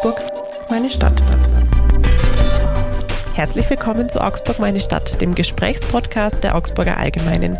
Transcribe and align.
Augsburg, 0.00 0.22
meine 0.70 0.88
Stadt. 0.88 1.22
Herzlich 3.34 3.68
willkommen 3.68 4.08
zu 4.08 4.18
Augsburg, 4.18 4.58
meine 4.58 4.80
Stadt, 4.80 5.20
dem 5.20 5.34
Gesprächspodcast 5.34 6.42
der 6.42 6.56
Augsburger 6.56 6.96
Allgemeinen. 6.96 7.58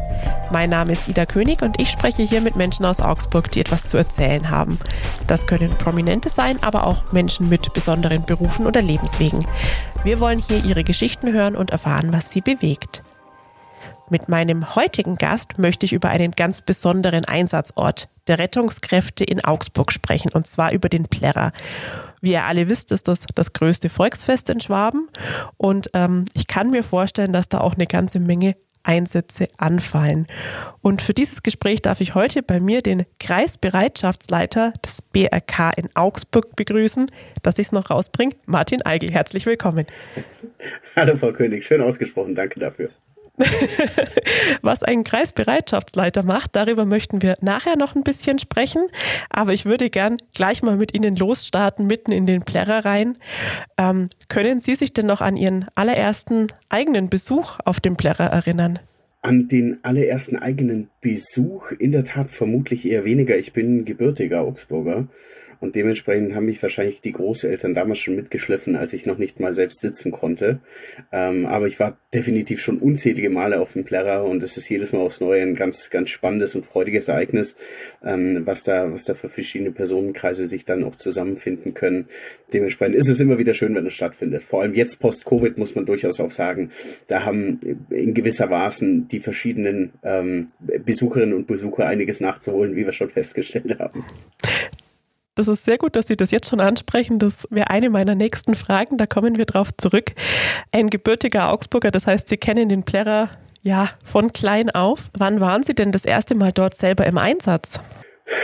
Mein 0.51 0.71
Name 0.71 0.93
ist 0.93 1.07
Ida 1.07 1.27
König 1.27 1.61
und 1.61 1.79
ich 1.79 1.91
spreche 1.91 2.23
hier 2.23 2.41
mit 2.41 2.57
Menschen 2.57 2.87
aus 2.87 2.99
Augsburg, 2.99 3.51
die 3.51 3.61
etwas 3.61 3.87
zu 3.87 3.99
erzählen 3.99 4.49
haben. 4.49 4.79
Das 5.27 5.47
können 5.47 5.77
Prominente 5.77 6.31
sein, 6.31 6.57
aber 6.63 6.87
auch 6.87 7.13
Menschen 7.13 7.51
mit 7.51 7.75
besonderen 7.75 8.25
Berufen 8.25 8.67
oder 8.67 8.81
Lebenswegen. 8.81 9.47
Wir 10.03 10.19
wollen 10.19 10.39
hier 10.39 10.65
ihre 10.65 10.83
Geschichten 10.83 11.35
hören 11.35 11.57
und 11.57 11.73
erfahren, 11.73 12.11
was 12.11 12.31
sie 12.31 12.41
bewegt. 12.41 13.03
Mit 14.09 14.31
meinem 14.31 14.75
heutigen 14.75 15.17
Gast 15.17 15.59
möchte 15.59 15.85
ich 15.85 15.93
über 15.93 16.09
einen 16.09 16.33
ganz 16.33 16.63
besonderen 16.63 17.27
Einsatzort 17.27 18.09
der 18.29 18.39
Rettungskräfte 18.39 19.25
in 19.25 19.45
Augsburg 19.45 19.93
sprechen, 19.93 20.33
und 20.33 20.47
zwar 20.47 20.73
über 20.73 20.89
den 20.89 21.05
Plärrer. 21.05 21.53
Wie 22.21 22.33
ihr 22.33 22.45
alle 22.45 22.69
wisst, 22.69 22.93
ist 22.93 23.09
das 23.09 23.21
das 23.35 23.53
größte 23.53 23.89
Volksfest 23.89 24.51
in 24.51 24.61
Schwaben 24.61 25.09
und 25.57 25.91
ähm, 25.95 26.25
ich 26.35 26.47
kann 26.47 26.71
mir 26.71 26.83
vorstellen, 26.83 27.33
dass 27.33 27.49
da 27.49 27.61
auch 27.61 27.75
eine 27.75 27.87
ganze 27.87 28.21
Menge 28.21 28.57
Einsätze 28.83 29.49
anfallen. 29.59 30.27
Und 30.81 31.03
für 31.03 31.13
dieses 31.13 31.43
Gespräch 31.43 31.83
darf 31.83 32.01
ich 32.01 32.15
heute 32.15 32.43
bei 32.43 32.61
mir 32.61 32.83
den 32.83 33.05
Kreisbereitschaftsleiter 33.19 34.73
des 34.85 35.03
BRK 35.03 35.73
in 35.77 35.89
Augsburg 35.95 36.57
begrüßen, 36.57 37.11
dass 37.43 37.59
ich 37.59 37.67
es 37.67 37.73
noch 37.73 37.91
rausbringe, 37.91 38.35
Martin 38.47 38.83
Eigel. 38.83 39.11
Herzlich 39.11 39.47
willkommen. 39.47 39.87
Hallo 40.97 41.17
Frau 41.17 41.33
König, 41.33 41.67
schön 41.67 41.83
ausgesprochen, 41.83 42.35
danke 42.35 42.61
dafür. 42.61 42.91
Was 44.63 44.83
ein 44.83 45.05
Kreisbereitschaftsleiter 45.05 46.23
macht, 46.23 46.57
darüber 46.57 46.85
möchten 46.85 47.23
wir 47.23 47.37
nachher 47.41 47.77
noch 47.77 47.95
ein 47.95 48.03
bisschen 48.03 48.39
sprechen. 48.39 48.87
Aber 49.31 49.53
ich 49.53 49.65
würde 49.65 49.91
gern 49.91 50.19
gleich 50.35 50.63
mal 50.63 50.77
mit 50.77 50.95
Ihnen 50.95 51.17
losstarten, 51.17 51.87
mitten 51.87 52.13
in 52.13 52.27
den 52.27 52.43
Plärrer 52.43 52.85
rein. 52.85 53.17
Ähm, 53.79 54.09
können 54.29 54.61
Sie 54.61 54.75
sich 54.75 54.93
denn 54.93 55.07
noch 55.07 55.21
an 55.21 55.37
Ihren 55.37 55.67
allerersten 55.75 56.49
eigenen 56.69 57.09
Besuch 57.09 57.59
auf 57.65 57.81
dem 57.81 57.97
Plärrer 57.97 58.27
erinnern? 58.27 58.79
An 59.23 59.49
den 59.49 59.85
allerersten 59.85 60.37
eigenen 60.37 60.89
Besuch 61.01 61.73
in 61.73 61.93
der 61.93 62.05
Tat 62.05 62.31
vermutlich 62.31 62.87
eher 62.87 63.05
weniger. 63.05 63.37
Ich 63.37 63.53
bin 63.53 63.85
gebürtiger 63.85 64.41
Augsburger 64.41 65.09
und 65.61 65.75
dementsprechend 65.75 66.35
haben 66.35 66.47
mich 66.47 66.63
wahrscheinlich 66.63 67.01
die 67.01 67.13
Großeltern 67.13 67.75
damals 67.75 67.99
schon 67.99 68.17
mitgeschliffen, 68.17 68.77
als 68.77 68.93
ich 68.93 69.07
noch 69.07 69.19
nicht 69.19 69.41
mal 69.41 69.55
selbst 69.55 69.81
sitzen 69.81 70.11
konnte. 70.11 70.61
Ähm, 71.13 71.47
aber 71.47 71.67
ich 71.67 71.79
war 71.79 71.99
definitiv 72.15 72.61
schon 72.61 72.79
unzählige 72.79 73.31
Male 73.31 73.61
auf 73.61 73.75
dem 73.75 73.85
Plärrer 73.85 74.25
und 74.25 74.43
es 74.43 74.57
ist 74.57 74.69
jedes 74.69 74.93
Mal 74.93 75.01
aufs 75.01 75.21
Neue 75.21 75.43
ein 75.43 75.55
ganz, 75.55 75.91
ganz 75.91 76.11
spannendes 76.11 76.55
und 76.55 76.65
freudiges 76.65 77.09
Ereignis, 77.09 77.57
ähm, 78.05 78.43
was 78.47 78.65
da, 78.65 78.93
was 78.93 79.05
da 79.05 79.15
für 79.15 79.29
verschiedene 79.29 79.71
Personenkreise 79.71 80.47
sich 80.47 80.65
dann 80.65 80.83
auch 80.83 80.97
zusammenfinden 80.97 81.75
können. 81.75 82.09
Dementsprechend 82.53 82.97
ist 82.97 83.09
es 83.09 83.21
immer 83.21 83.39
wieder 83.39 83.55
schön, 83.55 83.75
wenn 83.75 83.87
es 83.87 83.95
stattfindet. 83.95 84.43
Vor 84.43 84.63
allem 84.63 84.75
jetzt 84.75 84.99
post-Covid 84.99 85.59
muss 85.59 85.75
man 85.75 85.87
durchaus 85.87 86.21
auch 86.21 86.31
sagen, 86.31 86.71
da 87.07 87.25
haben 87.25 87.61
in 87.91 88.15
gewisser 88.15 88.49
Maßen 88.49 89.09
die 89.09 89.21
verschiedenen 89.21 89.93
ähm, 90.03 90.49
Besucherinnen 90.59 91.35
und 91.35 91.47
Besucher 91.47 91.87
einiges 91.87 92.21
nachzuholen, 92.21 92.77
wie 92.77 92.87
wir 92.87 92.93
schon 92.93 93.11
festgestellt 93.11 93.79
haben. 93.79 94.05
Das 95.37 95.49
ist 95.49 95.65
sehr 95.65 95.79
gut, 95.79 95.97
dass 95.97 96.07
Sie 96.07 96.17
das 96.17 96.31
jetzt 96.33 96.51
schon 96.51 96.61
ansprechen. 96.61 97.19
Das 97.19 97.47
wäre 97.51 97.71
eine 97.71 97.89
meiner 97.89 98.15
nächsten 98.15 98.55
Fragen. 98.55 98.99
Da 98.99 99.07
kommen 99.07 99.37
wir 99.37 99.47
drauf 99.47 99.71
zurück. 99.77 100.13
Ein 100.73 100.91
gebürtiger 100.91 101.53
Augsburger, 101.53 101.91
das 101.91 102.07
heißt, 102.07 102.29
Sie 102.29 102.37
kennen 102.37 102.69
den 102.69 102.83
Plärrer 102.83 103.31
ja 103.63 103.91
von 104.05 104.33
klein 104.33 104.71
auf. 104.71 105.11
Wann 105.17 105.41
waren 105.41 105.63
Sie 105.63 105.75
denn 105.75 105.93
das 105.93 106.05
erste 106.05 106.35
Mal 106.35 106.53
dort 106.53 106.77
selber 106.77 107.07
im 107.07 107.17
Einsatz? 107.17 107.81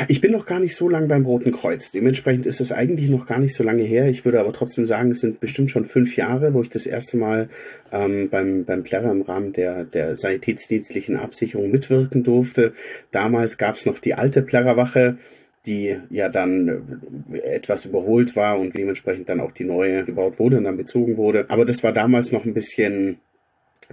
Ich 0.09 0.21
bin 0.21 0.33
noch 0.33 0.47
gar 0.47 0.59
nicht 0.59 0.75
so 0.75 0.89
lange 0.89 1.07
beim 1.07 1.25
Roten 1.25 1.53
Kreuz. 1.53 1.91
Dementsprechend 1.93 2.45
ist 2.47 2.61
es 2.61 2.73
eigentlich 2.73 3.09
noch 3.09 3.27
gar 3.27 3.39
nicht 3.39 3.55
so 3.55 3.63
lange 3.63 3.85
her. 3.85 4.09
Ich 4.09 4.25
würde 4.25 4.41
aber 4.41 4.53
trotzdem 4.53 4.85
sagen, 4.85 5.13
es 5.13 5.21
sind 5.21 5.39
bestimmt 5.39 5.71
schon 5.71 5.85
fünf 5.85 6.17
Jahre, 6.17 6.55
wo 6.55 6.63
ich 6.63 6.71
das 6.71 6.87
erste 6.87 7.17
Mal 7.17 7.49
ähm, 7.93 8.29
beim, 8.29 8.65
beim 8.65 8.83
Plärrer 8.83 9.11
im 9.13 9.23
Rahmen 9.23 9.53
der, 9.53 9.85
der 9.85 10.17
sanitätsdienstlichen 10.17 11.17
Absicherung 11.17 11.71
mitwirken 11.71 12.25
durfte. 12.25 12.73
Damals 13.13 13.59
gab 13.59 13.77
es 13.77 13.87
noch 13.87 14.01
die 14.01 14.15
alte 14.15 14.43
Plärrerwache 14.43 15.19
die 15.67 15.97
ja 16.11 16.29
dann 16.29 17.23
äh, 17.33 17.39
etwas 17.39 17.85
überholt 17.85 18.37
war 18.37 18.59
und 18.59 18.77
dementsprechend 18.77 19.29
dann 19.29 19.41
auch 19.41 19.53
die 19.53 19.65
neue 19.65 20.05
gebaut 20.05 20.39
wurde 20.39 20.59
und 20.59 20.65
dann 20.65 20.77
bezogen 20.77 21.17
wurde. 21.17 21.47
Aber 21.49 21.65
das 21.65 21.83
war 21.83 21.93
damals 21.93 22.33
noch 22.33 22.45
ein 22.45 22.55
bisschen 22.55 23.19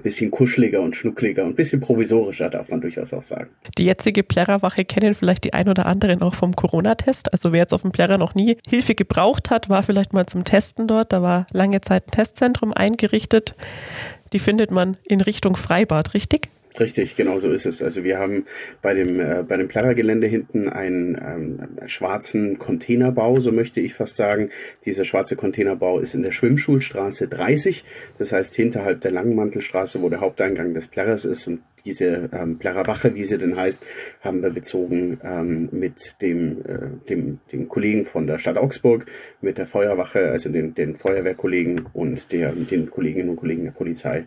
bisschen 0.02 0.32
kuscheliger 0.32 0.82
und 0.82 0.96
schnuckliger 0.96 1.44
und 1.44 1.52
ein 1.52 1.56
bisschen 1.56 1.80
provisorischer, 1.80 2.50
darf 2.50 2.70
man 2.70 2.82
durchaus 2.82 3.14
auch 3.14 3.22
sagen. 3.22 3.50
Die 3.78 3.86
jetzige 3.86 4.24
Plärrerwache 4.24 4.86
kennen 4.86 5.14
vielleicht 5.14 5.44
die 5.44 5.54
ein 5.54 5.70
oder 5.70 5.86
anderen 5.86 6.22
auch 6.22 6.34
vom 6.34 6.56
Corona-Test. 6.56 7.32
Also 7.32 7.52
wer 7.52 7.60
jetzt 7.60 7.74
auf 7.74 7.84
dem 7.84 7.92
Plärrer 7.92 8.18
noch 8.18 8.34
nie 8.34 8.58
Hilfe 8.68 8.96
gebraucht 8.96 9.52
hat, 9.52 9.70
war 9.70 9.84
vielleicht 9.84 10.14
mal 10.14 10.26
zum 10.26 10.46
Testen 10.46 10.88
dort. 10.88 11.14
Da 11.14 11.22
war 11.22 11.46
lange 11.52 11.82
Zeit 11.82 12.08
ein 12.08 12.12
Testzentrum 12.12 12.74
eingerichtet. 12.74 13.56
Die 14.34 14.40
findet 14.40 14.72
man 14.72 14.98
in 15.06 15.22
Richtung 15.22 15.56
Freibad, 15.56 16.16
richtig? 16.16 16.50
Richtig, 16.80 17.16
genau 17.16 17.38
so 17.38 17.52
ist 17.52 17.68
es. 17.68 17.84
Also 17.84 18.04
wir 18.04 18.18
haben 18.18 18.46
bei 18.82 18.96
dem, 18.96 19.20
äh, 19.20 19.44
bei 19.48 19.58
dem 19.58 19.68
Plärrer-Gelände 19.68 20.26
hinten 20.26 20.70
einen 20.70 21.16
ähm, 21.16 21.88
schwarzen 21.88 22.58
Containerbau, 22.58 23.40
so 23.40 23.52
möchte 23.52 23.80
ich 23.80 23.94
fast 23.94 24.16
sagen. 24.16 24.50
Dieser 24.86 25.06
schwarze 25.06 25.36
Containerbau 25.36 26.00
ist 26.00 26.16
in 26.16 26.24
der 26.24 26.32
Schwimmschulstraße 26.32 27.28
30, 27.28 27.84
das 28.18 28.32
heißt 28.32 28.56
hinterhalb 28.56 29.02
der 29.02 29.12
Langmantelstraße, 29.12 30.02
wo 30.02 30.10
der 30.10 30.22
Haupteingang 30.22 30.74
des 30.74 30.88
Plärrers 30.88 31.26
ist 31.26 31.46
und 31.48 31.62
diese 31.86 32.30
ähm, 32.32 32.58
Plärrerwache, 32.58 33.16
wie 33.16 33.24
sie 33.26 33.38
denn 33.38 33.56
heißt, 33.56 33.86
haben 34.22 34.42
wir 34.42 34.50
bezogen 34.50 35.20
ähm, 35.24 35.70
mit 35.72 36.22
dem, 36.22 36.62
äh, 36.66 37.08
dem, 37.10 37.40
dem 37.52 37.68
Kollegen 37.68 38.06
von 38.06 38.28
der 38.28 38.38
Stadt 38.38 38.58
Augsburg, 38.58 39.06
mit 39.42 39.58
der 39.58 39.68
Feuerwache, 39.68 40.30
also 40.30 40.50
den, 40.50 40.74
den 40.74 40.96
Feuerwehrkollegen 40.96 41.90
und 41.94 42.32
der, 42.32 42.54
den 42.54 42.90
Kolleginnen 42.90 43.30
und 43.30 43.36
Kollegen 43.38 43.66
der 43.66 43.72
Polizei. 43.72 44.26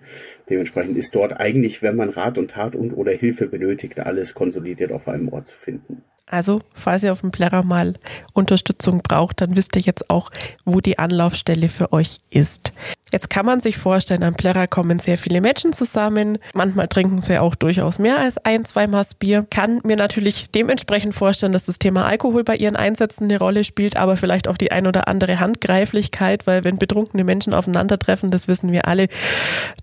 Dementsprechend 0.50 0.97
ist 0.97 1.15
dort 1.15 1.39
eigentlich, 1.39 1.83
wenn 1.83 1.97
man 1.97 2.11
Rat 2.11 2.39
und 2.39 2.50
Tat 2.50 2.75
und 2.75 2.93
oder 2.93 3.12
Hilfe 3.12 3.47
benötigt, 3.47 3.99
alles 4.00 4.34
konsolidiert 4.34 4.93
auf 4.93 5.09
einem 5.09 5.28
Ort 5.28 5.49
zu 5.49 5.56
finden. 5.56 6.03
Also, 6.29 6.61
falls 6.75 7.05
ihr 7.05 7.13
auf 7.13 7.21
dem 7.21 7.31
Plärrer 7.31 7.63
mal 7.63 7.95
Unterstützung 8.33 9.01
braucht, 9.01 9.41
dann 9.41 9.57
wisst 9.57 9.77
ihr 9.77 9.83
jetzt 9.83 10.11
auch, 10.11 10.33
wo 10.65 10.81
die 10.81 10.99
Anlaufstelle 10.99 11.69
für 11.69 11.93
euch 11.93 12.17
ist. 12.31 12.73
Jetzt 13.13 13.31
kann 13.31 13.47
man 13.47 13.61
sich 13.61 13.79
vorstellen, 13.79 14.25
am 14.25 14.35
Plärrer 14.35 14.67
kommen 14.67 14.99
sehr 14.99 15.17
viele 15.17 15.41
Menschen 15.41 15.73
zusammen. 15.73 16.39
Manchmal 16.53 16.89
trinken 16.89 17.23
sie 17.23 17.39
auch 17.39 17.55
durchaus 17.55 18.01
mehr 18.01 18.19
als 18.19 18.39
ein, 18.39 18.65
zwei 18.65 18.89
Maß 18.89 19.15
Bier. 19.15 19.47
Kann 19.49 19.81
mir 19.85 19.95
natürlich 19.95 20.51
dementsprechend 20.51 21.15
vorstellen, 21.15 21.53
dass 21.53 21.65
das 21.65 21.79
Thema 21.79 22.05
Alkohol 22.05 22.43
bei 22.43 22.57
ihren 22.57 22.75
Einsätzen 22.75 23.25
eine 23.25 23.39
Rolle 23.39 23.63
spielt, 23.63 23.97
aber 23.97 24.17
vielleicht 24.17 24.49
auch 24.49 24.57
die 24.57 24.73
ein 24.73 24.89
oder 24.89 25.07
andere 25.07 25.39
Handgreiflichkeit, 25.39 26.49
weil 26.49 26.65
wenn 26.65 26.79
betrunkene 26.79 27.23
Menschen 27.23 27.55
aufeinandertreffen, 27.55 28.33
das 28.33 28.49
wissen 28.49 28.73
wir 28.73 28.89
alle, 28.89 29.07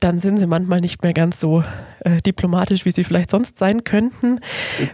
dann 0.01 0.19
sind 0.19 0.37
sie 0.37 0.47
manchmal 0.47 0.81
nicht 0.81 1.01
mehr 1.03 1.13
ganz 1.13 1.39
so 1.39 1.63
äh, 2.03 2.21
diplomatisch, 2.21 2.85
wie 2.85 2.91
sie 2.91 3.03
vielleicht 3.03 3.31
sonst 3.31 3.57
sein 3.57 3.83
könnten. 3.83 4.39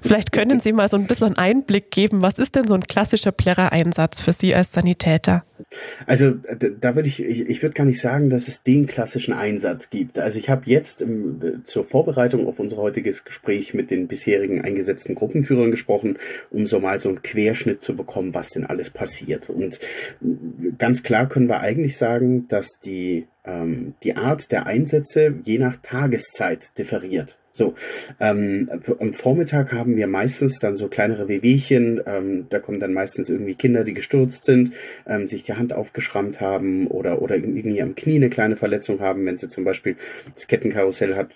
Vielleicht 0.02 0.32
können 0.32 0.60
Sie 0.60 0.74
mal 0.74 0.90
so 0.90 0.98
ein 0.98 1.08
bisschen 1.08 1.28
einen 1.28 1.38
Einblick 1.38 1.92
geben. 1.92 2.22
Was 2.22 2.40
ist 2.40 2.56
denn 2.56 2.68
so 2.68 2.74
ein 2.74 2.84
klassischer 2.84 3.32
Plärrer-Einsatz 3.32 4.20
für 4.20 4.34
Sie 4.34 4.54
als 4.54 4.72
Sanitäter? 4.72 5.44
Also 6.06 6.34
da 6.80 6.96
würde 6.96 7.08
ich, 7.08 7.24
ich, 7.24 7.50
ich 7.50 7.62
würde 7.62 7.74
gar 7.74 7.86
nicht 7.86 8.02
sagen, 8.02 8.30
dass 8.30 8.48
es 8.48 8.64
den 8.64 8.88
klassischen 8.88 9.34
Einsatz 9.34 9.90
gibt. 9.90 10.20
Also 10.20 10.40
ich 10.40 10.50
habe 10.50 10.64
jetzt 10.66 11.02
im, 11.02 11.62
zur 11.64 11.84
Vorbereitung 11.84 12.48
auf 12.48 12.60
unser 12.60 12.78
heutiges 12.78 13.24
Gespräch 13.24 13.74
mit 13.74 13.92
den 13.92 14.08
bisherigen 14.08 14.62
eingesetzten 14.62 15.16
Gruppenführern 15.16 15.72
gesprochen, 15.72 16.18
um 16.52 16.66
so 16.66 16.80
mal 16.80 17.00
so 17.00 17.10
einen 17.10 17.22
Querschnitt 17.22 17.82
zu 17.82 17.96
bekommen, 17.96 18.34
was 18.34 18.50
denn 18.50 18.66
alles 18.66 18.90
passiert. 18.90 19.50
Und 19.50 19.80
ganz 20.78 21.04
klar 21.04 21.28
können 21.28 21.48
wir 21.48 21.60
eigentlich 21.60 21.98
sagen, 21.98 22.48
dass 22.48 22.80
die, 22.84 23.28
ähm, 23.46 23.94
die 24.04 24.16
Art 24.16 24.52
der 24.52 24.66
Einsätze 24.66 25.36
je 25.44 25.58
nach 25.58 25.78
Tageszeit 25.82 26.78
differiert. 26.78 27.38
So, 27.60 27.76
ähm, 28.22 28.70
am 29.00 29.12
Vormittag 29.12 29.74
haben 29.74 29.98
wir 29.98 30.08
meistens 30.08 30.60
dann 30.60 30.78
so 30.78 30.88
kleinere 30.88 31.28
Wehwehchen. 31.28 32.00
Ähm, 32.06 32.48
da 32.50 32.60
kommen 32.60 32.80
dann 32.80 32.94
meistens 32.94 33.28
irgendwie 33.28 33.54
Kinder, 33.54 33.84
die 33.84 33.94
gestürzt 33.94 34.46
sind, 34.46 34.72
ähm, 35.06 35.28
sich 35.28 35.44
die 35.44 35.56
Hand 35.56 35.74
aufgeschrammt 35.74 36.40
haben 36.40 36.88
oder, 36.88 37.22
oder 37.22 37.36
irgendwie 37.36 37.82
am 37.82 37.96
Knie 37.96 38.16
eine 38.16 38.30
kleine 38.30 38.56
Verletzung 38.56 39.02
haben, 39.02 39.26
wenn 39.26 39.36
sie 39.36 39.50
zum 39.50 39.66
Beispiel 39.66 39.98
das 40.34 40.48
Kettenkarussell 40.48 41.18
hat 41.18 41.32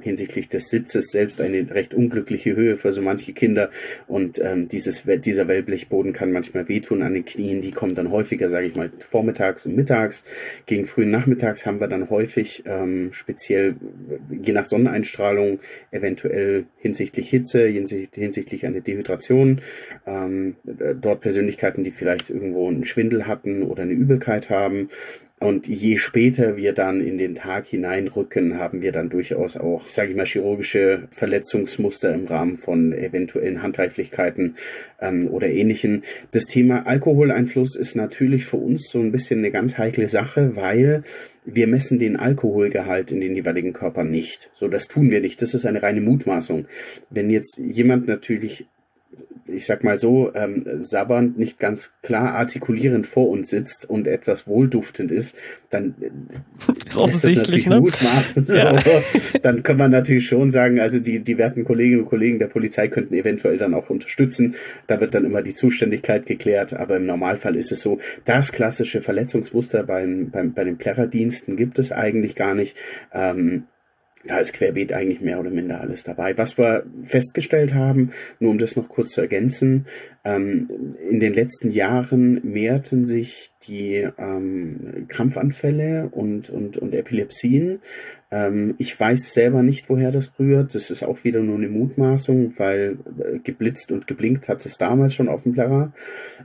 hinsichtlich 0.00 0.48
des 0.48 0.70
Sitzes 0.70 1.08
selbst 1.10 1.42
eine 1.42 1.68
recht 1.68 1.92
unglückliche 1.92 2.56
Höhe 2.56 2.78
für 2.78 2.94
so 2.94 3.02
manche 3.02 3.34
Kinder 3.34 3.68
und 4.06 4.38
ähm, 4.38 4.68
dieses, 4.68 5.02
dieser 5.04 5.46
Wellblechboden 5.46 6.14
kann 6.14 6.32
manchmal 6.32 6.70
wehtun 6.70 7.02
an 7.02 7.12
den 7.12 7.26
Knien. 7.26 7.60
Die 7.60 7.72
kommen 7.72 7.94
dann 7.94 8.10
häufiger, 8.10 8.48
sage 8.48 8.68
ich 8.68 8.76
mal, 8.76 8.90
vormittags 9.10 9.66
und 9.66 9.76
mittags. 9.76 10.24
Gegen 10.64 10.86
frühen 10.86 11.10
Nachmittags 11.10 11.66
haben 11.66 11.80
wir 11.80 11.88
dann 11.88 12.08
häufig 12.08 12.62
ähm, 12.64 13.10
speziell 13.12 13.76
je 14.30 14.54
nach 14.54 14.64
Sonneneinstrahlung 14.64 15.60
eventuell 15.90 16.66
hinsichtlich 16.78 17.28
Hitze, 17.28 17.66
hinsichtlich 17.66 18.66
einer 18.66 18.80
Dehydration, 18.80 19.60
ähm, 20.06 20.56
dort 20.64 21.20
Persönlichkeiten, 21.20 21.84
die 21.84 21.90
vielleicht 21.90 22.30
irgendwo 22.30 22.68
einen 22.68 22.84
Schwindel 22.84 23.26
hatten 23.26 23.62
oder 23.62 23.82
eine 23.82 23.92
Übelkeit 23.92 24.50
haben. 24.50 24.90
Und 25.38 25.66
je 25.66 25.98
später 25.98 26.56
wir 26.56 26.72
dann 26.72 27.02
in 27.02 27.18
den 27.18 27.34
Tag 27.34 27.66
hineinrücken, 27.66 28.58
haben 28.58 28.80
wir 28.80 28.90
dann 28.90 29.10
durchaus 29.10 29.58
auch, 29.58 29.90
sage 29.90 30.10
ich 30.10 30.16
mal, 30.16 30.24
chirurgische 30.24 31.08
Verletzungsmuster 31.10 32.14
im 32.14 32.24
Rahmen 32.24 32.56
von 32.56 32.94
eventuellen 32.94 33.62
Handgreiflichkeiten 33.62 34.56
ähm, 34.98 35.28
oder 35.28 35.48
ähnlichen. 35.48 36.04
Das 36.30 36.46
Thema 36.46 36.86
Alkoholeinfluss 36.86 37.76
ist 37.76 37.96
natürlich 37.96 38.46
für 38.46 38.56
uns 38.56 38.88
so 38.90 38.98
ein 38.98 39.12
bisschen 39.12 39.40
eine 39.40 39.50
ganz 39.50 39.76
heikle 39.76 40.08
Sache, 40.08 40.56
weil 40.56 41.02
wir 41.44 41.66
messen 41.66 41.98
den 41.98 42.16
Alkoholgehalt 42.16 43.12
in 43.12 43.20
den 43.20 43.36
jeweiligen 43.36 43.74
Körpern 43.74 44.10
nicht. 44.10 44.50
So, 44.54 44.68
das 44.68 44.88
tun 44.88 45.10
wir 45.10 45.20
nicht. 45.20 45.42
Das 45.42 45.52
ist 45.52 45.66
eine 45.66 45.82
reine 45.82 46.00
Mutmaßung. 46.00 46.66
Wenn 47.10 47.28
jetzt 47.28 47.58
jemand 47.58 48.08
natürlich 48.08 48.66
ich 49.48 49.66
sag 49.66 49.84
mal 49.84 49.98
so, 49.98 50.32
ähm, 50.34 50.64
sabbernd, 50.80 51.38
nicht 51.38 51.58
ganz 51.58 51.92
klar 52.02 52.34
artikulierend 52.34 53.06
vor 53.06 53.28
uns 53.28 53.50
sitzt 53.50 53.88
und 53.88 54.06
etwas 54.06 54.46
wohlduftend 54.46 55.10
ist, 55.10 55.34
dann 55.70 55.94
äh, 56.00 56.10
ist 56.88 56.96
offensichtlich, 56.96 57.66
ne? 57.66 57.80
mutmaßen. 57.80 58.46
So. 58.46 58.54
Ja. 58.54 58.80
Dann 59.42 59.62
kann 59.62 59.76
man 59.76 59.90
natürlich 59.90 60.26
schon 60.26 60.50
sagen, 60.50 60.80
also 60.80 60.98
die, 60.98 61.20
die 61.20 61.38
werten 61.38 61.64
Kolleginnen 61.64 62.02
und 62.02 62.08
Kollegen 62.08 62.38
der 62.38 62.46
Polizei 62.46 62.88
könnten 62.88 63.14
eventuell 63.14 63.58
dann 63.58 63.74
auch 63.74 63.90
unterstützen. 63.90 64.54
Da 64.86 65.00
wird 65.00 65.14
dann 65.14 65.24
immer 65.24 65.42
die 65.42 65.54
Zuständigkeit 65.54 66.26
geklärt, 66.26 66.72
aber 66.72 66.96
im 66.96 67.06
Normalfall 67.06 67.56
ist 67.56 67.72
es 67.72 67.80
so, 67.80 67.98
das 68.24 68.52
klassische 68.52 69.00
Verletzungsmuster 69.00 69.82
beim, 69.84 70.30
beim, 70.30 70.52
bei 70.52 70.64
den 70.64 70.78
Plärrerdiensten 70.78 71.56
gibt 71.56 71.78
es 71.78 71.92
eigentlich 71.92 72.34
gar 72.34 72.54
nicht. 72.54 72.76
Ähm, 73.12 73.64
da 74.26 74.38
ist 74.38 74.52
querbeet 74.52 74.92
eigentlich 74.92 75.20
mehr 75.20 75.40
oder 75.40 75.50
minder 75.50 75.80
alles 75.80 76.04
dabei. 76.04 76.36
Was 76.36 76.58
wir 76.58 76.84
festgestellt 77.04 77.74
haben, 77.74 78.12
nur 78.38 78.50
um 78.50 78.58
das 78.58 78.76
noch 78.76 78.88
kurz 78.88 79.10
zu 79.10 79.20
ergänzen, 79.20 79.86
ähm, 80.24 80.96
in 81.08 81.20
den 81.20 81.32
letzten 81.32 81.70
Jahren 81.70 82.40
mehrten 82.42 83.04
sich 83.04 83.52
die 83.66 84.06
ähm, 84.18 85.06
Krampfanfälle 85.08 86.08
und, 86.10 86.50
und, 86.50 86.76
und 86.76 86.94
Epilepsien. 86.94 87.80
Ähm, 88.30 88.74
ich 88.78 88.98
weiß 88.98 89.32
selber 89.32 89.62
nicht, 89.62 89.88
woher 89.88 90.10
das 90.10 90.32
rührt. 90.38 90.74
Das 90.74 90.90
ist 90.90 91.04
auch 91.04 91.22
wieder 91.22 91.40
nur 91.40 91.56
eine 91.56 91.68
Mutmaßung, 91.68 92.54
weil 92.56 92.98
äh, 93.18 93.38
geblitzt 93.38 93.92
und 93.92 94.06
geblinkt 94.06 94.48
hat 94.48 94.66
es 94.66 94.78
damals 94.78 95.14
schon 95.14 95.28
auf 95.28 95.44
dem 95.44 95.52
Plärrer. 95.52 95.92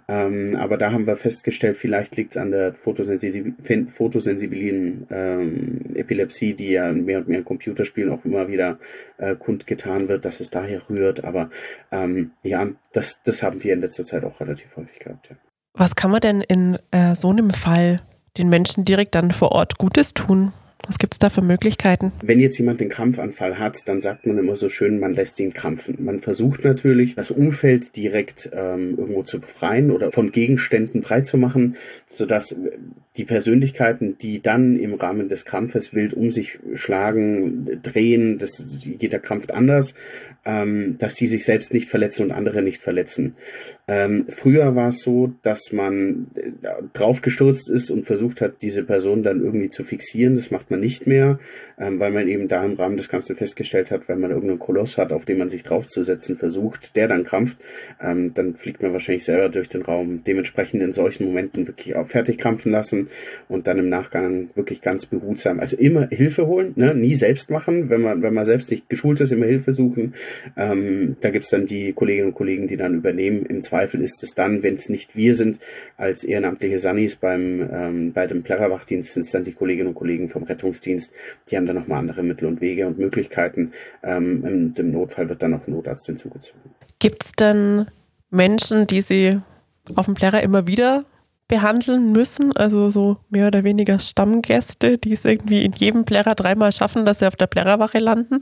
Ähm, 0.07 0.55
aber 0.55 0.77
da 0.77 0.91
haben 0.91 1.07
wir 1.07 1.15
festgestellt, 1.15 1.77
vielleicht 1.77 2.15
liegt 2.17 2.31
es 2.31 2.37
an 2.37 2.51
der 2.51 2.73
fotosensibilen 2.73 5.07
ähm, 5.09 5.79
Epilepsie, 5.95 6.53
die 6.53 6.71
ja 6.71 6.91
mehr 6.91 7.19
und 7.19 7.27
mehr 7.27 7.39
in 7.39 7.45
Computerspielen 7.45 8.11
auch 8.11 8.25
immer 8.25 8.47
wieder 8.47 8.77
äh, 9.17 9.35
kundgetan 9.35 10.07
wird, 10.07 10.25
dass 10.25 10.39
es 10.39 10.51
daher 10.51 10.87
rührt. 10.89 11.23
Aber 11.23 11.49
ähm, 11.91 12.31
ja, 12.43 12.67
das, 12.93 13.19
das 13.23 13.41
haben 13.41 13.63
wir 13.63 13.73
in 13.73 13.81
letzter 13.81 14.03
Zeit 14.03 14.23
auch 14.23 14.39
relativ 14.39 14.75
häufig 14.75 14.99
gehabt. 14.99 15.29
Ja. 15.29 15.35
Was 15.73 15.95
kann 15.95 16.11
man 16.11 16.21
denn 16.21 16.41
in 16.41 16.77
äh, 16.91 17.15
so 17.15 17.29
einem 17.29 17.49
Fall 17.49 17.97
den 18.37 18.49
Menschen 18.49 18.85
direkt 18.85 19.15
dann 19.15 19.31
vor 19.31 19.51
Ort 19.51 19.77
Gutes 19.77 20.13
tun? 20.13 20.53
Was 20.87 20.97
gibt 20.97 21.13
es 21.13 21.19
da 21.19 21.29
für 21.29 21.41
Möglichkeiten? 21.41 22.11
Wenn 22.21 22.39
jetzt 22.39 22.57
jemand 22.57 22.79
den 22.79 22.89
Krampfanfall 22.89 23.59
hat, 23.59 23.87
dann 23.87 24.01
sagt 24.01 24.25
man 24.25 24.37
immer 24.37 24.55
so 24.55 24.69
schön, 24.69 24.99
man 24.99 25.13
lässt 25.13 25.39
ihn 25.39 25.53
krampfen. 25.53 25.97
Man 26.03 26.19
versucht 26.19 26.63
natürlich, 26.63 27.15
das 27.15 27.31
Umfeld 27.31 27.95
direkt 27.95 28.49
ähm, 28.53 28.95
irgendwo 28.97 29.23
zu 29.23 29.39
befreien 29.39 29.91
oder 29.91 30.11
von 30.11 30.31
Gegenständen 30.31 31.03
frei 31.03 31.21
zu 31.21 31.37
machen, 31.37 31.77
sodass 32.09 32.55
die 33.17 33.25
Persönlichkeiten, 33.25 34.17
die 34.17 34.41
dann 34.41 34.79
im 34.79 34.93
Rahmen 34.93 35.29
des 35.29 35.45
Krampfes 35.45 35.93
wild 35.93 36.13
um 36.13 36.31
sich 36.31 36.59
schlagen, 36.73 37.81
drehen, 37.81 38.37
das, 38.37 38.77
jeder 38.81 39.19
krampft 39.19 39.51
anders, 39.51 39.93
ähm, 40.45 40.97
dass 40.97 41.15
sie 41.15 41.27
sich 41.27 41.45
selbst 41.45 41.73
nicht 41.73 41.89
verletzen 41.89 42.23
und 42.23 42.31
andere 42.31 42.61
nicht 42.61 42.81
verletzen. 42.81 43.35
Ähm, 43.91 44.25
früher 44.29 44.73
war 44.73 44.87
es 44.87 45.01
so, 45.01 45.33
dass 45.43 45.73
man 45.73 46.27
äh, 46.35 46.51
draufgestürzt 46.93 47.69
ist 47.69 47.91
und 47.91 48.05
versucht 48.05 48.39
hat, 48.39 48.61
diese 48.61 48.83
Person 48.83 49.21
dann 49.21 49.43
irgendwie 49.43 49.69
zu 49.69 49.83
fixieren. 49.83 50.35
Das 50.35 50.49
macht 50.49 50.71
man 50.71 50.79
nicht 50.79 51.07
mehr, 51.07 51.39
ähm, 51.77 51.99
weil 51.99 52.11
man 52.11 52.29
eben 52.29 52.47
da 52.47 52.63
im 52.63 52.75
Rahmen 52.75 52.95
des 52.95 53.09
Ganzen 53.09 53.35
festgestellt 53.35 53.91
hat, 53.91 54.07
wenn 54.07 54.21
man 54.21 54.31
irgendeinen 54.31 54.59
Koloss 54.59 54.97
hat, 54.97 55.11
auf 55.11 55.25
den 55.25 55.37
man 55.37 55.49
sich 55.49 55.63
draufzusetzen 55.63 56.37
versucht, 56.37 56.95
der 56.95 57.09
dann 57.09 57.25
krampft, 57.25 57.57
ähm, 58.01 58.33
dann 58.33 58.55
fliegt 58.55 58.81
man 58.81 58.93
wahrscheinlich 58.93 59.25
selber 59.25 59.49
durch 59.49 59.67
den 59.67 59.81
Raum. 59.81 60.23
Dementsprechend 60.25 60.81
in 60.81 60.93
solchen 60.93 61.25
Momenten 61.25 61.67
wirklich 61.67 61.95
auch 61.95 62.07
fertig 62.07 62.37
krampfen 62.37 62.71
lassen 62.71 63.09
und 63.49 63.67
dann 63.67 63.77
im 63.77 63.89
Nachgang 63.89 64.49
wirklich 64.55 64.81
ganz 64.81 65.05
behutsam, 65.05 65.59
also 65.59 65.75
immer 65.75 66.07
Hilfe 66.07 66.47
holen, 66.47 66.71
ne? 66.77 66.95
nie 66.95 67.15
selbst 67.15 67.49
machen, 67.49 67.89
wenn 67.89 68.01
man, 68.01 68.21
wenn 68.21 68.33
man 68.33 68.45
selbst 68.45 68.71
nicht 68.71 68.87
geschult 68.89 69.19
ist, 69.21 69.33
immer 69.33 69.45
Hilfe 69.45 69.73
suchen 69.73 70.13
ähm, 70.55 71.17
da 71.21 71.29
gibt's 71.29 71.49
dann 71.49 71.65
die 71.65 71.93
Kolleginnen 71.93 72.29
und 72.29 72.33
Kollegen, 72.35 72.67
die 72.67 72.77
dann 72.77 72.95
übernehmen. 72.95 73.45
Im 73.45 73.61
Zweifel 73.61 73.80
ist 73.83 74.23
es 74.23 74.35
dann, 74.35 74.63
wenn 74.63 74.75
es 74.75 74.89
nicht 74.89 75.15
wir 75.15 75.35
sind, 75.35 75.59
als 75.97 76.23
ehrenamtliche 76.23 76.79
Sannis 76.79 77.15
beim, 77.15 77.69
ähm, 77.71 78.13
bei 78.13 78.27
dem 78.27 78.43
Plärrerwachdienst 78.43 79.11
sind 79.11 79.25
es 79.25 79.31
dann 79.31 79.43
die 79.43 79.53
Kolleginnen 79.53 79.89
und 79.89 79.95
Kollegen 79.95 80.29
vom 80.29 80.43
Rettungsdienst. 80.43 81.11
Die 81.49 81.57
haben 81.57 81.65
dann 81.65 81.75
nochmal 81.75 81.99
andere 81.99 82.23
Mittel 82.23 82.47
und 82.47 82.61
Wege 82.61 82.87
und 82.87 82.97
Möglichkeiten. 82.97 83.73
Ähm, 84.03 84.45
im, 84.45 84.73
Im 84.75 84.91
Notfall 84.91 85.29
wird 85.29 85.41
dann 85.41 85.51
noch 85.51 85.67
ein 85.67 85.71
Notarzt 85.71 86.05
hinzugezogen. 86.05 86.61
Gibt's 86.99 87.31
denn 87.33 87.87
Menschen, 88.29 88.87
die 88.87 89.01
Sie 89.01 89.39
auf 89.95 90.05
dem 90.05 90.15
Plärrer 90.15 90.43
immer 90.43 90.67
wieder 90.67 91.05
behandeln 91.51 92.13
müssen, 92.13 92.53
also 92.53 92.89
so 92.89 93.17
mehr 93.29 93.47
oder 93.47 93.65
weniger 93.65 93.99
Stammgäste, 93.99 94.97
die 94.97 95.11
es 95.11 95.25
irgendwie 95.25 95.65
in 95.65 95.73
jedem 95.73 96.05
Plärrer 96.05 96.33
dreimal 96.33 96.71
schaffen, 96.71 97.03
dass 97.03 97.19
sie 97.19 97.27
auf 97.27 97.35
der 97.35 97.47
Plärrerwache 97.47 97.99
landen? 97.99 98.39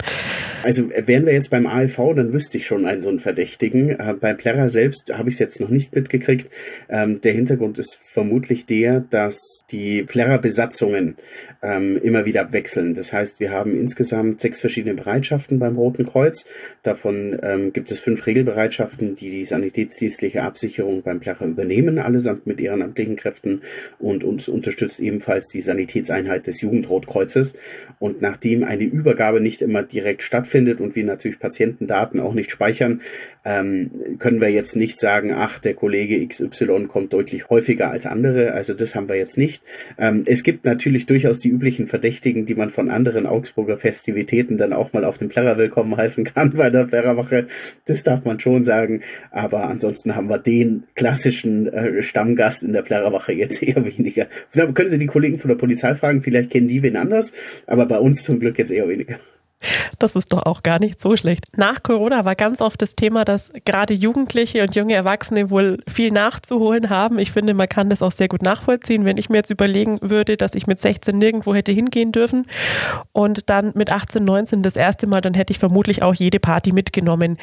Also 0.62 0.88
wären 0.92 1.26
wir 1.26 1.34
jetzt 1.34 1.50
beim 1.50 1.66
ALV, 1.66 1.98
dann 2.16 2.32
wüsste 2.34 2.60
ich 2.60 2.68
schon 2.68 2.86
einen 2.86 3.02
so 3.02 3.10
einen 3.10 3.20
Verdächtigen. 3.20 4.00
Äh, 4.00 4.14
beim 4.14 4.38
Plärrer 4.38 4.70
selbst 4.70 5.12
habe 5.12 5.30
ich 5.30 5.36
es 5.36 5.40
jetzt 5.40 5.60
noch 5.60 5.70
nicht 5.70 5.96
mitgekriegt. 5.96 6.52
Ähm, 6.88 7.20
der 7.22 7.34
Hintergrund 7.34 7.80
ist 7.80 8.00
vermutlich 8.06 8.68
der, 8.68 9.00
dass 9.00 9.64
die 9.72 10.04
Plärrerbesatzungen 10.04 11.18
ähm, 11.62 12.00
immer 12.02 12.26
wieder 12.26 12.54
wechseln. 12.54 12.94
Das 12.94 13.12
heißt, 13.12 13.40
wir 13.40 13.52
haben 13.52 13.78
insgesamt 13.80 14.42
sechs 14.42 14.62
verschiedene 14.62 14.96
Bereitschaften 14.96 15.60
beim 15.60 15.76
Roten 15.76 16.06
Kreuz. 16.06 16.46
Davon 16.84 17.38
ähm, 17.44 17.74
gibt 17.74 17.92
es 17.92 18.00
fünf 18.00 18.26
Regelbereitschaften, 18.26 19.16
die 19.16 19.30
die 19.30 19.46
sanitätsdienstliche 19.46 20.44
Absicherung 20.44 21.02
beim 21.02 21.20
Plärrer 21.20 21.46
übernehmen, 21.46 22.00
allesamt 22.00 22.48
mit 22.48 22.60
ehrenamtlichen 22.60 23.18
Kräften 23.18 23.62
und 24.00 24.24
uns 24.24 24.48
unterstützt 24.48 25.00
ebenfalls 25.00 25.48
die 25.48 25.62
Sanitätseinheit 25.62 26.48
des 26.48 26.62
Jugendrotkreuzes. 26.62 27.54
Und 28.00 28.22
nachdem 28.22 28.64
eine 28.64 28.84
Übergabe 28.84 29.42
nicht 29.42 29.62
immer 29.62 29.84
direkt 29.84 30.22
stattfindet 30.22 30.80
und 30.80 30.96
wir 30.96 31.04
natürlich 31.04 31.40
Patientendaten 31.40 32.20
auch 32.20 32.34
nicht 32.34 32.52
speichern, 32.52 33.02
ähm, 33.46 33.92
können 34.20 34.42
wir 34.42 34.50
jetzt 34.50 34.76
nicht 34.76 35.00
sagen, 35.00 35.34
ach, 35.34 35.60
der 35.60 35.74
Kollege 35.74 36.26
XY 36.28 36.88
kommt 36.88 37.14
deutlich 37.14 37.50
häufiger 37.50 37.90
als 37.90 38.06
andere. 38.06 38.54
Also 38.54 38.74
das 38.74 38.96
haben 38.96 39.10
wir 39.10 39.16
jetzt 39.16 39.38
nicht. 39.38 39.64
Ähm, 39.98 40.24
es 40.26 40.44
gibt 40.44 40.66
natürlich 40.66 41.06
durchaus 41.06 41.40
die 41.40 41.49
üblichen 41.50 41.88
Verdächtigen, 41.88 42.46
die 42.46 42.56
man 42.56 42.70
von 42.70 42.90
anderen 42.90 43.26
Augsburger 43.26 43.78
Festivitäten 43.78 44.58
dann 44.58 44.74
auch 44.74 44.94
mal 44.94 45.04
auf 45.04 45.18
den 45.18 45.30
Plärrer 45.30 45.58
willkommen 45.58 45.98
heißen 45.98 46.24
kann 46.24 46.52
bei 46.52 46.70
der 46.70 46.86
Plärrerwache. 46.86 47.48
Das 47.86 48.04
darf 48.04 48.26
man 48.26 48.40
schon 48.40 48.64
sagen. 48.64 49.02
Aber 49.32 49.68
ansonsten 49.68 50.16
haben 50.16 50.30
wir 50.30 50.38
den 50.38 50.84
klassischen 50.96 51.68
äh, 51.68 52.02
Stammgast 52.02 52.64
in 52.64 52.74
der 52.74 52.82
Plärrerwache 52.82 53.34
jetzt 53.34 53.62
eher 53.64 53.84
weniger. 53.86 54.28
Vielleicht 54.50 54.76
können 54.76 54.90
Sie 54.90 55.00
die 55.00 55.08
Kollegen 55.08 55.40
von 55.40 55.50
der 55.50 55.58
Polizei 55.58 55.96
fragen, 55.96 56.22
vielleicht 56.22 56.52
kennen 56.52 56.68
die 56.68 56.84
wen 56.84 56.96
anders, 56.96 57.34
aber 57.68 57.86
bei 57.86 58.00
uns 58.00 58.24
zum 58.24 58.40
Glück 58.40 58.58
jetzt 58.58 58.72
eher 58.72 58.88
weniger. 58.88 59.20
Das 60.00 60.16
ist 60.16 60.32
doch 60.32 60.46
auch 60.46 60.64
gar 60.64 60.80
nicht 60.80 61.02
so 61.02 61.18
schlecht. 61.18 61.46
Nach 61.58 61.84
Corona 61.84 62.24
war 62.24 62.36
ganz 62.36 62.62
oft 62.62 62.82
das 62.82 62.96
Thema, 62.96 63.26
dass 63.26 63.52
gerade 63.66 63.94
Jugendliche 63.94 64.62
und 64.62 64.76
junge 64.76 64.94
Erwachsene 64.94 65.50
wohl 65.50 65.80
viel 65.88 66.12
nachzuholen 66.12 66.90
haben. 66.90 67.20
Ich 67.20 67.34
finde, 67.34 67.54
man 67.54 67.68
kann 67.68 67.90
das 67.90 68.02
auch 68.02 68.14
sehr 68.14 68.30
gut 68.30 68.42
nachvollziehen, 68.42 69.04
wenn 69.04 69.18
ich 69.18 69.30
mir 69.30 69.38
jetzt 69.38 69.50
überlegen 69.50 69.98
würde, 70.02 70.38
dass 70.38 70.56
ich 70.56 70.68
mit 70.68 70.80
16 70.80 71.18
nirgendwo 71.18 71.54
hätte 71.54 71.74
hingehen 71.74 72.14
dürfen 72.14 72.46
und 73.12 73.50
dann 73.50 73.74
mit 73.76 73.92
18, 73.92 74.24
19 74.24 74.64
das 74.64 74.78
erste 74.78 75.08
Mal, 75.08 75.22
dann 75.22 75.34
hätte 75.34 75.52
ich 75.52 75.60
vermutlich 75.60 76.04
auch 76.04 76.14
jede 76.14 76.40
Party 76.40 76.72
mitgenommen. 76.72 77.38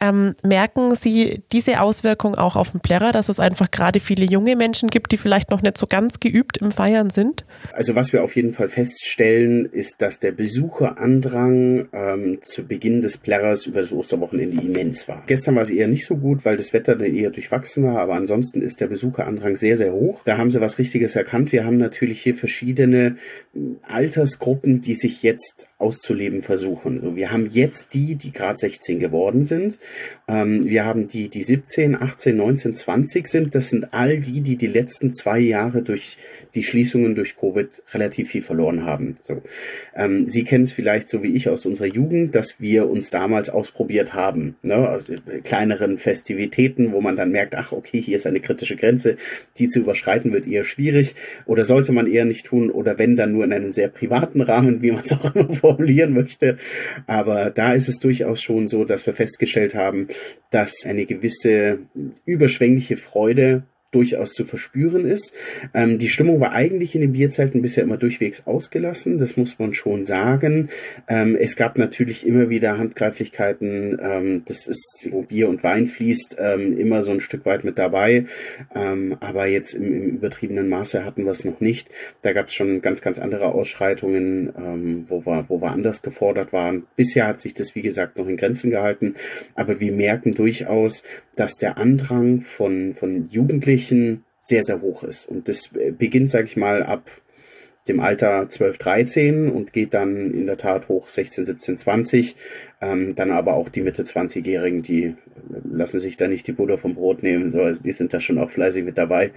Ähm, 0.00 0.34
merken 0.42 0.94
Sie 0.94 1.42
diese 1.52 1.82
Auswirkung 1.82 2.34
auch 2.34 2.56
auf 2.56 2.70
den 2.70 2.80
Plärrer, 2.80 3.12
dass 3.12 3.28
es 3.28 3.40
einfach 3.40 3.70
gerade 3.70 4.00
viele 4.00 4.24
junge 4.24 4.56
Menschen 4.56 4.88
gibt, 4.88 5.12
die 5.12 5.18
vielleicht 5.18 5.50
noch 5.50 5.60
nicht 5.60 5.76
so 5.76 5.86
ganz 5.86 6.20
geübt 6.20 6.56
im 6.56 6.72
Feiern 6.72 7.10
sind? 7.10 7.44
Also 7.74 7.94
was 7.94 8.12
wir 8.12 8.24
auf 8.24 8.34
jeden 8.36 8.54
Fall 8.54 8.70
feststellen, 8.70 9.66
ist, 9.66 10.00
dass 10.00 10.18
der 10.18 10.32
Besucherandrang 10.32 11.57
ähm, 11.92 12.38
zu 12.42 12.66
Beginn 12.66 13.02
des 13.02 13.16
Plärrers 13.16 13.66
über 13.66 13.80
das 13.80 13.92
Osterwochenende 13.92 14.62
immens 14.62 15.08
war. 15.08 15.22
Gestern 15.26 15.54
war 15.56 15.62
es 15.62 15.70
eher 15.70 15.88
nicht 15.88 16.06
so 16.06 16.16
gut, 16.16 16.44
weil 16.44 16.56
das 16.56 16.72
Wetter 16.72 16.96
dann 16.96 17.14
eher 17.14 17.30
durchwachsen 17.30 17.84
war, 17.84 17.98
aber 18.00 18.14
ansonsten 18.14 18.62
ist 18.62 18.80
der 18.80 18.86
Besucherandrang 18.86 19.56
sehr, 19.56 19.76
sehr 19.76 19.92
hoch. 19.92 20.22
Da 20.24 20.38
haben 20.38 20.50
sie 20.50 20.60
was 20.60 20.78
Richtiges 20.78 21.16
erkannt. 21.16 21.52
Wir 21.52 21.64
haben 21.64 21.76
natürlich 21.76 22.22
hier 22.22 22.34
verschiedene 22.34 23.16
hm, 23.52 23.78
Altersgruppen, 23.82 24.80
die 24.80 24.94
sich 24.94 25.22
jetzt 25.22 25.68
auszuleben 25.78 26.42
versuchen. 26.42 27.00
So, 27.00 27.16
wir 27.16 27.30
haben 27.30 27.48
jetzt 27.50 27.94
die, 27.94 28.16
die 28.16 28.32
gerade 28.32 28.58
16 28.58 28.98
geworden 28.98 29.44
sind. 29.44 29.78
Ähm, 30.26 30.66
wir 30.66 30.84
haben 30.84 31.06
die, 31.06 31.28
die 31.28 31.42
17, 31.42 31.94
18, 31.94 32.36
19, 32.36 32.74
20 32.74 33.28
sind. 33.28 33.54
Das 33.54 33.70
sind 33.70 33.92
all 33.92 34.18
die, 34.18 34.40
die 34.40 34.56
die 34.56 34.66
letzten 34.66 35.12
zwei 35.12 35.38
Jahre 35.38 35.82
durch 35.82 36.16
die 36.54 36.64
Schließungen 36.64 37.14
durch 37.14 37.36
Covid 37.36 37.82
relativ 37.92 38.30
viel 38.30 38.42
verloren 38.42 38.84
haben. 38.84 39.16
So, 39.22 39.42
ähm, 39.94 40.28
Sie 40.28 40.44
kennen 40.44 40.64
es 40.64 40.72
vielleicht 40.72 41.08
so 41.08 41.22
wie 41.22 41.34
ich 41.34 41.47
aus 41.52 41.66
unserer 41.66 41.86
Jugend, 41.86 42.34
dass 42.34 42.60
wir 42.60 42.88
uns 42.88 43.10
damals 43.10 43.50
ausprobiert 43.50 44.14
haben. 44.14 44.56
Ne? 44.62 44.88
Also 44.88 45.14
kleineren 45.44 45.98
Festivitäten, 45.98 46.92
wo 46.92 47.00
man 47.00 47.16
dann 47.16 47.30
merkt, 47.30 47.54
ach 47.54 47.72
okay, 47.72 48.00
hier 48.00 48.16
ist 48.16 48.26
eine 48.26 48.40
kritische 48.40 48.76
Grenze, 48.76 49.16
die 49.58 49.68
zu 49.68 49.80
überschreiten 49.80 50.32
wird 50.32 50.46
eher 50.46 50.64
schwierig 50.64 51.14
oder 51.46 51.64
sollte 51.64 51.92
man 51.92 52.06
eher 52.06 52.24
nicht 52.24 52.46
tun 52.46 52.70
oder 52.70 52.98
wenn 52.98 53.16
dann 53.16 53.32
nur 53.32 53.44
in 53.44 53.52
einem 53.52 53.72
sehr 53.72 53.88
privaten 53.88 54.40
Rahmen, 54.40 54.82
wie 54.82 54.92
man 54.92 55.04
es 55.04 55.12
auch 55.12 55.34
immer 55.34 55.54
formulieren 55.54 56.12
möchte. 56.12 56.58
Aber 57.06 57.50
da 57.50 57.72
ist 57.72 57.88
es 57.88 57.98
durchaus 57.98 58.40
schon 58.42 58.68
so, 58.68 58.84
dass 58.84 59.06
wir 59.06 59.14
festgestellt 59.14 59.74
haben, 59.74 60.08
dass 60.50 60.84
eine 60.84 61.06
gewisse 61.06 61.78
überschwängliche 62.24 62.96
Freude 62.96 63.64
durchaus 63.90 64.34
zu 64.34 64.44
verspüren 64.44 65.06
ist. 65.06 65.32
Ähm, 65.72 65.98
die 65.98 66.10
Stimmung 66.10 66.40
war 66.40 66.52
eigentlich 66.52 66.94
in 66.94 67.00
den 67.00 67.12
Bierzelten 67.12 67.62
bisher 67.62 67.84
immer 67.84 67.96
durchwegs 67.96 68.46
ausgelassen, 68.46 69.16
das 69.16 69.38
muss 69.38 69.58
man 69.58 69.72
schon 69.72 70.04
sagen. 70.04 70.68
Ähm, 71.08 71.36
es 71.36 71.56
gab 71.56 71.78
natürlich 71.78 72.26
immer 72.26 72.50
wieder 72.50 72.76
Handgreiflichkeiten, 72.76 73.98
ähm, 74.02 74.42
das 74.44 74.66
ist, 74.66 75.08
wo 75.10 75.22
Bier 75.22 75.48
und 75.48 75.62
Wein 75.62 75.86
fließt, 75.86 76.36
ähm, 76.38 76.78
immer 76.78 77.02
so 77.02 77.12
ein 77.12 77.20
Stück 77.20 77.46
weit 77.46 77.64
mit 77.64 77.78
dabei. 77.78 78.26
Ähm, 78.74 79.16
aber 79.20 79.46
jetzt 79.46 79.72
im, 79.72 79.84
im, 79.84 80.08
übertriebenen 80.16 80.68
Maße 80.68 81.02
hatten 81.06 81.24
wir 81.24 81.32
es 81.32 81.46
noch 81.46 81.60
nicht. 81.60 81.88
Da 82.20 82.34
gab 82.34 82.48
es 82.48 82.54
schon 82.54 82.82
ganz, 82.82 83.00
ganz 83.00 83.18
andere 83.18 83.46
Ausschreitungen, 83.54 84.52
ähm, 84.58 85.04
wo, 85.08 85.24
wir, 85.24 85.46
wo 85.48 85.62
wir 85.62 85.70
anders 85.70 86.02
gefordert 86.02 86.52
waren. 86.52 86.84
Bisher 86.96 87.26
hat 87.26 87.40
sich 87.40 87.54
das, 87.54 87.74
wie 87.74 87.82
gesagt, 87.82 88.18
noch 88.18 88.28
in 88.28 88.36
Grenzen 88.36 88.70
gehalten. 88.70 89.14
Aber 89.54 89.80
wir 89.80 89.92
merken 89.92 90.34
durchaus, 90.34 91.02
dass 91.36 91.56
der 91.56 91.78
Andrang 91.78 92.42
von, 92.42 92.94
von 92.94 93.28
Jugendlichen 93.30 93.77
sehr, 94.40 94.62
sehr 94.62 94.80
hoch 94.80 95.02
ist. 95.02 95.28
Und 95.28 95.48
das 95.48 95.70
beginnt, 95.98 96.30
sage 96.30 96.46
ich 96.46 96.56
mal, 96.56 96.82
ab 96.82 97.10
dem 97.88 98.00
Alter 98.00 98.48
12, 98.48 98.78
13 98.78 99.50
und 99.50 99.72
geht 99.72 99.94
dann 99.94 100.32
in 100.32 100.46
der 100.46 100.58
Tat 100.58 100.88
hoch 100.88 101.08
16, 101.08 101.44
17, 101.46 101.78
20. 101.78 102.36
Ähm, 102.80 103.14
dann 103.14 103.30
aber 103.30 103.54
auch 103.54 103.68
die 103.68 103.80
Mitte 103.80 104.02
20-Jährigen, 104.02 104.82
die 104.82 105.16
lassen 105.64 105.98
sich 105.98 106.16
da 106.16 106.28
nicht 106.28 106.46
die 106.46 106.52
Butter 106.52 106.78
vom 106.78 106.94
Brot 106.94 107.22
nehmen, 107.22 107.50
so, 107.50 107.62
also 107.62 107.82
die 107.82 107.92
sind 107.92 108.12
da 108.12 108.20
schon 108.20 108.38
auch 108.38 108.50
fleißig 108.50 108.84
mit 108.84 108.98
dabei. 108.98 109.32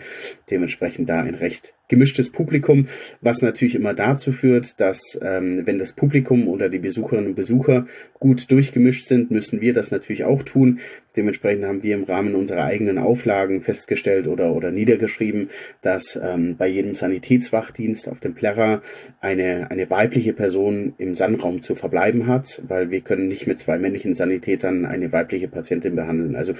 Dementsprechend 0.49 1.09
da 1.09 1.21
ein 1.21 1.35
recht 1.35 1.73
gemischtes 1.91 2.31
Publikum, 2.31 2.87
was 3.19 3.41
natürlich 3.41 3.75
immer 3.75 3.93
dazu 3.93 4.31
führt, 4.31 4.79
dass 4.79 5.19
ähm, 5.21 5.67
wenn 5.67 5.77
das 5.77 5.91
Publikum 5.91 6.47
oder 6.47 6.69
die 6.69 6.79
Besucherinnen 6.79 7.27
und 7.27 7.35
Besucher 7.35 7.85
gut 8.19 8.49
durchgemischt 8.49 9.05
sind, 9.07 9.29
müssen 9.29 9.61
wir 9.61 9.73
das 9.73 9.91
natürlich 9.91 10.23
auch 10.23 10.41
tun. 10.41 10.79
Dementsprechend 11.17 11.65
haben 11.65 11.83
wir 11.83 11.95
im 11.95 12.05
Rahmen 12.05 12.35
unserer 12.35 12.63
eigenen 12.63 12.97
Auflagen 12.97 13.61
festgestellt 13.61 14.27
oder, 14.27 14.55
oder 14.55 14.71
niedergeschrieben, 14.71 15.49
dass 15.81 16.17
ähm, 16.21 16.55
bei 16.55 16.67
jedem 16.67 16.95
Sanitätswachdienst 16.95 18.07
auf 18.07 18.21
dem 18.21 18.33
Plärrer 18.33 18.81
eine, 19.19 19.69
eine 19.69 19.89
weibliche 19.89 20.31
Person 20.31 20.93
im 20.97 21.13
Sandraum 21.13 21.61
zu 21.61 21.75
verbleiben 21.75 22.27
hat, 22.27 22.61
weil 22.65 22.91
wir 22.91 23.01
können 23.01 23.27
nicht 23.27 23.45
mit 23.45 23.59
zwei 23.59 23.77
männlichen 23.77 24.13
Sanitätern 24.13 24.85
eine 24.85 25.11
weibliche 25.11 25.49
Patientin 25.49 25.97
behandeln. 25.97 26.37
Also 26.37 26.53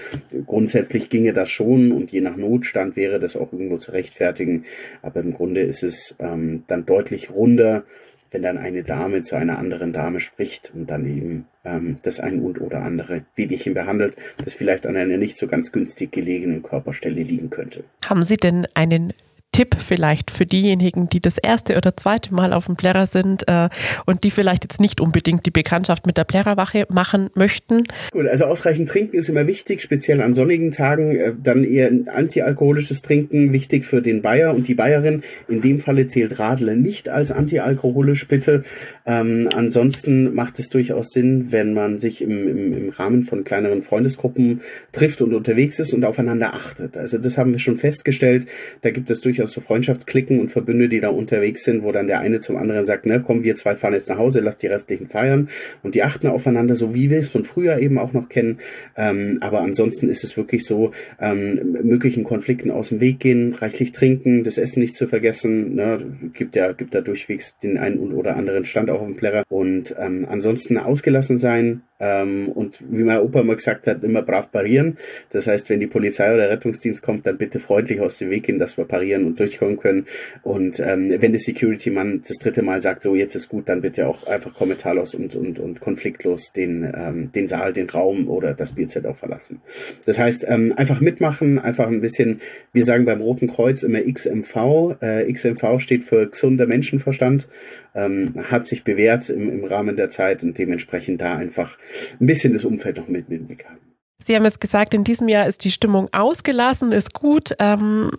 grundsätzlich 0.45 1.09
ginge 1.09 1.31
das 1.31 1.49
schon 1.49 1.93
und 1.93 2.11
je 2.11 2.19
nach 2.19 2.35
Notstand 2.35 2.97
wäre 2.97 3.21
das 3.21 3.37
auch 3.37 3.53
irgendwo 3.53 3.77
zu 3.77 3.93
rechtfertigen. 3.93 4.65
Aber 5.01 5.20
im 5.21 5.33
Grunde 5.33 5.61
ist 5.61 5.83
es 5.83 6.15
ähm, 6.19 6.63
dann 6.67 6.85
deutlich 6.85 7.29
runder, 7.29 7.83
wenn 8.31 8.43
dann 8.43 8.57
eine 8.57 8.83
Dame 8.83 9.23
zu 9.23 9.35
einer 9.35 9.59
anderen 9.59 9.93
Dame 9.93 10.19
spricht 10.19 10.71
und 10.73 10.89
dann 10.89 11.05
eben 11.05 11.45
ähm, 11.65 11.97
das 12.01 12.19
ein 12.19 12.39
und 12.39 12.61
oder 12.61 12.81
andere 12.81 13.25
Wehwehchen 13.35 13.73
behandelt, 13.73 14.15
das 14.43 14.53
vielleicht 14.53 14.85
an 14.85 14.95
einer 14.95 15.17
nicht 15.17 15.37
so 15.37 15.47
ganz 15.47 15.71
günstig 15.71 16.11
gelegenen 16.11 16.63
Körperstelle 16.63 17.21
liegen 17.21 17.49
könnte. 17.49 17.83
Haben 18.05 18.23
Sie 18.23 18.37
denn 18.37 18.67
einen 18.73 19.13
Tipp 19.51 19.75
vielleicht 19.79 20.31
für 20.31 20.45
diejenigen, 20.45 21.09
die 21.09 21.19
das 21.19 21.37
erste 21.37 21.75
oder 21.75 21.97
zweite 21.97 22.33
Mal 22.33 22.53
auf 22.53 22.67
dem 22.67 22.77
Plärrer 22.77 23.05
sind 23.05 23.47
äh, 23.47 23.67
und 24.05 24.23
die 24.23 24.31
vielleicht 24.31 24.63
jetzt 24.63 24.79
nicht 24.79 25.01
unbedingt 25.01 25.45
die 25.45 25.51
Bekanntschaft 25.51 26.05
mit 26.05 26.17
der 26.17 26.23
Plärrerwache 26.23 26.85
machen 26.89 27.29
möchten? 27.35 27.83
Gut, 28.11 28.27
also 28.27 28.45
ausreichend 28.45 28.87
trinken 28.87 29.17
ist 29.17 29.27
immer 29.27 29.47
wichtig, 29.47 29.81
speziell 29.81 30.21
an 30.21 30.33
sonnigen 30.33 30.71
Tagen. 30.71 31.15
Äh, 31.15 31.33
dann 31.41 31.65
eher 31.65 31.87
ein 31.87 32.07
antialkoholisches 32.07 33.01
Trinken, 33.01 33.51
wichtig 33.51 33.85
für 33.85 34.01
den 34.01 34.21
Bayer 34.21 34.53
und 34.55 34.69
die 34.69 34.75
Bayerin. 34.75 35.23
In 35.49 35.61
dem 35.61 35.79
Falle 35.79 36.07
zählt 36.07 36.39
Radler 36.39 36.75
nicht 36.75 37.09
als 37.09 37.31
antialkoholisch, 37.31 38.27
bitte. 38.29 38.63
Ähm, 39.05 39.49
ansonsten 39.53 40.33
macht 40.33 40.59
es 40.59 40.69
durchaus 40.69 41.09
Sinn, 41.09 41.47
wenn 41.49 41.73
man 41.73 41.97
sich 41.97 42.21
im, 42.21 42.47
im, 42.47 42.73
im 42.73 42.89
Rahmen 42.89 43.23
von 43.23 43.43
kleineren 43.43 43.81
Freundesgruppen 43.81 44.61
trifft 44.93 45.21
und 45.21 45.33
unterwegs 45.33 45.79
ist 45.79 45.93
und 45.93 46.05
aufeinander 46.05 46.53
achtet. 46.53 46.95
Also 46.95 47.17
das 47.17 47.37
haben 47.37 47.51
wir 47.51 47.59
schon 47.59 47.77
festgestellt. 47.77 48.45
Da 48.81 48.91
gibt 48.91 49.11
es 49.11 49.19
durchaus 49.19 49.40
aus 49.41 49.51
so 49.53 49.61
Freundschaftsklicken 49.61 50.39
und 50.39 50.51
Verbünde, 50.51 50.89
die 50.89 50.99
da 50.99 51.09
unterwegs 51.09 51.63
sind, 51.63 51.83
wo 51.83 51.91
dann 51.91 52.07
der 52.07 52.19
eine 52.19 52.39
zum 52.39 52.57
anderen 52.57 52.85
sagt, 52.85 53.05
ne, 53.05 53.23
komm, 53.25 53.43
wir 53.43 53.55
zwei 53.55 53.75
fahren 53.75 53.93
jetzt 53.93 54.09
nach 54.09 54.17
Hause, 54.17 54.39
lass 54.39 54.57
die 54.57 54.67
restlichen 54.67 55.07
feiern 55.07 55.49
und 55.83 55.95
die 55.95 56.03
achten 56.03 56.27
aufeinander, 56.27 56.75
so 56.75 56.93
wie 56.93 57.09
wir 57.09 57.19
es 57.19 57.29
von 57.29 57.43
früher 57.43 57.79
eben 57.79 57.97
auch 57.97 58.13
noch 58.13 58.29
kennen. 58.29 58.59
Ähm, 58.95 59.37
aber 59.41 59.61
ansonsten 59.61 60.09
ist 60.09 60.23
es 60.23 60.37
wirklich 60.37 60.65
so, 60.65 60.91
ähm, 61.19 61.77
möglichen 61.83 62.23
Konflikten 62.23 62.71
aus 62.71 62.89
dem 62.89 62.99
Weg 62.99 63.19
gehen, 63.19 63.53
reichlich 63.53 63.91
trinken, 63.91 64.43
das 64.43 64.57
Essen 64.57 64.81
nicht 64.81 64.95
zu 64.95 65.07
vergessen, 65.07 65.75
ne, 65.75 65.97
gibt 66.33 66.55
ja, 66.55 66.71
gibt 66.71 66.93
da 66.93 67.01
durchwegs 67.01 67.57
den 67.59 67.77
einen 67.77 67.99
oder 68.13 68.35
anderen 68.35 68.65
Stand 68.65 68.89
auch 68.89 69.01
auf 69.01 69.07
dem 69.07 69.15
Plärrer 69.15 69.43
und 69.49 69.95
ähm, 69.99 70.25
ansonsten 70.29 70.77
ausgelassen 70.77 71.37
sein, 71.37 71.81
und 72.01 72.79
wie 72.89 73.03
mein 73.03 73.19
Opa 73.19 73.41
immer 73.41 73.55
gesagt 73.55 73.87
hat, 73.87 74.03
immer 74.03 74.21
brav 74.21 74.51
parieren. 74.51 74.97
Das 75.29 75.47
heißt, 75.47 75.69
wenn 75.69 75.79
die 75.79 75.87
Polizei 75.87 76.33
oder 76.33 76.49
Rettungsdienst 76.49 77.01
kommt, 77.01 77.25
dann 77.25 77.37
bitte 77.37 77.59
freundlich 77.59 78.01
aus 78.01 78.17
dem 78.17 78.29
Weg 78.29 78.43
gehen, 78.43 78.59
dass 78.59 78.77
wir 78.77 78.85
parieren 78.85 79.25
und 79.25 79.39
durchkommen 79.39 79.77
können. 79.77 80.07
Und 80.43 80.79
ähm, 80.79 81.13
wenn 81.19 81.31
der 81.31 81.39
Security-Mann 81.39 82.23
das 82.27 82.37
dritte 82.37 82.63
Mal 82.63 82.81
sagt, 82.81 83.01
so 83.01 83.15
jetzt 83.15 83.35
ist 83.35 83.49
gut, 83.49 83.69
dann 83.69 83.81
bitte 83.81 84.07
auch 84.07 84.25
einfach 84.25 84.53
kommentarlos 84.53 85.13
und, 85.13 85.35
und, 85.35 85.59
und 85.59 85.79
konfliktlos 85.79 86.51
den, 86.53 86.91
ähm, 86.95 87.31
den 87.31 87.47
Saal, 87.47 87.73
den 87.73 87.89
Raum 87.89 88.29
oder 88.29 88.53
das 88.53 88.71
Bierzelt 88.73 89.05
auch 89.05 89.17
verlassen. 89.17 89.61
Das 90.05 90.17
heißt, 90.17 90.45
ähm, 90.47 90.73
einfach 90.75 91.01
mitmachen, 91.01 91.59
einfach 91.59 91.87
ein 91.87 92.01
bisschen, 92.01 92.41
wir 92.73 92.85
sagen 92.85 93.05
beim 93.05 93.21
Roten 93.21 93.47
Kreuz 93.47 93.83
immer 93.83 94.01
XMV. 94.01 94.95
Äh, 95.01 95.31
XMV 95.31 95.79
steht 95.79 96.03
für 96.03 96.27
gesunder 96.27 96.65
Menschenverstand 96.65 97.47
ähm, 97.93 98.33
hat 98.49 98.65
sich 98.65 98.83
bewährt 98.83 99.29
im, 99.29 99.49
im 99.49 99.63
Rahmen 99.65 99.95
der 99.95 100.09
Zeit 100.09 100.43
und 100.43 100.57
dementsprechend 100.57 101.21
da 101.21 101.35
einfach 101.35 101.77
ein 102.19 102.25
bisschen 102.25 102.53
das 102.53 102.63
Umfeld 102.63 102.97
noch 102.97 103.07
mit, 103.07 103.29
mit 103.29 103.39
im 103.39 103.47
Blick 103.47 103.65
haben. 103.65 103.79
Sie 104.19 104.35
haben 104.35 104.45
es 104.45 104.59
gesagt, 104.59 104.93
in 104.93 105.03
diesem 105.03 105.27
Jahr 105.27 105.47
ist 105.47 105.63
die 105.63 105.71
Stimmung 105.71 106.07
ausgelassen, 106.11 106.91
ist 106.91 107.13
gut. 107.13 107.55
Ähm, 107.59 108.11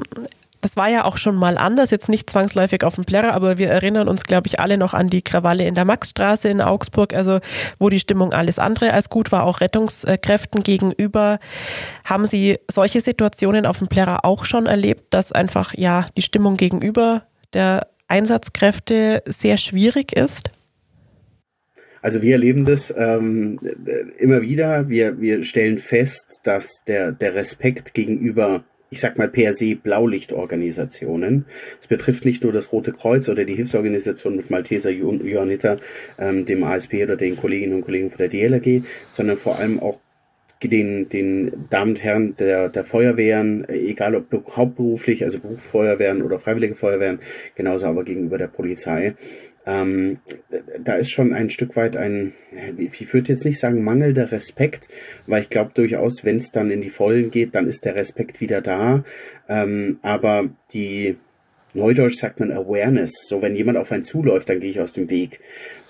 das 0.62 0.76
war 0.76 0.88
ja 0.88 1.04
auch 1.04 1.16
schon 1.16 1.34
mal 1.34 1.58
anders, 1.58 1.90
jetzt 1.90 2.08
nicht 2.08 2.30
zwangsläufig 2.30 2.84
auf 2.84 2.94
dem 2.94 3.04
Plärrer, 3.04 3.34
aber 3.34 3.58
wir 3.58 3.68
erinnern 3.68 4.08
uns, 4.08 4.22
glaube 4.22 4.46
ich, 4.46 4.60
alle 4.60 4.78
noch 4.78 4.94
an 4.94 5.08
die 5.08 5.22
Krawalle 5.22 5.66
in 5.66 5.74
der 5.74 5.84
Maxstraße 5.84 6.48
in 6.48 6.60
Augsburg, 6.60 7.14
also 7.14 7.40
wo 7.78 7.88
die 7.88 7.98
Stimmung 7.98 8.32
alles 8.32 8.60
andere 8.60 8.92
als 8.92 9.10
gut 9.10 9.32
war, 9.32 9.42
auch 9.42 9.60
Rettungskräften 9.60 10.62
gegenüber. 10.62 11.40
Haben 12.04 12.26
Sie 12.26 12.58
solche 12.70 13.00
Situationen 13.00 13.66
auf 13.66 13.78
dem 13.78 13.88
Plärrer 13.88 14.24
auch 14.24 14.44
schon 14.44 14.66
erlebt, 14.66 15.12
dass 15.12 15.32
einfach 15.32 15.74
ja 15.74 16.06
die 16.16 16.22
Stimmung 16.22 16.56
gegenüber 16.56 17.24
der 17.54 17.88
Einsatzkräfte 18.12 19.22
sehr 19.24 19.56
schwierig 19.56 20.14
ist? 20.14 20.50
Also 22.02 22.20
wir 22.20 22.32
erleben 22.32 22.66
das 22.66 22.92
ähm, 22.94 23.58
immer 24.18 24.42
wieder. 24.42 24.90
Wir, 24.90 25.18
wir 25.18 25.44
stellen 25.44 25.78
fest, 25.78 26.40
dass 26.42 26.68
der, 26.86 27.12
der 27.12 27.34
Respekt 27.34 27.94
gegenüber, 27.94 28.64
ich 28.90 29.00
sag 29.00 29.16
mal 29.16 29.28
per 29.28 29.54
se 29.54 29.76
Blaulichtorganisationen, 29.76 31.46
es 31.80 31.86
betrifft 31.86 32.26
nicht 32.26 32.42
nur 32.42 32.52
das 32.52 32.70
Rote 32.70 32.92
Kreuz 32.92 33.30
oder 33.30 33.46
die 33.46 33.54
Hilfsorganisation 33.54 34.36
mit 34.36 34.50
Malteser 34.50 34.90
Johanniter, 34.90 35.78
ähm, 36.18 36.44
dem 36.44 36.64
ASP 36.64 37.04
oder 37.04 37.16
den 37.16 37.38
Kolleginnen 37.38 37.76
und 37.76 37.84
Kollegen 37.86 38.10
von 38.10 38.18
der 38.18 38.28
DLRG, 38.28 38.82
sondern 39.10 39.38
vor 39.38 39.58
allem 39.58 39.80
auch 39.80 40.00
den, 40.68 41.08
den 41.08 41.66
Damen 41.70 41.92
und 41.92 42.02
Herren 42.02 42.36
der, 42.36 42.68
der 42.68 42.84
Feuerwehren, 42.84 43.68
egal 43.68 44.14
ob 44.14 44.56
hauptberuflich, 44.56 45.24
also 45.24 45.38
Berufsfeuerwehren 45.38 46.22
oder 46.22 46.38
Freiwillige 46.38 46.74
Feuerwehren, 46.74 47.20
genauso 47.54 47.86
aber 47.86 48.04
gegenüber 48.04 48.38
der 48.38 48.48
Polizei. 48.48 49.14
Ähm, 49.64 50.18
da 50.82 50.94
ist 50.94 51.10
schon 51.10 51.32
ein 51.32 51.48
Stück 51.48 51.76
weit 51.76 51.96
ein, 51.96 52.32
ich 52.76 53.12
würde 53.12 53.32
jetzt 53.32 53.44
nicht 53.44 53.60
sagen 53.60 53.84
mangelnder 53.84 54.32
Respekt, 54.32 54.88
weil 55.26 55.42
ich 55.42 55.50
glaube 55.50 55.70
durchaus, 55.74 56.24
wenn 56.24 56.36
es 56.36 56.50
dann 56.50 56.70
in 56.70 56.80
die 56.80 56.90
Vollen 56.90 57.30
geht, 57.30 57.54
dann 57.54 57.68
ist 57.68 57.84
der 57.84 57.94
Respekt 57.94 58.40
wieder 58.40 58.60
da. 58.60 59.04
Ähm, 59.48 59.98
aber 60.02 60.48
die, 60.72 61.16
Neudeutsch 61.74 62.18
sagt 62.18 62.38
man 62.40 62.52
Awareness. 62.52 63.12
So, 63.26 63.40
wenn 63.40 63.54
jemand 63.54 63.78
auf 63.78 63.92
einen 63.92 64.04
zuläuft, 64.04 64.48
dann 64.48 64.60
gehe 64.60 64.70
ich 64.70 64.80
aus 64.80 64.92
dem 64.92 65.08
Weg. 65.08 65.40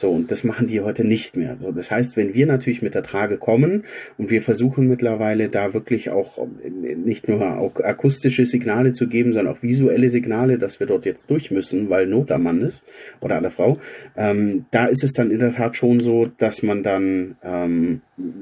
So, 0.02 0.10
und 0.10 0.32
das 0.32 0.42
machen 0.42 0.66
die 0.66 0.80
heute 0.80 1.04
nicht 1.04 1.36
mehr. 1.36 1.56
So, 1.60 1.70
das 1.70 1.92
heißt, 1.92 2.16
wenn 2.16 2.34
wir 2.34 2.44
natürlich 2.46 2.82
mit 2.82 2.96
der 2.96 3.04
Trage 3.04 3.36
kommen 3.36 3.84
und 4.18 4.30
wir 4.30 4.42
versuchen 4.42 4.88
mittlerweile 4.88 5.48
da 5.48 5.74
wirklich 5.74 6.10
auch 6.10 6.38
äh, 6.38 6.70
nicht 6.96 7.28
nur 7.28 7.40
akustische 7.84 8.44
Signale 8.44 8.90
zu 8.90 9.06
geben, 9.06 9.32
sondern 9.32 9.54
auch 9.54 9.62
visuelle 9.62 10.10
Signale, 10.10 10.58
dass 10.58 10.80
wir 10.80 10.88
dort 10.88 11.06
jetzt 11.06 11.30
durch 11.30 11.52
müssen, 11.52 11.88
weil 11.88 12.08
Not 12.08 12.32
am 12.32 12.42
Mann 12.42 12.62
ist 12.62 12.82
oder 13.20 13.36
an 13.36 13.44
der 13.44 13.52
Frau, 13.52 13.78
ähm, 14.16 14.64
da 14.72 14.86
ist 14.86 15.04
es 15.04 15.12
dann 15.12 15.30
in 15.30 15.38
der 15.38 15.52
Tat 15.52 15.76
schon 15.76 16.00
so, 16.00 16.26
dass 16.26 16.64
man 16.64 16.82
dann 16.82 17.36
ähm, 17.44 18.00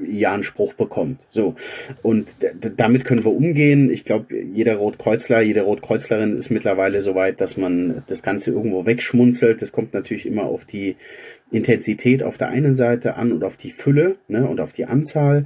ja 0.09 0.33
einen 0.33 0.43
Spruch 0.43 0.73
bekommt. 0.73 1.19
So, 1.29 1.53
und 2.01 2.27
damit 2.75 3.05
können 3.05 3.23
wir 3.23 3.33
umgehen. 3.33 3.91
Ich 3.91 4.03
glaube, 4.03 4.35
jeder 4.35 4.77
Rotkreuzler, 4.77 5.41
jede 5.41 5.61
Rotkreuzlerin 5.61 6.37
ist 6.37 6.49
mittlerweile 6.49 7.03
so 7.03 7.13
weit, 7.13 7.39
dass 7.39 7.55
man 7.55 8.01
das 8.07 8.23
Ganze 8.23 8.49
irgendwo 8.49 8.87
wegschmunzelt. 8.87 9.61
Das 9.61 9.71
kommt 9.71 9.93
natürlich 9.93 10.25
immer 10.25 10.45
auf 10.45 10.65
die 10.65 10.95
Intensität 11.51 12.23
auf 12.23 12.37
der 12.37 12.49
einen 12.49 12.75
Seite 12.75 13.15
an 13.15 13.31
und 13.31 13.43
auf 13.43 13.57
die 13.57 13.71
Fülle 13.71 14.15
ne, 14.27 14.47
und 14.47 14.59
auf 14.59 14.71
die 14.71 14.85
Anzahl. 14.85 15.45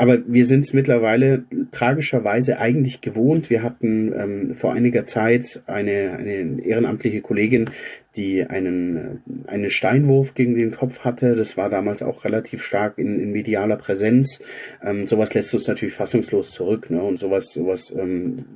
Aber 0.00 0.18
wir 0.26 0.46
sind 0.46 0.60
es 0.60 0.72
mittlerweile 0.72 1.44
tragischerweise 1.72 2.58
eigentlich 2.58 3.02
gewohnt. 3.02 3.50
Wir 3.50 3.62
hatten 3.62 4.14
ähm, 4.16 4.54
vor 4.54 4.72
einiger 4.72 5.04
Zeit 5.04 5.62
eine, 5.66 6.12
eine 6.18 6.62
ehrenamtliche 6.62 7.20
Kollegin, 7.20 7.68
die 8.16 8.42
einen, 8.42 9.20
einen 9.46 9.68
Steinwurf 9.68 10.32
gegen 10.32 10.54
den 10.54 10.70
Kopf 10.70 11.00
hatte. 11.00 11.36
Das 11.36 11.58
war 11.58 11.68
damals 11.68 12.02
auch 12.02 12.24
relativ 12.24 12.62
stark 12.62 12.96
in, 12.96 13.20
in 13.20 13.30
medialer 13.32 13.76
Präsenz. 13.76 14.40
Ähm, 14.82 15.06
sowas 15.06 15.34
lässt 15.34 15.52
uns 15.52 15.68
natürlich 15.68 15.92
fassungslos 15.92 16.52
zurück. 16.52 16.88
Ne? 16.88 17.02
Und 17.02 17.18
sowas, 17.18 17.52
sowas 17.52 17.94
ähm, 17.94 18.46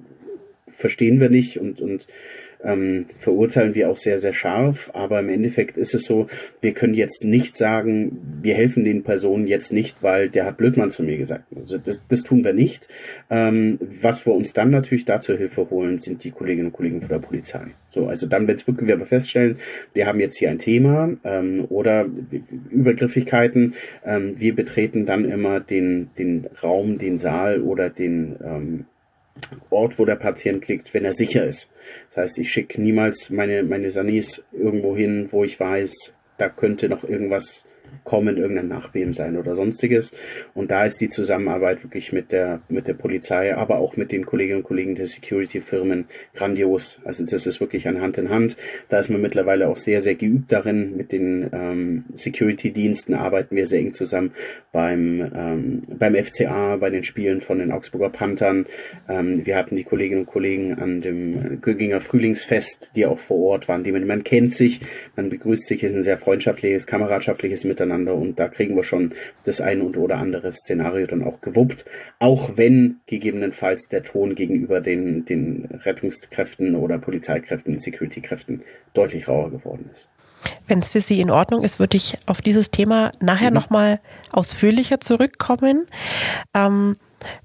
verstehen 0.73 1.21
wir 1.21 1.29
nicht 1.29 1.59
und, 1.59 1.83
und 1.83 2.07
ähm, 2.65 3.07
verurteilen 3.19 3.75
wir 3.75 3.91
auch 3.91 3.97
sehr, 3.97 4.19
sehr 4.19 4.33
scharf. 4.33 4.91
Aber 4.95 5.21
im 5.21 5.29
Endeffekt 5.29 5.77
ist 5.77 5.95
es 5.95 6.03
so, 6.03 6.27
wir 6.61 6.73
können 6.73 6.95
jetzt 6.95 7.25
nicht 7.25 7.57
sagen, 7.57 8.41
wir 8.43 8.55
helfen 8.55 8.85
den 8.85 9.03
Personen 9.03 9.47
jetzt 9.47 9.73
nicht, 9.73 10.03
weil 10.03 10.29
der 10.29 10.47
hat 10.47 10.57
Blödmann 10.57 10.91
zu 10.91 11.03
mir 11.03 11.17
gesagt. 11.17 11.45
Also 11.55 11.79
das, 11.79 12.03
das 12.09 12.23
tun 12.23 12.45
wir 12.45 12.53
nicht. 12.53 12.89
Ähm, 13.31 13.79
was 14.01 14.27
wir 14.27 14.35
uns 14.35 14.53
dann 14.53 14.71
natürlich 14.71 15.05
dazu 15.05 15.37
Hilfe 15.37 15.69
holen, 15.71 15.99
sind 15.99 16.25
die 16.25 16.31
Kolleginnen 16.31 16.69
und 16.69 16.73
Kollegen 16.73 17.01
von 17.01 17.09
der 17.09 17.19
Polizei. 17.19 17.67
So, 17.89 18.07
also 18.07 18.27
dann, 18.27 18.49
wenn 18.49 18.57
es 18.57 18.67
wirklich 18.67 18.89
wir 18.89 18.95
aber 18.95 19.07
feststellen, 19.07 19.59
wir 19.93 20.07
haben 20.07 20.21
jetzt 20.21 20.39
hier 20.39 20.51
ein 20.51 20.59
Thema 20.59 21.11
ähm, 21.25 21.65
oder 21.69 22.07
Übergriffigkeiten, 22.71 23.75
ähm, 24.05 24.35
wir 24.39 24.55
betreten 24.55 25.07
dann 25.07 25.25
immer 25.25 25.61
den, 25.61 26.11
den 26.19 26.47
Raum, 26.63 26.99
den 26.99 27.19
Saal 27.19 27.61
oder 27.61 27.91
den 27.91 28.37
ähm, 28.45 28.87
Ort, 29.71 29.99
wo 29.99 30.05
der 30.05 30.17
Patient 30.17 30.67
liegt, 30.69 30.95
wenn 30.95 31.05
er 31.05 31.15
sicher 31.15 31.45
ist. 31.45 31.69
Das 32.11 32.19
heißt, 32.19 32.39
ich 32.39 32.53
schicke 32.53 32.81
niemals 32.81 33.31
meine, 33.31 33.63
meine 33.63 33.91
Sanis 33.91 34.45
irgendwo 34.53 34.97
hin, 34.97 35.29
wo 35.31 35.45
ich 35.45 35.59
weiß, 35.59 36.15
da 36.39 36.49
könnte 36.49 36.89
noch 36.89 37.05
irgendwas 37.05 37.65
kommen, 38.03 38.37
irgendein 38.37 38.69
Nachbeben 38.69 39.15
sein 39.15 39.37
oder 39.37 39.55
sonstiges. 39.57 40.13
Und 40.55 40.71
da 40.71 40.85
ist 40.85 41.01
die 41.01 41.09
Zusammenarbeit 41.09 41.83
wirklich 41.85 42.13
mit 42.13 42.33
der, 42.33 42.61
mit 42.69 42.87
der 42.89 42.95
Polizei, 42.95 43.55
aber 43.55 43.79
auch 43.79 43.97
mit 43.97 44.13
den 44.13 44.27
Kolleginnen 44.27 44.59
und 44.59 44.65
Kollegen 44.65 44.95
der 44.95 45.07
Security-Firmen 45.07 46.07
grandios. 46.35 46.99
Also 47.05 47.25
das 47.25 47.47
ist 47.47 47.61
wirklich 47.61 47.87
ein 47.89 48.01
Hand 48.01 48.19
in 48.19 48.31
Hand. 48.31 48.57
Da 48.89 48.99
ist 48.99 49.11
man 49.11 49.21
mittlerweile 49.21 49.69
auch 49.69 49.77
sehr, 49.77 50.01
sehr 50.01 50.15
geübt 50.15 50.53
darin. 50.53 50.97
Mit 50.97 51.13
den 51.13 51.49
ähm, 51.53 52.05
Security-Diensten 52.15 53.15
arbeiten 53.15 53.57
wir 53.57 53.67
sehr 53.67 53.81
eng 53.81 53.93
zusammen 53.93 54.33
beim, 54.73 55.31
ähm, 55.35 55.83
beim 55.89 56.15
FCA, 56.15 56.77
bei 56.77 56.91
den 56.91 57.05
Spielen 57.05 57.41
von 57.41 57.59
den 57.59 57.73
Augsburger 57.73 58.11
Panthern. 58.11 58.67
Ähm, 59.09 59.47
wir 59.47 59.57
hatten 59.57 59.77
die 59.77 59.85
Kolleginnen 59.85 60.23
und 60.23 60.27
Kollegen 60.27 60.75
an 60.75 61.01
dem 61.01 61.61
Göginger 61.61 62.01
Frühlingsfest, 62.01 62.91
die 62.97 63.07
auch 63.07 63.19
vor 63.19 63.39
Ort 63.39 63.69
waren. 63.69 63.85
Die 63.85 63.93
man, 63.93 64.07
man 64.07 64.25
kennt 64.25 64.55
sich, 64.55 64.81
man 65.17 65.31
begrüßt 65.31 65.69
sich, 65.69 65.83
ist 65.83 65.95
ein 65.95 66.03
sehr 66.03 66.19
freundschaftliches, 66.19 66.87
kameradschaftliches 66.87 67.65
Miteinander 67.65 67.84
miteinander 67.85 68.15
und 68.15 68.39
da 68.39 68.49
kriegen 68.49 68.77
wir 68.77 68.85
schon 68.85 69.13
das 69.45 69.61
eine 69.61 69.85
oder 69.85 70.17
andere 70.17 70.51
Szenario 70.53 71.07
dann 71.07 71.23
auch 71.23 71.41
gewuppt, 71.41 71.85
auch 72.19 72.53
wenn 72.57 73.01
gegebenenfalls 73.07 73.89
der 73.89 74.03
Ton 74.03 74.35
gegenüber 74.35 74.81
den, 74.81 75.25
den 75.25 75.69
Rettungskräften 75.85 76.75
oder 76.75 76.99
Polizeikräften, 76.99 77.79
Security-Kräften 77.79 78.63
deutlich 78.95 79.29
rauer 79.29 79.51
geworden 79.51 79.89
ist. 79.93 80.09
Wenn 80.67 80.81
es 80.81 80.91
für 80.91 81.01
Sie 81.01 81.21
in 81.21 81.31
Ordnung 81.31 81.65
ist, 81.65 81.79
würde 81.79 81.97
ich 81.97 82.19
auf 82.27 82.43
dieses 82.43 82.71
Thema 82.71 83.13
nachher 83.21 83.51
mhm. 83.51 83.55
nochmal 83.55 84.01
ausführlicher 84.31 85.01
zurückkommen. 85.01 85.87
Ähm, 86.53 86.97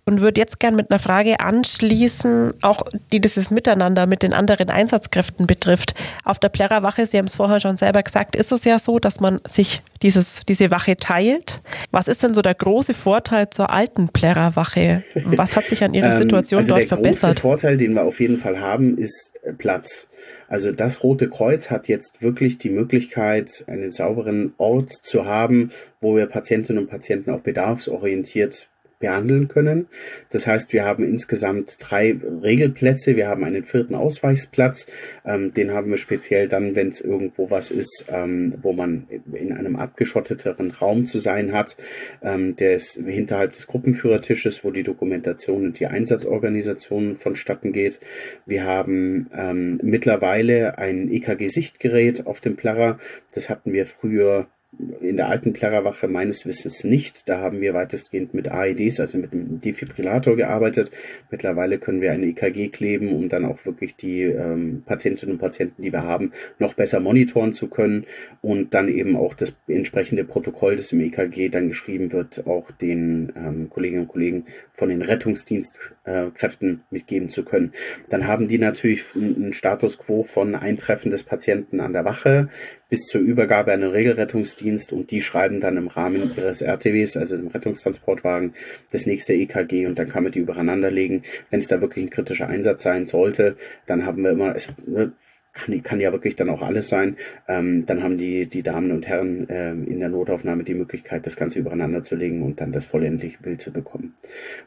und 0.05 0.21
würde 0.21 0.39
jetzt 0.39 0.59
gern 0.59 0.75
mit 0.75 0.91
einer 0.91 0.99
Frage 0.99 1.39
anschließen, 1.39 2.53
auch 2.61 2.83
die 3.11 3.19
dieses 3.19 3.51
Miteinander 3.51 4.07
mit 4.07 4.23
den 4.23 4.33
anderen 4.33 4.69
Einsatzkräften 4.69 5.47
betrifft. 5.47 5.93
Auf 6.23 6.39
der 6.39 6.49
Plärrerwache, 6.49 7.05
Sie 7.05 7.17
haben 7.17 7.27
es 7.27 7.35
vorher 7.35 7.59
schon 7.59 7.77
selber 7.77 8.03
gesagt, 8.03 8.35
ist 8.35 8.51
es 8.51 8.63
ja 8.63 8.79
so, 8.79 8.99
dass 8.99 9.19
man 9.19 9.39
sich 9.49 9.81
dieses, 10.01 10.41
diese 10.47 10.71
Wache 10.71 10.95
teilt. 10.95 11.61
Was 11.91 12.07
ist 12.07 12.23
denn 12.23 12.33
so 12.33 12.41
der 12.41 12.55
große 12.55 12.93
Vorteil 12.93 13.49
zur 13.49 13.71
alten 13.71 14.09
Plärrerwache? 14.09 15.03
Was 15.25 15.55
hat 15.55 15.65
sich 15.65 15.83
an 15.83 15.93
Ihrer 15.93 16.13
ähm, 16.13 16.21
Situation 16.21 16.59
also 16.59 16.75
dort 16.75 16.85
verbessert? 16.85 17.23
Der 17.23 17.29
große 17.29 17.41
Vorteil, 17.41 17.77
den 17.77 17.93
wir 17.93 18.03
auf 18.03 18.19
jeden 18.19 18.37
Fall 18.37 18.59
haben, 18.59 18.97
ist 18.97 19.33
äh, 19.43 19.53
Platz. 19.53 20.07
Also 20.47 20.71
das 20.71 21.03
Rote 21.03 21.29
Kreuz 21.29 21.69
hat 21.69 21.87
jetzt 21.87 22.21
wirklich 22.21 22.57
die 22.57 22.69
Möglichkeit, 22.69 23.63
einen 23.67 23.91
sauberen 23.91 24.53
Ort 24.57 24.91
zu 24.91 25.25
haben, 25.25 25.71
wo 26.01 26.15
wir 26.15 26.25
Patientinnen 26.25 26.83
und 26.83 26.89
Patienten 26.89 27.29
auch 27.31 27.41
bedarfsorientiert 27.41 28.67
behandeln 28.99 29.47
können. 29.47 29.87
Das 30.29 30.45
heißt, 30.45 30.73
wir 30.73 30.85
haben 30.85 31.03
insgesamt 31.03 31.77
drei 31.79 32.17
Regelplätze. 32.43 33.15
Wir 33.15 33.27
haben 33.27 33.43
einen 33.43 33.63
vierten 33.63 33.95
Ausweichsplatz. 33.95 34.87
Ähm, 35.25 35.53
den 35.53 35.71
haben 35.71 35.89
wir 35.89 35.97
speziell 35.97 36.47
dann, 36.47 36.75
wenn 36.75 36.89
es 36.89 37.01
irgendwo 37.01 37.49
was 37.49 37.71
ist, 37.71 38.05
ähm, 38.09 38.53
wo 38.61 38.73
man 38.73 39.07
in 39.33 39.53
einem 39.53 39.77
abgeschotteteren 39.77 40.71
Raum 40.71 41.05
zu 41.05 41.19
sein 41.19 41.53
hat. 41.53 41.77
Ähm, 42.21 42.55
der 42.57 42.75
ist 42.75 42.95
hinterhalb 42.95 43.53
des 43.53 43.67
Gruppenführertisches, 43.67 44.63
wo 44.63 44.71
die 44.71 44.83
Dokumentation 44.83 45.65
und 45.65 45.79
die 45.79 45.87
Einsatzorganisation 45.87 47.15
vonstatten 47.15 47.71
geht. 47.71 47.99
Wir 48.45 48.65
haben 48.65 49.29
ähm, 49.33 49.79
mittlerweile 49.81 50.77
ein 50.77 51.09
EKG-Sichtgerät 51.11 52.27
auf 52.27 52.41
dem 52.41 52.57
Plarrer. 52.57 52.99
Das 53.33 53.49
hatten 53.49 53.71
wir 53.71 53.85
früher 53.85 54.47
in 54.77 55.17
der 55.17 55.29
alten 55.29 55.51
Plärrerwache 55.51 56.07
meines 56.07 56.45
Wissens 56.45 56.83
nicht. 56.83 57.27
Da 57.27 57.39
haben 57.39 57.59
wir 57.59 57.73
weitestgehend 57.73 58.35
mit 58.35 58.51
AEDs, 58.51 58.99
also 58.99 59.17
mit 59.17 59.33
einem 59.33 59.59
Defibrillator 59.59 60.35
gearbeitet. 60.35 60.91
Mittlerweile 61.31 61.79
können 61.79 62.01
wir 62.01 62.11
ein 62.11 62.21
EKG 62.21 62.69
kleben, 62.69 63.11
um 63.11 63.29
dann 63.29 63.45
auch 63.45 63.65
wirklich 63.65 63.95
die 63.95 64.21
ähm, 64.21 64.83
Patientinnen 64.85 65.33
und 65.33 65.39
Patienten, 65.39 65.81
die 65.81 65.91
wir 65.91 66.03
haben, 66.03 66.33
noch 66.59 66.75
besser 66.75 66.99
monitoren 66.99 67.51
zu 67.51 67.67
können 67.67 68.05
und 68.41 68.75
dann 68.75 68.89
eben 68.89 69.15
auch 69.15 69.33
das 69.33 69.55
entsprechende 69.67 70.23
Protokoll, 70.23 70.75
das 70.75 70.91
im 70.91 71.01
EKG 71.01 71.49
dann 71.49 71.69
geschrieben 71.69 72.11
wird, 72.11 72.45
auch 72.45 72.69
den 72.69 73.33
ähm, 73.35 73.69
Kolleginnen 73.71 74.03
und 74.03 74.09
Kollegen 74.09 74.45
von 74.73 74.89
den 74.89 75.01
Rettungsdienstkräften 75.01 76.69
äh, 76.69 76.93
mitgeben 76.93 77.29
zu 77.29 77.43
können. 77.43 77.73
Dann 78.09 78.27
haben 78.27 78.47
die 78.47 78.59
natürlich 78.59 79.03
einen 79.15 79.53
Status 79.53 79.97
quo 79.97 80.21
von 80.21 80.53
Eintreffen 80.53 81.09
des 81.09 81.23
Patienten 81.23 81.79
an 81.79 81.93
der 81.93 82.05
Wache 82.05 82.49
bis 82.89 83.05
zur 83.05 83.21
Übergabe 83.21 83.71
an 83.71 83.81
den 83.81 83.91
Regelrettungsdienst 83.91 84.91
und 84.91 85.11
die 85.11 85.21
schreiben 85.21 85.59
dann 85.59 85.77
im 85.77 85.87
Rahmen 85.87 86.35
ihres 86.35 86.61
RTWs, 86.61 87.17
also 87.17 87.37
dem 87.37 87.47
Rettungstransportwagen, 87.47 88.55
das 88.91 89.05
nächste 89.05 89.33
EKG 89.33 89.85
und 89.85 89.97
dann 89.99 90.09
kann 90.09 90.23
man 90.23 90.31
die 90.31 90.39
übereinander 90.39 90.91
legen. 90.91 91.23
Wenn 91.51 91.59
es 91.59 91.67
da 91.67 91.79
wirklich 91.81 92.05
ein 92.05 92.09
kritischer 92.09 92.47
Einsatz 92.47 92.83
sein 92.83 93.05
sollte, 93.05 93.55
dann 93.85 94.05
haben 94.05 94.23
wir 94.23 94.31
immer, 94.31 94.55
es, 94.55 94.67
ne, 94.85 95.13
kann, 95.59 95.83
kann 95.83 95.99
ja 95.99 96.11
wirklich 96.11 96.35
dann 96.35 96.49
auch 96.49 96.61
alles 96.61 96.89
sein. 96.89 97.17
Ähm, 97.47 97.85
dann 97.85 98.03
haben 98.03 98.17
die, 98.17 98.45
die 98.45 98.63
Damen 98.63 98.91
und 98.91 99.07
Herren 99.07 99.47
ähm, 99.49 99.87
in 99.87 99.99
der 99.99 100.09
Notaufnahme 100.09 100.63
die 100.63 100.73
Möglichkeit, 100.73 101.25
das 101.25 101.35
Ganze 101.35 101.59
übereinander 101.59 102.03
zu 102.03 102.15
legen 102.15 102.41
und 102.43 102.61
dann 102.61 102.71
das 102.71 102.85
vollendliche 102.85 103.37
Bild 103.39 103.61
zu 103.61 103.71
bekommen. 103.71 104.15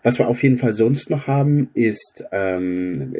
Was 0.02 0.18
wir 0.18 0.28
auf 0.28 0.42
jeden 0.42 0.58
Fall 0.58 0.72
sonst 0.72 1.10
noch 1.10 1.26
haben, 1.26 1.70
ist, 1.74 2.24
ähm, 2.32 3.14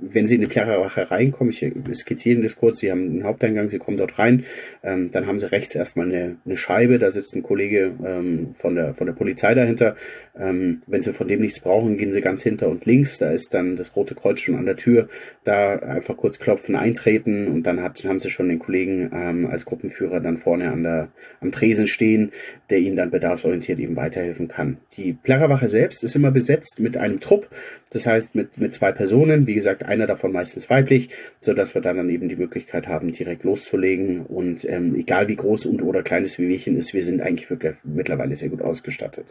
wenn 0.00 0.26
Sie 0.26 0.36
in 0.36 0.40
die 0.40 0.46
Plärrerwache 0.46 1.10
reinkommen, 1.10 1.52
ich 1.52 1.64
skizziere 1.98 2.34
Ihnen 2.34 2.44
das 2.44 2.56
kurz, 2.56 2.80
Sie 2.80 2.90
haben 2.90 3.10
einen 3.10 3.24
Haupteingang, 3.24 3.68
Sie 3.68 3.78
kommen 3.78 3.96
dort 3.96 4.18
rein, 4.18 4.44
ähm, 4.82 5.10
dann 5.12 5.26
haben 5.26 5.38
Sie 5.38 5.50
rechts 5.50 5.74
erstmal 5.74 6.06
eine, 6.06 6.36
eine 6.44 6.56
Scheibe, 6.56 6.98
da 6.98 7.10
sitzt 7.10 7.34
ein 7.34 7.42
Kollege 7.42 7.92
ähm, 8.04 8.54
von, 8.54 8.74
der, 8.74 8.94
von 8.94 9.06
der 9.06 9.14
Polizei 9.14 9.54
dahinter. 9.54 9.96
Ähm, 10.38 10.82
wenn 10.86 11.02
Sie 11.02 11.12
von 11.12 11.28
dem 11.28 11.40
nichts 11.40 11.60
brauchen, 11.60 11.96
gehen 11.96 12.12
Sie 12.12 12.20
ganz 12.20 12.42
hinter 12.42 12.68
und 12.68 12.84
links, 12.86 13.18
da 13.18 13.30
ist 13.30 13.52
dann 13.54 13.76
das 13.76 13.96
Rote 13.96 14.14
Kreuz 14.14 14.40
schon 14.40 14.56
an 14.56 14.66
der 14.66 14.76
Tür, 14.76 15.08
da 15.44 15.76
einfach 15.76 16.16
kurz 16.16 16.38
klopfen, 16.38 16.76
eintreten 16.76 17.15
auftreten 17.16 17.48
und 17.48 17.62
dann 17.64 17.82
hat, 17.82 18.04
haben 18.04 18.20
sie 18.20 18.30
schon 18.30 18.48
den 18.48 18.58
Kollegen 18.58 19.10
ähm, 19.12 19.46
als 19.46 19.64
Gruppenführer 19.64 20.20
dann 20.20 20.38
vorne 20.38 20.70
an 20.70 20.82
der, 20.82 21.08
am 21.40 21.52
Tresen 21.52 21.86
stehen, 21.86 22.32
der 22.70 22.78
ihnen 22.78 22.96
dann 22.96 23.10
bedarfsorientiert 23.10 23.78
eben 23.78 23.96
weiterhelfen 23.96 24.48
kann. 24.48 24.78
Die 24.96 25.12
Plärrerwache 25.12 25.68
selbst 25.68 26.04
ist 26.04 26.16
immer 26.16 26.30
besetzt 26.30 26.78
mit 26.78 26.96
einem 26.96 27.20
Trupp, 27.20 27.48
das 27.90 28.06
heißt 28.06 28.34
mit, 28.34 28.58
mit 28.58 28.72
zwei 28.72 28.92
Personen, 28.92 29.46
wie 29.46 29.54
gesagt, 29.54 29.84
einer 29.84 30.06
davon 30.06 30.32
meistens 30.32 30.68
weiblich, 30.68 31.10
so 31.40 31.54
dass 31.54 31.74
wir 31.74 31.82
dann, 31.82 31.96
dann 31.96 32.10
eben 32.10 32.28
die 32.28 32.36
Möglichkeit 32.36 32.88
haben, 32.88 33.12
direkt 33.12 33.44
loszulegen 33.44 34.20
und 34.26 34.64
ähm, 34.68 34.94
egal 34.94 35.28
wie 35.28 35.36
groß 35.36 35.66
und 35.66 35.82
oder 35.82 36.02
kleines 36.02 36.38
Wehwehchen 36.38 36.76
ist, 36.76 36.94
wir 36.94 37.04
sind 37.04 37.20
eigentlich 37.20 37.48
wirklich 37.50 37.74
mittlerweile 37.84 38.36
sehr 38.36 38.48
gut 38.48 38.62
ausgestattet. 38.62 39.26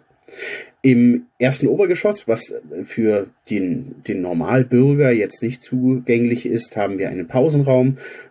Im 0.81 1.25
ersten 1.37 1.67
Obergeschoss, 1.67 2.27
was 2.27 2.53
für 2.83 3.27
den, 3.49 4.03
den 4.07 4.21
Normalbürger 4.21 5.11
jetzt 5.11 5.41
nicht 5.41 5.63
zugänglich 5.63 6.45
ist, 6.45 6.75
haben 6.75 6.97
wir 6.97 7.09
einen 7.09 7.27
Pausenraum. 7.27 7.64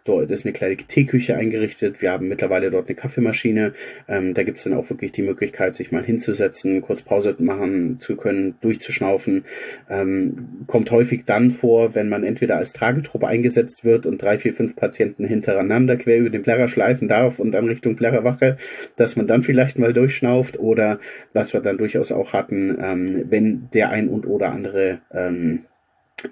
Dort 0.04 0.30
ist 0.30 0.44
eine 0.44 0.52
kleine 0.52 0.76
Teeküche 0.76 1.34
eingerichtet. 1.34 2.02
Wir 2.02 2.12
haben 2.12 2.28
mittlerweile 2.28 2.70
dort 2.70 2.88
eine 2.88 2.94
Kaffeemaschine. 2.94 3.72
Ähm, 4.06 4.34
da 4.34 4.42
gibt 4.42 4.58
es 4.58 4.64
dann 4.64 4.74
auch 4.74 4.90
wirklich 4.90 5.12
die 5.12 5.22
Möglichkeit, 5.22 5.74
sich 5.74 5.92
mal 5.92 6.04
hinzusetzen, 6.04 6.82
kurz 6.82 7.00
Pause 7.00 7.34
machen 7.38 8.00
zu 8.00 8.16
können, 8.16 8.56
durchzuschnaufen. 8.60 9.44
Ähm, 9.88 10.64
kommt 10.66 10.90
häufig 10.90 11.24
dann 11.24 11.52
vor, 11.52 11.94
wenn 11.94 12.10
man 12.10 12.22
entweder 12.22 12.58
als 12.58 12.74
Tragetruppe 12.74 13.26
eingesetzt 13.26 13.84
wird 13.84 14.04
und 14.04 14.20
drei, 14.20 14.38
vier, 14.38 14.52
fünf 14.52 14.76
Patienten 14.76 15.24
hintereinander 15.24 15.96
quer 15.96 16.18
über 16.18 16.30
den 16.30 16.42
Plärrer 16.42 16.68
schleifen 16.68 17.08
darf 17.08 17.38
und 17.38 17.52
dann 17.52 17.66
Richtung 17.66 17.96
Plärrerwache, 17.96 18.58
dass 18.96 19.16
man 19.16 19.26
dann 19.26 19.42
vielleicht 19.42 19.78
mal 19.78 19.94
durchschnauft 19.94 20.58
oder 20.58 20.98
was 21.32 21.54
wir 21.54 21.60
dann 21.60 21.78
durchaus 21.78 22.12
auch 22.12 22.34
hatten, 22.34 22.76
ähm, 22.78 23.24
wenn 23.30 23.68
der 23.72 23.88
ein 23.90 24.08
und 24.08 24.26
oder 24.26 24.52
andere 24.52 24.98
ähm, 25.12 25.60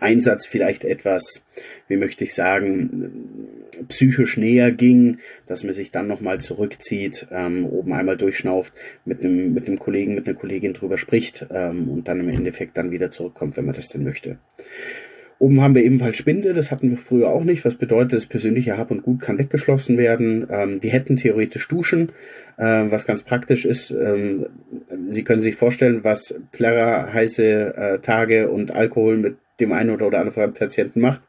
Einsatz 0.01 0.47
vielleicht 0.47 0.85
etwas, 0.85 1.43
wie 1.89 1.97
möchte 1.97 2.25
ich 2.25 2.35
sagen, 2.35 3.67
psychisch 3.89 4.37
näher 4.37 4.73
ging, 4.73 5.19
dass 5.47 5.65
man 5.65 5.73
sich 5.73 5.91
dann 5.91 6.07
nochmal 6.07 6.41
zurückzieht, 6.41 7.27
ähm, 7.31 7.67
oben 7.67 7.93
einmal 7.93 8.17
durchschnauft, 8.17 8.73
mit 9.05 9.21
einem, 9.21 9.53
mit 9.53 9.67
einem 9.67 9.79
Kollegen, 9.79 10.15
mit 10.15 10.27
einer 10.27 10.39
Kollegin 10.39 10.73
drüber 10.73 10.99
spricht 10.99 11.47
ähm, 11.51 11.89
und 11.89 12.09
dann 12.09 12.21
im 12.21 12.29
Endeffekt 12.29 12.77
dann 12.77 12.91
wieder 12.91 13.11
zurückkommt, 13.11 13.57
wenn 13.57 13.67
man 13.67 13.75
das 13.75 13.89
denn 13.89 14.05
möchte. 14.05 14.39
Oben 15.43 15.61
haben 15.61 15.75
wir 15.75 15.83
ebenfalls 15.83 16.17
Spinde, 16.17 16.55
das 16.55 16.71
hatten 16.71 16.91
wir 16.91 16.99
früher 16.99 17.29
auch 17.31 17.43
nicht, 17.43 17.65
was 17.65 17.75
bedeutet, 17.75 18.13
das 18.13 18.27
persönliche 18.27 18.79
Hab 18.79 18.93
und 18.93 19.03
Gut 19.03 19.21
kann 19.21 19.39
weggeschlossen 19.39 19.99
werden. 19.99 20.47
Ähm, 20.49 20.81
wir 20.81 20.91
hätten 20.91 21.17
theoretisch 21.17 21.67
Duschen, 21.67 22.13
äh, 22.59 22.85
was 22.89 23.07
ganz 23.07 23.25
praktisch 23.25 23.65
ist. 23.65 23.91
Ähm, 23.91 24.47
Sie 25.09 25.25
können 25.25 25.41
sich 25.41 25.57
vorstellen, 25.57 26.05
was 26.05 26.33
Plärrer, 26.53 27.13
heiße 27.13 27.75
äh, 27.77 27.99
Tage 27.99 28.51
und 28.51 28.71
Alkohol 28.71 29.17
mit 29.17 29.37
dem 29.61 29.73
einen 29.73 29.91
oder 29.91 30.19
anderen 30.19 30.55
Patienten 30.55 31.01
macht. 31.01 31.23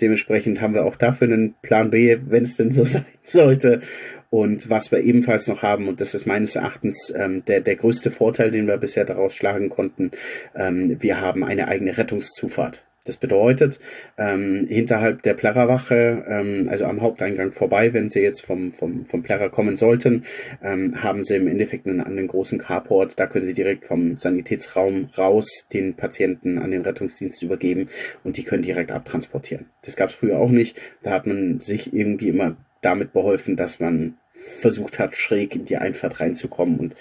Dementsprechend 0.00 0.60
haben 0.60 0.74
wir 0.74 0.84
auch 0.84 0.96
dafür 0.96 1.26
einen 1.26 1.54
Plan 1.60 1.90
B, 1.90 2.18
wenn 2.26 2.44
es 2.44 2.56
denn 2.56 2.70
so 2.70 2.84
sein 2.84 3.04
sollte. 3.22 3.82
Und 4.30 4.68
was 4.68 4.92
wir 4.92 5.00
ebenfalls 5.00 5.46
noch 5.46 5.62
haben, 5.62 5.88
und 5.88 6.00
das 6.00 6.14
ist 6.14 6.26
meines 6.26 6.54
Erachtens 6.54 7.12
ähm, 7.16 7.44
der, 7.46 7.60
der 7.60 7.76
größte 7.76 8.10
Vorteil, 8.10 8.50
den 8.50 8.66
wir 8.66 8.76
bisher 8.76 9.06
daraus 9.06 9.34
schlagen 9.34 9.70
konnten, 9.70 10.10
ähm, 10.54 11.00
wir 11.00 11.20
haben 11.20 11.44
eine 11.44 11.68
eigene 11.68 11.96
Rettungszufahrt. 11.96 12.84
Das 13.08 13.16
bedeutet, 13.16 13.80
ähm, 14.18 14.66
hinterhalb 14.68 15.22
der 15.22 15.32
Plärrerwache, 15.32 16.26
ähm, 16.28 16.68
also 16.68 16.84
am 16.84 17.00
Haupteingang 17.00 17.52
vorbei, 17.52 17.94
wenn 17.94 18.10
Sie 18.10 18.20
jetzt 18.20 18.42
vom, 18.42 18.74
vom, 18.74 19.06
vom 19.06 19.22
Plärrer 19.22 19.48
kommen 19.48 19.76
sollten, 19.76 20.24
ähm, 20.62 21.02
haben 21.02 21.24
Sie 21.24 21.36
im 21.36 21.48
Endeffekt 21.48 21.86
einen, 21.86 22.02
einen 22.02 22.28
großen 22.28 22.58
Carport. 22.58 23.18
Da 23.18 23.26
können 23.26 23.46
Sie 23.46 23.54
direkt 23.54 23.86
vom 23.86 24.18
Sanitätsraum 24.18 25.08
raus 25.16 25.48
den 25.72 25.94
Patienten 25.94 26.58
an 26.58 26.70
den 26.70 26.82
Rettungsdienst 26.82 27.42
übergeben 27.42 27.88
und 28.24 28.36
die 28.36 28.44
können 28.44 28.62
direkt 28.62 28.92
abtransportieren. 28.92 29.70
Das 29.80 29.96
gab 29.96 30.10
es 30.10 30.14
früher 30.14 30.38
auch 30.38 30.50
nicht. 30.50 30.78
Da 31.02 31.12
hat 31.12 31.26
man 31.26 31.60
sich 31.60 31.94
irgendwie 31.94 32.28
immer 32.28 32.58
damit 32.82 33.14
beholfen, 33.14 33.56
dass 33.56 33.80
man 33.80 34.18
versucht 34.60 34.98
hat, 34.98 35.16
schräg 35.16 35.54
in 35.54 35.64
die 35.64 35.76
Einfahrt 35.76 36.20
reinzukommen 36.20 36.78
und 36.78 36.94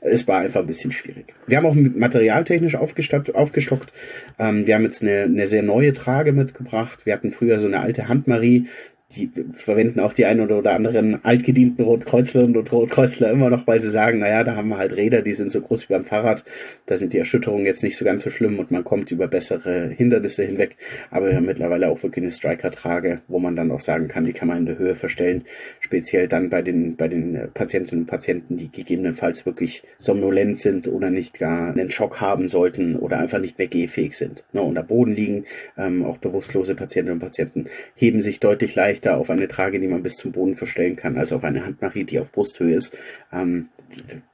es 0.00 0.26
war 0.26 0.40
einfach 0.40 0.60
ein 0.60 0.66
bisschen 0.66 0.92
schwierig. 0.92 1.34
Wir 1.46 1.58
haben 1.58 1.66
auch 1.66 1.74
materialtechnisch 1.74 2.74
aufgestockt. 2.74 3.92
Ähm, 4.38 4.66
wir 4.66 4.74
haben 4.74 4.84
jetzt 4.84 5.02
eine, 5.02 5.22
eine 5.24 5.46
sehr 5.46 5.62
neue 5.62 5.92
Trage 5.92 6.32
mitgebracht. 6.32 7.04
Wir 7.04 7.12
hatten 7.12 7.32
früher 7.32 7.58
so 7.58 7.66
eine 7.66 7.80
alte 7.80 8.08
Handmarie, 8.08 8.68
die 9.16 9.30
verwenden 9.52 9.98
auch 9.98 10.12
die 10.12 10.24
ein 10.24 10.40
oder 10.40 10.72
anderen 10.72 11.24
altgedienten 11.24 11.84
Rotkreuzlerinnen 11.84 12.56
und 12.56 12.70
Rotkreuzler 12.70 13.30
immer 13.30 13.50
noch, 13.50 13.66
weil 13.66 13.80
sie 13.80 13.90
sagen, 13.90 14.20
naja, 14.20 14.44
da 14.44 14.54
haben 14.54 14.68
wir 14.68 14.78
halt 14.78 14.96
Räder, 14.96 15.22
die 15.22 15.32
sind 15.32 15.50
so 15.50 15.60
groß 15.60 15.88
wie 15.88 15.94
beim 15.94 16.04
Fahrrad, 16.04 16.44
da 16.86 16.96
sind 16.96 17.12
die 17.12 17.18
Erschütterungen 17.18 17.66
jetzt 17.66 17.82
nicht 17.82 17.96
so 17.96 18.04
ganz 18.04 18.22
so 18.22 18.30
schlimm 18.30 18.60
und 18.60 18.70
man 18.70 18.84
kommt 18.84 19.10
über 19.10 19.26
bessere 19.26 19.88
Hindernisse 19.88 20.44
hinweg. 20.44 20.76
Aber 21.10 21.28
wir 21.28 21.36
haben 21.36 21.46
mittlerweile 21.46 21.88
auch 21.88 22.02
wirklich 22.04 22.22
eine 22.22 22.32
Striker-Trage, 22.32 23.22
wo 23.26 23.40
man 23.40 23.56
dann 23.56 23.72
auch 23.72 23.80
sagen 23.80 24.06
kann, 24.06 24.24
die 24.24 24.32
kann 24.32 24.46
man 24.46 24.58
in 24.58 24.66
der 24.66 24.78
Höhe 24.78 24.94
verstellen. 24.94 25.44
Speziell 25.80 26.28
dann 26.28 26.48
bei 26.48 26.62
den, 26.62 26.94
bei 26.96 27.08
den 27.08 27.48
Patientinnen 27.52 28.04
und 28.04 28.06
Patienten, 28.06 28.58
die 28.58 28.70
gegebenenfalls 28.70 29.44
wirklich 29.44 29.82
somnolent 29.98 30.56
sind 30.56 30.86
oder 30.86 31.10
nicht 31.10 31.38
gar 31.40 31.72
einen 31.72 31.90
Schock 31.90 32.20
haben 32.20 32.46
sollten 32.46 32.94
oder 32.94 33.18
einfach 33.18 33.40
nicht 33.40 33.58
mehr 33.58 33.66
gehfähig 33.66 34.16
sind. 34.16 34.44
Ne, 34.52 34.62
unter 34.62 34.84
Boden 34.84 35.10
liegen, 35.10 35.46
ähm, 35.76 36.04
auch 36.04 36.18
bewusstlose 36.18 36.76
Patientinnen 36.76 37.14
und 37.14 37.26
Patienten 37.26 37.66
heben 37.96 38.20
sich 38.20 38.38
deutlich 38.38 38.76
leichter 38.76 38.99
leichter 39.00 39.18
auf 39.18 39.30
eine 39.30 39.48
Trage, 39.48 39.80
die 39.80 39.88
man 39.88 40.02
bis 40.02 40.16
zum 40.16 40.32
Boden 40.32 40.54
verstellen 40.54 40.96
kann, 40.96 41.16
als 41.16 41.32
auf 41.32 41.44
eine 41.44 41.64
Handmarie, 41.64 42.04
die 42.04 42.20
auf 42.20 42.32
Brusthöhe 42.32 42.74
ist. 42.74 42.96
Ähm, 43.32 43.68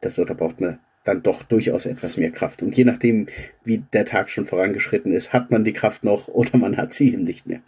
das, 0.01 0.17
da 0.17 0.25
braucht 0.25 0.61
man 0.61 0.79
dann 1.05 1.23
doch 1.23 1.45
durchaus 1.45 1.87
etwas 1.87 2.17
mehr 2.17 2.31
Kraft. 2.31 2.63
Und 2.63 2.77
je 2.77 2.85
nachdem, 2.85 3.29
wie 3.65 3.79
der 3.93 4.05
Tag 4.05 4.29
schon 4.29 4.45
vorangeschritten 4.45 5.13
ist, 5.13 5.33
hat 5.33 5.51
man 5.51 5.65
die 5.65 5.73
Kraft 5.73 6.05
noch 6.05 6.29
oder 6.29 6.59
man 6.59 6.77
hat 6.77 6.93
sie 6.93 7.13
eben 7.13 7.25
nicht 7.25 7.47
mehr. 7.47 7.61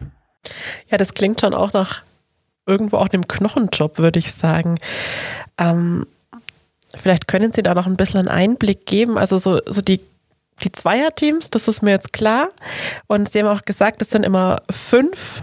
Ja, 0.89 0.99
das 0.99 1.15
klingt 1.15 1.41
schon 1.41 1.55
auch 1.55 1.73
nach 1.73 2.03
irgendwo 2.67 2.97
auch 2.97 3.09
einem 3.09 3.29
Knochenjob, 3.29 3.99
würde 3.99 4.19
ich 4.19 4.33
sagen. 4.33 4.77
Ähm, 5.57 6.07
vielleicht 6.97 7.29
können 7.29 7.53
Sie 7.53 7.63
da 7.63 7.75
noch 7.75 7.87
ein 7.87 7.97
bisschen 7.97 8.21
einen 8.21 8.29
Einblick 8.29 8.87
geben. 8.87 9.17
Also 9.17 9.39
so, 9.39 9.61
so 9.67 9.81
die, 9.81 10.01
die 10.63 10.73
Zweierteams, 10.73 11.51
das 11.51 11.69
ist 11.69 11.83
mir 11.83 11.93
jetzt 11.93 12.13
klar. 12.13 12.51
Und 13.07 13.31
Sie 13.31 13.39
haben 13.39 13.47
auch 13.47 13.65
gesagt, 13.65 14.03
es 14.03 14.11
sind 14.11 14.25
immer 14.25 14.63
fünf 14.71 15.43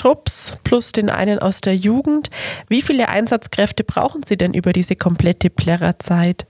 Trupps 0.00 0.56
plus 0.64 0.92
den 0.92 1.10
einen 1.10 1.40
aus 1.40 1.60
der 1.60 1.76
Jugend. 1.76 2.30
Wie 2.68 2.80
viele 2.80 3.10
Einsatzkräfte 3.10 3.84
brauchen 3.84 4.22
Sie 4.22 4.38
denn 4.38 4.54
über 4.54 4.72
diese 4.72 4.96
komplette 4.96 5.50
Plärrerzeit? 5.50 6.46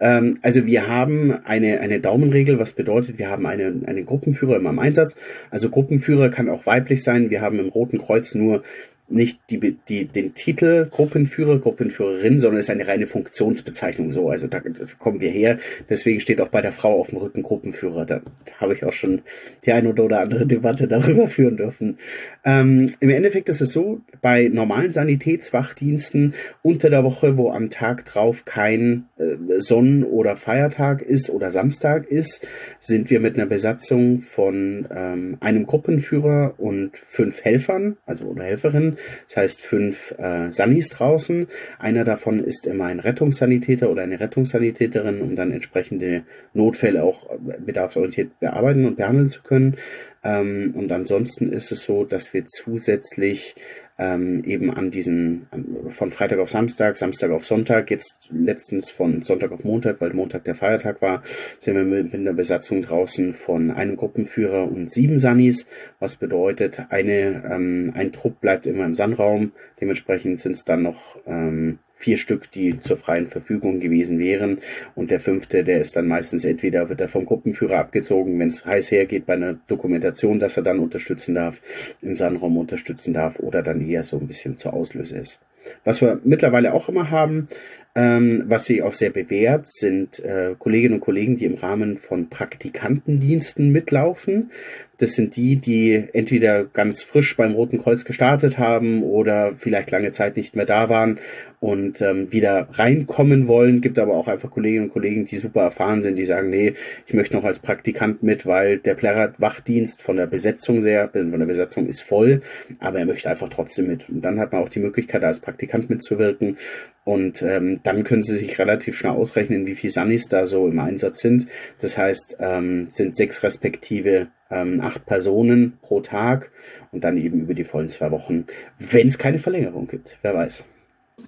Ähm, 0.00 0.38
also 0.40 0.64
wir 0.64 0.88
haben 0.88 1.32
eine, 1.44 1.80
eine 1.80 2.00
Daumenregel, 2.00 2.58
was 2.58 2.72
bedeutet, 2.72 3.18
wir 3.18 3.28
haben 3.28 3.44
eine, 3.44 3.74
eine 3.86 4.04
Gruppenführer 4.04 4.56
immer 4.56 4.70
im 4.70 4.78
Einsatz. 4.78 5.14
Also 5.50 5.68
Gruppenführer 5.68 6.30
kann 6.30 6.48
auch 6.48 6.64
weiblich 6.64 7.02
sein. 7.02 7.28
Wir 7.28 7.42
haben 7.42 7.58
im 7.58 7.68
Roten 7.68 7.98
Kreuz 7.98 8.34
nur 8.34 8.62
nicht 9.08 9.38
die, 9.50 9.76
die, 9.88 10.06
den 10.06 10.34
Titel 10.34 10.88
Gruppenführer, 10.90 11.58
Gruppenführerin, 11.58 12.40
sondern 12.40 12.60
es 12.60 12.66
ist 12.66 12.70
eine 12.70 12.86
reine 12.86 13.06
Funktionsbezeichnung 13.06 14.12
so. 14.12 14.30
Also 14.30 14.46
da, 14.46 14.60
kommen 14.98 15.20
wir 15.20 15.30
her. 15.30 15.58
Deswegen 15.90 16.20
steht 16.20 16.40
auch 16.40 16.48
bei 16.48 16.62
der 16.62 16.72
Frau 16.72 17.00
auf 17.00 17.08
dem 17.08 17.18
Rücken 17.18 17.42
Gruppenführer. 17.42 18.06
Da, 18.06 18.22
habe 18.58 18.74
ich 18.74 18.84
auch 18.84 18.92
schon 18.92 19.22
die 19.66 19.72
eine 19.72 19.90
oder 19.90 20.20
andere 20.20 20.46
Debatte 20.46 20.88
darüber 20.88 21.28
führen 21.28 21.56
dürfen. 21.56 21.98
Ähm, 22.44 22.94
Im 23.00 23.10
Endeffekt 23.10 23.48
ist 23.48 23.60
es 23.60 23.72
so, 23.72 24.00
bei 24.22 24.48
normalen 24.48 24.92
Sanitätswachdiensten 24.92 26.34
unter 26.62 26.88
der 26.88 27.04
Woche, 27.04 27.36
wo 27.36 27.50
am 27.50 27.70
Tag 27.70 28.06
drauf 28.06 28.44
kein 28.44 29.04
Sonnen- 29.16 30.02
oder 30.02 30.34
Feiertag 30.34 31.00
ist 31.00 31.30
oder 31.30 31.52
Samstag 31.52 32.06
ist, 32.08 32.46
sind 32.80 33.10
wir 33.10 33.20
mit 33.20 33.36
einer 33.36 33.46
Besatzung 33.46 34.22
von 34.22 34.88
ähm, 34.90 35.36
einem 35.40 35.66
Gruppenführer 35.66 36.54
und 36.58 36.96
fünf 36.96 37.44
Helfern, 37.44 37.96
also 38.06 38.24
oder 38.24 38.42
Helferinnen, 38.42 38.98
das 39.28 39.36
heißt 39.36 39.60
fünf 39.60 40.14
äh, 40.18 40.50
Sannis 40.50 40.88
draußen. 40.88 41.46
Einer 41.78 42.02
davon 42.02 42.42
ist 42.42 42.66
immer 42.66 42.86
ein 42.86 42.98
Rettungssanitäter 42.98 43.88
oder 43.88 44.02
eine 44.02 44.18
Rettungssanitäterin, 44.18 45.20
um 45.20 45.36
dann 45.36 45.52
entsprechende 45.52 46.24
Notfälle 46.52 47.04
auch 47.04 47.30
äh, 47.30 47.60
bedarfsorientiert 47.60 48.40
bearbeiten 48.40 48.84
und 48.84 48.96
behandeln 48.96 49.28
zu 49.28 49.42
können. 49.42 49.76
Ähm, 50.24 50.74
und 50.76 50.90
ansonsten 50.90 51.52
ist 51.52 51.70
es 51.70 51.84
so, 51.84 52.04
dass 52.04 52.32
wir 52.32 52.46
zusätzlich 52.46 53.54
ähm, 53.98 54.42
eben 54.44 54.72
an 54.72 54.90
diesen 54.90 55.46
von 55.90 56.10
Freitag 56.10 56.40
auf 56.40 56.50
Samstag, 56.50 56.96
Samstag 56.96 57.30
auf 57.30 57.44
Sonntag, 57.44 57.90
jetzt 57.90 58.28
letztens 58.30 58.90
von 58.90 59.22
Sonntag 59.22 59.52
auf 59.52 59.64
Montag, 59.64 60.00
weil 60.00 60.12
Montag 60.12 60.44
der 60.44 60.56
Feiertag 60.56 61.00
war, 61.00 61.22
sind 61.60 61.76
wir 61.76 61.84
mit, 61.84 62.12
einer 62.12 62.32
Besatzung 62.32 62.82
draußen 62.82 63.34
von 63.34 63.70
einem 63.70 63.96
Gruppenführer 63.96 64.64
und 64.64 64.90
sieben 64.90 65.18
Sunnis, 65.18 65.66
was 66.00 66.16
bedeutet, 66.16 66.82
eine, 66.90 67.44
ähm, 67.50 67.92
ein 67.94 68.12
Trupp 68.12 68.40
bleibt 68.40 68.66
immer 68.66 68.84
im 68.84 68.96
Sandraum, 68.96 69.52
dementsprechend 69.80 70.40
sind 70.40 70.52
es 70.52 70.64
dann 70.64 70.82
noch 70.82 71.16
ähm, 71.26 71.78
vier 72.04 72.18
Stück, 72.18 72.50
die 72.52 72.78
zur 72.80 72.98
freien 72.98 73.28
Verfügung 73.28 73.80
gewesen 73.80 74.18
wären. 74.18 74.58
Und 74.94 75.10
der 75.10 75.20
fünfte, 75.20 75.64
der 75.64 75.80
ist 75.80 75.96
dann 75.96 76.06
meistens 76.06 76.44
entweder 76.44 76.90
wird 76.90 77.00
er 77.00 77.08
vom 77.08 77.24
Gruppenführer 77.24 77.78
abgezogen, 77.78 78.38
wenn 78.38 78.48
es 78.48 78.66
heiß 78.66 78.90
hergeht 78.90 79.24
bei 79.24 79.32
einer 79.34 79.54
Dokumentation, 79.68 80.38
dass 80.38 80.58
er 80.58 80.62
dann 80.62 80.80
unterstützen 80.80 81.34
darf, 81.34 81.62
im 82.02 82.14
Sandraum 82.14 82.58
unterstützen 82.58 83.14
darf 83.14 83.38
oder 83.38 83.62
dann 83.62 83.88
eher 83.88 84.04
so 84.04 84.18
ein 84.18 84.26
bisschen 84.26 84.58
zur 84.58 84.74
Auslöse 84.74 85.16
ist. 85.16 85.38
Was 85.84 86.02
wir 86.02 86.20
mittlerweile 86.24 86.74
auch 86.74 86.90
immer 86.90 87.10
haben, 87.10 87.48
ähm, 87.96 88.44
was 88.46 88.64
sich 88.64 88.82
auch 88.82 88.92
sehr 88.92 89.10
bewährt, 89.10 89.68
sind 89.68 90.18
äh, 90.18 90.56
Kolleginnen 90.58 90.96
und 90.96 91.00
Kollegen, 91.00 91.36
die 91.36 91.44
im 91.44 91.54
Rahmen 91.54 91.98
von 91.98 92.28
Praktikantendiensten 92.28 93.70
mitlaufen. 93.70 94.50
Das 94.98 95.14
sind 95.14 95.36
die, 95.36 95.56
die 95.56 96.04
entweder 96.12 96.64
ganz 96.64 97.02
frisch 97.02 97.36
beim 97.36 97.52
Roten 97.52 97.80
Kreuz 97.80 98.04
gestartet 98.04 98.58
haben 98.58 99.02
oder 99.02 99.54
vielleicht 99.56 99.90
lange 99.90 100.10
Zeit 100.10 100.36
nicht 100.36 100.56
mehr 100.56 100.66
da 100.66 100.88
waren 100.88 101.18
und 101.64 102.02
ähm, 102.02 102.30
wieder 102.30 102.68
reinkommen 102.72 103.48
wollen. 103.48 103.80
Gibt 103.80 103.98
aber 103.98 104.12
auch 104.12 104.28
einfach 104.28 104.50
Kolleginnen 104.50 104.88
und 104.88 104.92
Kollegen, 104.92 105.24
die 105.24 105.36
super 105.36 105.62
erfahren 105.62 106.02
sind, 106.02 106.16
die 106.16 106.26
sagen, 106.26 106.50
nee, 106.50 106.74
ich 107.06 107.14
möchte 107.14 107.34
noch 107.34 107.44
als 107.44 107.58
Praktikant 107.58 108.22
mit, 108.22 108.44
weil 108.44 108.76
der 108.76 108.94
Plärrer 108.94 109.32
Wachdienst 109.38 110.02
von 110.02 110.18
der 110.18 110.26
Besetzung 110.26 110.82
sehr, 110.82 111.08
von 111.08 111.38
der 111.38 111.46
Besetzung 111.46 111.86
ist 111.86 112.02
voll, 112.02 112.42
aber 112.80 112.98
er 112.98 113.06
möchte 113.06 113.30
einfach 113.30 113.48
trotzdem 113.48 113.86
mit. 113.86 114.10
Und 114.10 114.20
dann 114.20 114.40
hat 114.40 114.52
man 114.52 114.62
auch 114.62 114.68
die 114.68 114.78
Möglichkeit, 114.78 115.24
als 115.24 115.40
Praktikant 115.40 115.88
mitzuwirken. 115.88 116.58
Und 117.02 117.40
ähm, 117.40 117.80
dann 117.82 118.04
können 118.04 118.24
Sie 118.24 118.36
sich 118.36 118.58
relativ 118.58 118.98
schnell 118.98 119.12
ausrechnen, 119.12 119.66
wie 119.66 119.74
viele 119.74 119.92
Sunnis 119.94 120.28
da 120.28 120.44
so 120.44 120.68
im 120.68 120.78
Einsatz 120.78 121.20
sind. 121.20 121.46
Das 121.80 121.96
heißt, 121.96 122.36
ähm, 122.40 122.88
sind 122.90 123.16
sechs 123.16 123.42
respektive 123.42 124.26
ähm, 124.50 124.82
acht 124.82 125.06
Personen 125.06 125.78
pro 125.80 126.00
Tag 126.00 126.50
und 126.92 127.04
dann 127.04 127.16
eben 127.16 127.40
über 127.40 127.54
die 127.54 127.64
vollen 127.64 127.88
zwei 127.88 128.10
Wochen, 128.10 128.44
wenn 128.78 129.08
es 129.08 129.16
keine 129.16 129.38
Verlängerung 129.38 129.88
gibt. 129.88 130.18
Wer 130.20 130.34
weiß. 130.34 130.66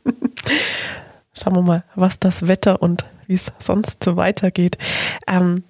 Schauen 1.33 1.55
wir 1.55 1.63
mal, 1.63 1.85
was 1.95 2.19
das 2.19 2.49
Wetter 2.49 2.83
und 2.83 3.05
wie 3.27 3.35
es 3.35 3.53
sonst 3.59 4.03
so 4.03 4.17
weitergeht. 4.17 4.79
Ähm, 5.27 5.65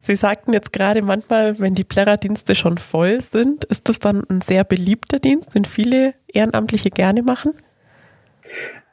Sie 0.00 0.16
sagten 0.16 0.52
jetzt 0.52 0.72
gerade 0.72 1.02
manchmal, 1.02 1.58
wenn 1.58 1.74
die 1.74 1.84
Plärrerdienste 1.84 2.54
schon 2.54 2.78
voll 2.78 3.20
sind, 3.20 3.64
ist 3.64 3.88
das 3.88 3.98
dann 3.98 4.24
ein 4.30 4.40
sehr 4.40 4.64
beliebter 4.64 5.18
Dienst, 5.18 5.54
den 5.54 5.64
viele 5.64 6.14
Ehrenamtliche 6.28 6.90
gerne 6.90 7.22
machen? 7.22 7.52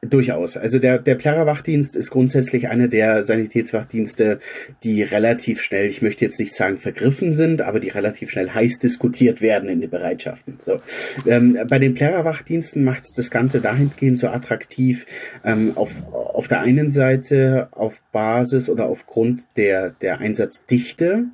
Durchaus. 0.10 0.58
Also 0.58 0.80
der, 0.80 1.00
der 1.00 1.16
Plärrer-Wachdienst 1.16 1.96
ist 1.96 2.10
grundsätzlich 2.10 2.68
einer 2.70 2.88
der 2.88 3.24
Sanitätswachdienste, 3.24 4.40
die 4.84 5.04
relativ 5.04 5.62
schnell, 5.62 5.88
ich 5.88 6.02
möchte 6.02 6.26
jetzt 6.26 6.40
nicht 6.40 6.56
sagen 6.56 6.78
vergriffen 6.78 7.34
sind, 7.34 7.62
aber 7.62 7.80
die 7.80 7.90
relativ 7.90 8.30
schnell 8.30 8.50
heiß 8.50 8.80
diskutiert 8.80 9.42
werden 9.42 9.70
in 9.70 9.82
den 9.82 9.90
Bereitschaften. 9.90 10.58
So. 10.60 10.80
Ähm, 11.26 11.60
bei 11.68 11.80
den 11.80 11.94
Plärrer-Wachdiensten 11.94 12.84
macht 12.84 13.04
es 13.06 13.14
das 13.16 13.32
Ganze 13.32 13.62
dahingehend 13.62 14.20
so 14.20 14.28
attraktiv, 14.28 15.06
ähm, 15.44 15.74
auf, 15.76 15.92
auf 16.12 16.48
der 16.48 16.62
einen 16.62 16.92
Seite 16.92 17.70
auf 17.72 18.02
Basis 18.12 18.70
oder 18.70 18.86
aufgrund 18.86 19.44
der, 19.58 19.92
der 20.02 20.20
Einsatzdichte, 20.20 21.26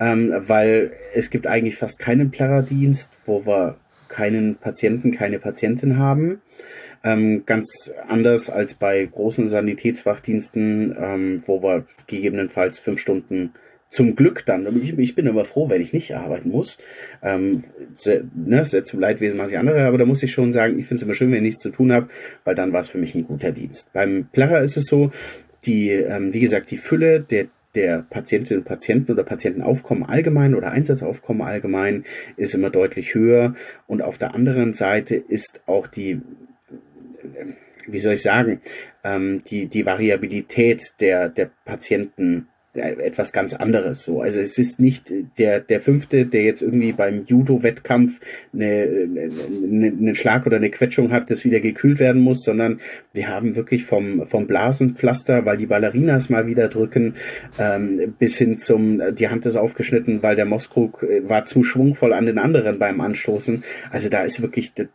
ähm, 0.00 0.34
weil 0.36 0.92
es 1.14 1.30
gibt 1.30 1.46
eigentlich 1.46 1.76
fast 1.76 1.98
keinen 1.98 2.30
Plärrerdienst, 2.30 3.10
wo 3.26 3.44
wir 3.46 3.76
keinen 4.08 4.56
Patienten, 4.56 5.12
keine 5.12 5.38
Patientin 5.38 5.98
haben. 5.98 6.40
Ähm, 7.04 7.44
ganz 7.46 7.90
anders 8.08 8.50
als 8.50 8.74
bei 8.74 9.04
großen 9.04 9.48
Sanitätswachdiensten, 9.48 10.96
ähm, 10.98 11.42
wo 11.46 11.62
wir 11.62 11.86
gegebenenfalls 12.06 12.78
fünf 12.78 13.00
Stunden 13.00 13.52
zum 13.90 14.16
Glück 14.16 14.44
dann, 14.44 14.80
ich, 14.82 14.98
ich 14.98 15.14
bin 15.14 15.26
immer 15.26 15.44
froh, 15.44 15.70
wenn 15.70 15.80
ich 15.80 15.92
nicht 15.92 16.14
arbeiten 16.14 16.50
muss. 16.50 16.76
Ähm, 17.22 17.64
sehr, 17.94 18.22
ne, 18.34 18.64
sehr 18.66 18.84
zum 18.84 19.00
Leidwesen 19.00 19.38
manche 19.38 19.58
andere, 19.58 19.86
aber 19.86 19.96
da 19.96 20.04
muss 20.04 20.22
ich 20.22 20.32
schon 20.32 20.52
sagen, 20.52 20.78
ich 20.78 20.86
finde 20.86 20.96
es 20.96 21.02
immer 21.02 21.14
schön, 21.14 21.30
wenn 21.30 21.38
ich 21.38 21.42
nichts 21.42 21.62
zu 21.62 21.70
tun 21.70 21.92
habe, 21.92 22.08
weil 22.44 22.54
dann 22.54 22.72
war 22.72 22.80
es 22.80 22.88
für 22.88 22.98
mich 22.98 23.14
ein 23.14 23.24
guter 23.26 23.52
Dienst. 23.52 23.90
Beim 23.92 24.28
Plärrer 24.30 24.60
ist 24.60 24.76
es 24.76 24.84
so, 24.84 25.10
die, 25.64 25.90
ähm, 25.90 26.34
wie 26.34 26.38
gesagt, 26.40 26.70
die 26.70 26.78
Fülle 26.78 27.20
der 27.20 27.46
der 27.74 27.98
Patientinnen 27.98 28.62
und 28.62 28.68
Patienten 28.68 29.12
oder 29.12 29.24
Patientenaufkommen 29.24 30.02
allgemein 30.04 30.54
oder 30.54 30.70
Einsatzaufkommen 30.70 31.46
allgemein 31.46 32.04
ist 32.36 32.54
immer 32.54 32.70
deutlich 32.70 33.14
höher. 33.14 33.54
Und 33.86 34.02
auf 34.02 34.18
der 34.18 34.34
anderen 34.34 34.72
Seite 34.72 35.14
ist 35.14 35.60
auch 35.66 35.86
die 35.86 36.20
wie 37.90 37.98
soll 37.98 38.14
ich 38.14 38.22
sagen, 38.22 38.60
ähm, 39.04 39.42
die, 39.48 39.66
die 39.66 39.86
Variabilität 39.86 40.94
der, 41.00 41.28
der 41.28 41.50
Patienten 41.64 42.48
etwas 42.78 43.32
ganz 43.32 43.54
anderes. 43.54 44.02
So, 44.02 44.20
also 44.20 44.38
es 44.38 44.58
ist 44.58 44.80
nicht 44.80 45.12
der 45.38 45.60
der 45.60 45.80
fünfte, 45.80 46.26
der 46.26 46.42
jetzt 46.42 46.62
irgendwie 46.62 46.92
beim 46.92 47.24
Judo-Wettkampf 47.26 48.20
eine, 48.52 48.66
eine, 48.66 49.86
einen 49.86 50.14
Schlag 50.14 50.46
oder 50.46 50.56
eine 50.56 50.70
Quetschung 50.70 51.10
hat, 51.10 51.30
das 51.30 51.44
wieder 51.44 51.60
gekühlt 51.60 51.98
werden 51.98 52.22
muss, 52.22 52.44
sondern 52.44 52.80
wir 53.12 53.28
haben 53.28 53.56
wirklich 53.56 53.84
vom 53.84 54.26
vom 54.26 54.46
Blasenpflaster, 54.46 55.44
weil 55.44 55.56
die 55.56 55.66
Ballerinas 55.66 56.28
mal 56.28 56.46
wieder 56.46 56.68
drücken, 56.68 57.14
ähm, 57.58 58.14
bis 58.18 58.36
hin 58.36 58.56
zum 58.58 59.02
die 59.14 59.28
Hand 59.28 59.46
ist 59.46 59.56
aufgeschnitten, 59.56 60.22
weil 60.22 60.36
der 60.36 60.44
Moskrug 60.44 61.04
war 61.22 61.44
zu 61.44 61.64
schwungvoll 61.64 62.12
an 62.12 62.26
den 62.26 62.38
anderen 62.38 62.78
beim 62.78 63.00
Anstoßen. 63.00 63.64
Also 63.90 64.08
da 64.08 64.22
ist 64.22 64.42
wirklich 64.42 64.74
das, 64.74 64.88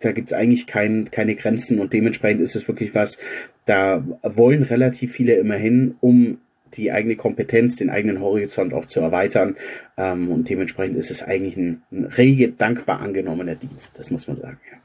da 0.00 0.12
gibt 0.12 0.32
es 0.32 0.36
eigentlich 0.36 0.66
kein, 0.66 1.10
keine 1.10 1.34
Grenzen 1.34 1.78
und 1.78 1.92
dementsprechend 1.92 2.40
ist 2.40 2.56
es 2.56 2.66
wirklich 2.66 2.94
was, 2.94 3.18
da 3.66 4.04
wollen 4.22 4.62
relativ 4.62 5.12
viele 5.12 5.34
immerhin, 5.34 5.94
um 6.00 6.38
die 6.74 6.92
eigene 6.92 7.16
Kompetenz, 7.16 7.76
den 7.76 7.90
eigenen 7.90 8.20
Horizont 8.20 8.74
auch 8.74 8.86
zu 8.86 9.00
erweitern. 9.00 9.56
Ähm, 9.96 10.30
und 10.30 10.48
dementsprechend 10.48 10.96
ist 10.96 11.10
es 11.10 11.22
eigentlich 11.22 11.56
ein, 11.56 11.82
ein 11.90 12.04
rege, 12.04 12.48
dankbar 12.48 13.00
angenommener 13.00 13.56
Dienst, 13.56 13.98
das 13.98 14.10
muss 14.10 14.28
man 14.28 14.36
sagen. 14.40 14.58
Ja. 14.70 14.78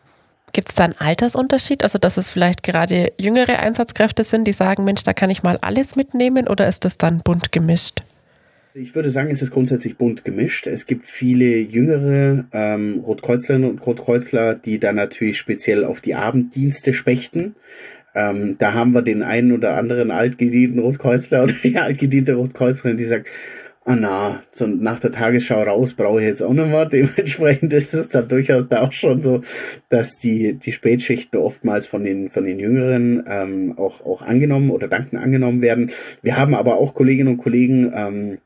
Gibt 0.51 0.69
es 0.69 0.75
da 0.75 0.85
einen 0.85 0.95
Altersunterschied? 0.97 1.83
Also, 1.83 1.97
dass 1.97 2.17
es 2.17 2.29
vielleicht 2.29 2.63
gerade 2.63 3.11
jüngere 3.17 3.59
Einsatzkräfte 3.59 4.23
sind, 4.23 4.45
die 4.45 4.53
sagen, 4.53 4.85
Mensch, 4.85 5.03
da 5.03 5.13
kann 5.13 5.29
ich 5.29 5.43
mal 5.43 5.57
alles 5.61 5.95
mitnehmen 5.95 6.47
oder 6.47 6.67
ist 6.67 6.85
das 6.85 6.97
dann 6.97 7.19
bunt 7.19 7.51
gemischt? 7.51 8.03
Ich 8.77 8.93
würde 8.93 9.09
sagen, 9.09 9.31
es 9.31 9.41
ist 9.41 9.51
grundsätzlich 9.51 9.97
bunt 9.97 10.25
gemischt. 10.25 10.67
Es 10.67 10.85
gibt 10.85 11.05
viele 11.05 11.59
jüngere 11.59 12.43
ähm, 12.51 12.99
Rotkreuzlerinnen 12.99 13.69
und 13.69 13.85
Rotkreuzler, 13.85 14.53
die 14.53 14.79
dann 14.79 14.97
natürlich 14.97 15.37
speziell 15.37 15.85
auf 15.85 16.01
die 16.01 16.13
Abenddienste 16.13 16.91
spechten. 16.91 17.55
Ähm, 18.13 18.57
da 18.59 18.73
haben 18.73 18.91
wir 18.91 19.01
den 19.01 19.23
einen 19.23 19.53
oder 19.53 19.77
anderen 19.77 20.11
altgedienten 20.11 20.81
Rotkreuzler 20.81 21.43
oder 21.45 21.53
die 21.63 21.77
altgediente 21.77 22.35
Rotkreuzlerin, 22.35 22.97
die 22.97 23.05
sagt, 23.05 23.27
ah 23.85 23.95
na, 23.95 24.43
so 24.51 24.67
nach 24.67 24.99
der 24.99 25.13
Tagesschau 25.13 25.63
raus 25.63 25.93
brauche 25.93 26.19
ich 26.19 26.27
jetzt 26.27 26.43
auch 26.43 26.51
noch 26.53 26.67
mal. 26.67 26.85
Dementsprechend 26.89 27.71
ist 27.71 27.93
es 27.93 28.09
dann 28.09 28.27
durchaus 28.27 28.67
da 28.67 28.81
auch 28.81 28.91
schon 28.91 29.21
so, 29.21 29.41
dass 29.87 30.19
die, 30.19 30.55
die 30.55 30.73
Spätschichten 30.73 31.39
oftmals 31.39 31.87
von 31.87 32.03
den, 32.03 32.29
von 32.29 32.43
den 32.43 32.59
Jüngeren 32.59 33.23
ähm, 33.25 33.75
auch, 33.77 34.05
auch 34.05 34.21
angenommen 34.21 34.69
oder 34.69 34.89
danken 34.89 35.15
angenommen 35.15 35.61
werden. 35.61 35.91
Wir 36.21 36.35
haben 36.35 36.53
aber 36.53 36.75
auch 36.75 36.93
Kolleginnen 36.93 37.29
und 37.29 37.37
Kollegen, 37.37 37.93
ähm, 37.95 38.37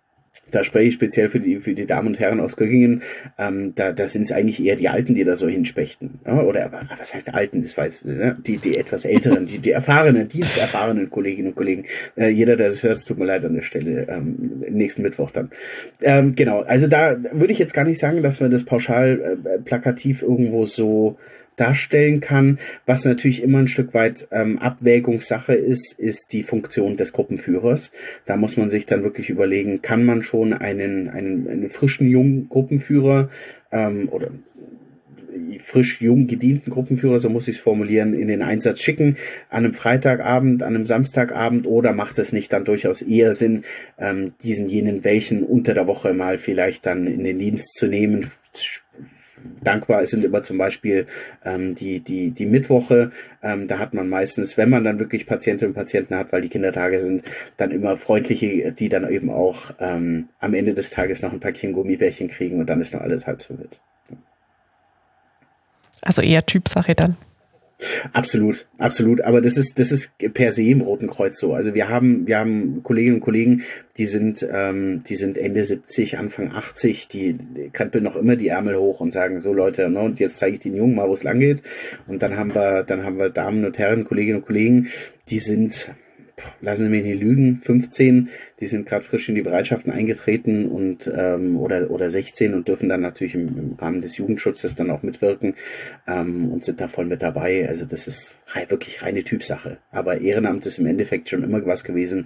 da 0.52 0.64
spreche 0.64 0.90
ich 0.90 0.94
speziell 0.94 1.30
für 1.30 1.40
die, 1.40 1.58
für 1.58 1.74
die 1.74 1.86
Damen 1.86 2.08
und 2.08 2.20
Herren 2.20 2.40
aus 2.40 2.58
Göggingen, 2.58 3.04
ähm, 3.38 3.74
da, 3.76 3.92
da 3.92 4.08
sind 4.08 4.24
es 4.24 4.32
eigentlich 4.32 4.64
eher 4.64 4.76
die 4.76 4.90
Alten, 4.90 5.16
die 5.16 5.24
da 5.24 5.36
so 5.36 5.48
hinspechten. 5.48 6.20
Ja? 6.26 6.42
Oder 6.42 6.72
was 6.98 7.14
heißt 7.14 7.34
Alten? 7.34 7.62
Das 7.62 7.78
weiß 7.78 8.06
ne? 8.06 8.38
die, 8.46 8.58
die 8.58 8.78
etwas 8.78 9.06
älteren, 9.06 9.46
die, 9.46 9.60
die 9.60 9.72
erfahrenen, 9.72 10.28
diensterfahrenen 10.28 11.10
Kolleginnen 11.10 11.50
und 11.50 11.56
Kollegen. 11.56 11.86
Äh, 12.16 12.30
jeder, 12.30 12.56
der 12.56 12.70
das 12.70 12.84
hört, 12.84 13.06
tut 13.06 13.18
mir 13.18 13.26
leid 13.26 13.46
an 13.46 13.56
der 13.56 13.62
Stelle, 13.62 14.08
ähm, 14.10 14.64
nächsten 14.70 15.02
Mittwoch 15.02 15.32
dann. 15.32 15.50
Ähm, 16.02 16.36
genau, 16.36 16.62
also 16.62 16.88
da 16.88 17.18
würde 17.32 17.54
ich 17.54 17.60
jetzt 17.60 17.74
gar 17.74 17.86
nicht 17.86 18.00
sagen, 18.00 18.24
dass 18.24 18.40
wir 18.40 18.50
das 18.50 18.64
pauschal 18.64 19.38
äh, 19.44 19.60
plakativ 19.60 20.22
irgendwo 20.22 20.66
so 20.66 21.18
darstellen 21.60 22.22
kann. 22.22 22.60
Was 22.86 23.06
natürlich 23.06 23.41
immer 23.43 23.60
ein 23.60 23.67
Stück 23.67 23.93
weit 23.93 24.28
ähm, 24.32 24.60
Abwägungssache 24.60 25.54
ist, 25.54 25.98
ist 25.98 26.32
die 26.32 26.43
Funktion 26.43 26.98
des 26.98 27.13
Gruppenführers. 27.13 27.91
Da 28.26 28.38
muss 28.38 28.58
man 28.58 28.69
sich 28.69 28.86
dann 28.86 29.04
wirklich 29.04 29.30
überlegen, 29.30 29.82
kann 29.82 30.06
man 30.06 30.24
schon 30.24 30.54
einen, 30.54 31.10
einen, 31.10 31.48
einen 31.48 31.69
frischen 31.69 32.10
jungen 32.10 32.50
Gruppenführer 32.50 33.30
ähm, 33.72 34.10
oder 34.10 34.30
frisch 35.60 36.02
jung 36.02 36.28
gedienten 36.28 36.72
Gruppenführer, 36.72 37.19
so 37.19 37.30
muss 37.30 37.48
ich 37.48 37.58
es 37.58 37.62
formulieren, 37.62 38.13
in 38.13 38.28
den 38.28 38.41
Einsatz 38.41 38.82
schicken, 38.82 39.17
an 39.50 39.65
einem 39.65 39.74
Freitagabend, 39.74 40.63
an 40.63 40.76
einem 40.76 40.86
Samstagabend 40.86 41.67
oder 41.67 41.93
macht 41.93 42.19
es 42.19 42.34
nicht 42.34 42.52
dann 42.54 42.65
durchaus 42.65 43.02
eher 43.02 43.34
Sinn, 43.34 43.63
ähm, 43.98 44.34
diesen 44.43 44.67
jenen 44.67 45.04
welchen 45.04 45.43
unter 45.43 45.74
der 45.74 45.88
Woche 45.88 46.13
mal 46.13 46.38
vielleicht 46.38 46.86
dann 46.86 47.08
in 47.08 47.24
den 47.24 47.39
Dienst 47.39 47.74
zu 47.76 47.88
nehmen, 47.88 48.32
dankbar 49.62 50.06
sind 50.06 50.23
immer 50.23 50.41
zum 50.41 50.58
Beispiel 50.58 51.08
ähm, 51.45 51.75
die, 51.75 51.99
die, 51.99 52.32
die 52.32 52.45
Mittwoche. 52.45 53.12
Ähm, 53.41 53.67
da 53.67 53.80
hat 53.80 53.93
man 53.93 54.10
meistens, 54.10 54.58
wenn 54.58 54.69
man 54.69 54.84
dann 54.84 54.99
wirklich 54.99 55.25
Patientinnen 55.25 55.71
und 55.71 55.75
Patienten 55.75 56.15
hat, 56.15 56.32
weil 56.32 56.41
die 56.41 56.49
Kindertage 56.49 57.02
sind, 57.02 57.23
dann 57.58 57.71
immer 57.71 57.97
freundliche, 57.97 58.71
die 58.71 58.89
dann 58.89 59.10
eben 59.10 59.30
auch 59.30 59.71
ähm, 59.80 60.30
am 60.39 60.54
Ende 60.54 60.73
des 60.73 60.89
Tages 60.89 61.21
noch 61.21 61.32
ein 61.32 61.39
Päckchen 61.39 61.73
Gummibärchen 61.73 62.30
kriegen 62.30 62.60
und 62.60 62.69
dann 62.69 62.82
ist 62.82 62.93
noch 62.93 63.02
alles 63.02 63.28
halb 63.28 63.41
so 63.41 63.58
wild. 63.58 63.80
Also 66.02 66.21
eher 66.21 66.45
Typsache 66.45 66.95
dann. 66.95 67.17
Absolut, 68.12 68.68
absolut. 68.78 69.22
Aber 69.22 69.42
das 69.42 69.58
ist, 69.58 69.80
das 69.80 69.92
ist 69.92 70.12
per 70.34 70.52
se 70.52 70.63
im 70.63 70.82
Roten 70.82 71.08
Kreuz 71.08 71.39
so. 71.39 71.54
Also 71.54 71.74
wir 71.74 71.88
haben, 71.88 72.28
wir 72.28 72.38
haben 72.38 72.84
Kolleginnen 72.84 73.15
und 73.15 73.22
Kollegen, 73.22 73.63
die 73.98 74.06
sind, 74.06 74.46
ähm, 74.52 75.04
die 75.08 75.15
sind 75.15 75.38
Ende 75.38 75.63
70, 75.63 76.18
Anfang 76.18 76.52
80, 76.52 77.08
die, 77.08 77.38
krempeln 77.72 78.04
noch 78.04 78.18
immer 78.18 78.36
die 78.36 78.50
Ärmel 78.50 78.78
hoch 78.78 79.00
und 79.00 79.13
sagen 79.13 79.39
so 79.39 79.54
Leute, 79.54 79.89
ne, 79.89 80.02
und 80.02 80.20
jetzt 80.20 80.39
zeige 80.39 80.56
ich 80.56 80.62
den 80.62 80.76
Jungen 80.76 80.96
mal, 80.96 81.08
wo 81.08 81.13
es 81.13 81.24
lang 81.24 81.39
geht. 81.39 81.62
Und 82.08 82.22
dann 82.22 82.38
haben 82.38 82.54
wir, 82.54 82.84
dann 82.84 83.06
haben 83.06 83.18
wir 83.18 83.30
Damen 83.30 83.63
und 83.63 83.78
Herren, 83.78 84.04
Kolleginnen 84.04 84.39
und 84.39 84.46
Kollegen, 84.46 84.89
die 85.30 85.39
sind 85.39 85.89
lassen 86.62 86.86
Sie 86.86 86.89
mich 86.89 87.04
nicht 87.04 87.21
lügen, 87.21 87.62
15, 87.63 88.30
die 88.60 88.67
sind 88.67 88.88
gerade 88.88 89.04
frisch 89.04 89.30
in 89.30 89.36
die 89.36 89.41
Bereitschaften 89.41 89.91
eingetreten 89.91 90.67
und 90.67 91.10
ähm, 91.13 91.58
oder 91.58 91.89
oder 91.91 92.10
16 92.10 92.54
und 92.54 92.67
dürfen 92.67 92.89
dann 92.89 93.02
natürlich 93.02 93.36
im, 93.36 93.58
im 93.58 93.73
Rahmen 93.73 94.02
des 94.02 94.17
Jugendschutzes 94.17 94.75
dann 94.75 94.91
auch 94.91 95.04
mitwirken 95.04 95.56
ähm, 96.08 96.52
und 96.52 96.63
sind 96.63 96.80
da 96.80 96.88
voll 96.88 97.06
mit 97.06 97.21
dabei. 97.21 97.67
Also 97.67 97.86
das 97.86 98.08
ist 98.08 98.36
wirklich 98.67 99.02
reine 99.02 99.23
Typsache. 99.23 99.78
Aber 99.91 100.21
Ehrenamt 100.21 100.65
ist 100.65 100.80
im 100.80 100.86
Endeffekt 100.86 101.30
schon 101.30 101.43
immer 101.43 101.65
was 101.65 101.84
gewesen. 101.84 102.25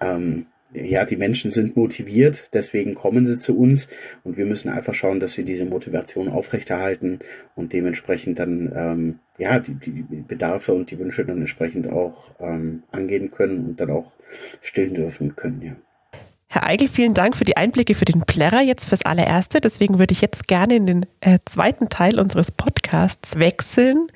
Ähm, 0.00 0.46
ja, 0.74 1.04
die 1.04 1.16
Menschen 1.16 1.50
sind 1.50 1.76
motiviert, 1.76 2.50
deswegen 2.52 2.94
kommen 2.94 3.26
sie 3.26 3.38
zu 3.38 3.58
uns 3.58 3.88
und 4.24 4.36
wir 4.36 4.46
müssen 4.46 4.68
einfach 4.68 4.94
schauen, 4.94 5.20
dass 5.20 5.36
wir 5.36 5.44
diese 5.44 5.64
Motivation 5.64 6.28
aufrechterhalten 6.28 7.20
und 7.54 7.72
dementsprechend 7.72 8.38
dann 8.38 8.72
ähm, 8.74 9.18
ja 9.38 9.58
die, 9.58 9.74
die 9.74 10.24
Bedarfe 10.26 10.72
und 10.72 10.90
die 10.90 10.98
Wünsche 10.98 11.24
dann 11.24 11.38
entsprechend 11.38 11.88
auch 11.90 12.30
ähm, 12.40 12.82
angehen 12.90 13.30
können 13.30 13.66
und 13.66 13.80
dann 13.80 13.90
auch 13.90 14.12
stillen 14.60 14.94
dürfen 14.94 15.36
können, 15.36 15.62
ja. 15.62 15.76
Herr 16.48 16.64
Eigel, 16.64 16.88
vielen 16.88 17.14
Dank 17.14 17.34
für 17.34 17.44
die 17.44 17.56
Einblicke 17.56 17.94
für 17.94 18.04
den 18.04 18.26
Plärrer 18.26 18.60
jetzt 18.60 18.84
fürs 18.84 19.06
allererste. 19.06 19.62
Deswegen 19.62 19.98
würde 19.98 20.12
ich 20.12 20.20
jetzt 20.20 20.48
gerne 20.48 20.76
in 20.76 20.86
den 20.86 21.06
äh, 21.20 21.38
zweiten 21.46 21.88
Teil 21.88 22.20
unseres 22.20 22.50
Podcasts 22.50 23.38
wechseln. 23.38 24.08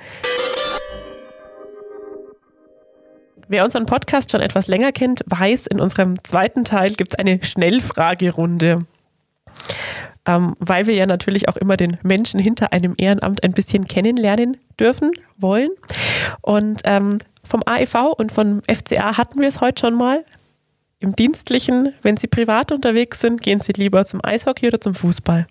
Wer 3.48 3.64
unseren 3.64 3.86
Podcast 3.86 4.32
schon 4.32 4.40
etwas 4.40 4.66
länger 4.66 4.90
kennt, 4.90 5.22
weiß, 5.26 5.68
in 5.68 5.80
unserem 5.80 6.22
zweiten 6.24 6.64
Teil 6.64 6.94
gibt 6.94 7.12
es 7.12 7.18
eine 7.18 7.42
Schnellfragerunde. 7.44 8.86
Ähm, 10.26 10.54
weil 10.58 10.88
wir 10.88 10.94
ja 10.94 11.06
natürlich 11.06 11.48
auch 11.48 11.56
immer 11.56 11.76
den 11.76 11.98
Menschen 12.02 12.40
hinter 12.40 12.72
einem 12.72 12.94
Ehrenamt 12.96 13.44
ein 13.44 13.52
bisschen 13.52 13.86
kennenlernen 13.86 14.56
dürfen, 14.80 15.12
wollen. 15.38 15.70
Und 16.40 16.80
ähm, 16.84 17.18
vom 17.44 17.62
AEV 17.64 18.14
und 18.16 18.32
vom 18.32 18.62
FCA 18.62 19.16
hatten 19.16 19.40
wir 19.40 19.48
es 19.48 19.60
heute 19.60 19.80
schon 19.80 19.94
mal. 19.94 20.24
Im 20.98 21.14
Dienstlichen, 21.14 21.92
wenn 22.02 22.16
Sie 22.16 22.26
privat 22.26 22.72
unterwegs 22.72 23.20
sind, 23.20 23.42
gehen 23.42 23.60
Sie 23.60 23.72
lieber 23.72 24.04
zum 24.04 24.24
Eishockey 24.24 24.68
oder 24.68 24.80
zum 24.80 24.94
Fußball? 24.94 25.46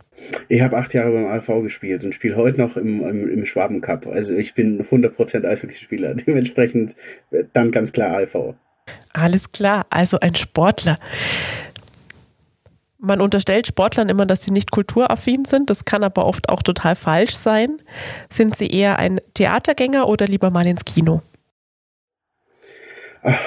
Ich 0.49 0.62
habe 0.62 0.77
acht 0.77 0.93
Jahre 0.93 1.12
beim 1.12 1.27
AV 1.27 1.62
gespielt 1.62 2.03
und 2.03 2.15
spiele 2.15 2.36
heute 2.36 2.60
noch 2.60 2.77
im, 2.77 3.05
im, 3.05 3.29
im 3.29 3.45
Schwaben 3.45 3.81
Cup. 3.81 4.08
Also 4.08 4.34
ich 4.34 4.55
bin 4.55 4.84
100% 4.84 5.45
Eishockeyspieler. 5.45 6.15
Dementsprechend 6.27 6.95
äh, 7.31 7.43
dann 7.53 7.71
ganz 7.71 7.91
klar 7.91 8.17
AV. 8.17 8.55
Alles 9.13 9.51
klar, 9.51 9.86
also 9.89 10.19
ein 10.19 10.36
Sportler. 10.36 10.97
Man 12.97 13.21
unterstellt 13.21 13.67
Sportlern 13.67 14.10
immer, 14.10 14.25
dass 14.25 14.43
sie 14.43 14.51
nicht 14.51 14.71
kulturaffin 14.71 15.45
sind. 15.45 15.69
Das 15.69 15.86
kann 15.86 16.03
aber 16.03 16.25
oft 16.25 16.49
auch 16.49 16.63
total 16.63 16.95
falsch 16.95 17.36
sein. 17.36 17.77
Sind 18.31 18.55
sie 18.55 18.67
eher 18.67 18.97
ein 18.97 19.21
Theatergänger 19.36 20.08
oder 20.08 20.25
lieber 20.25 20.49
mal 20.49 20.65
ins 20.65 20.86
Kino? 20.86 21.21
Ach, 23.21 23.39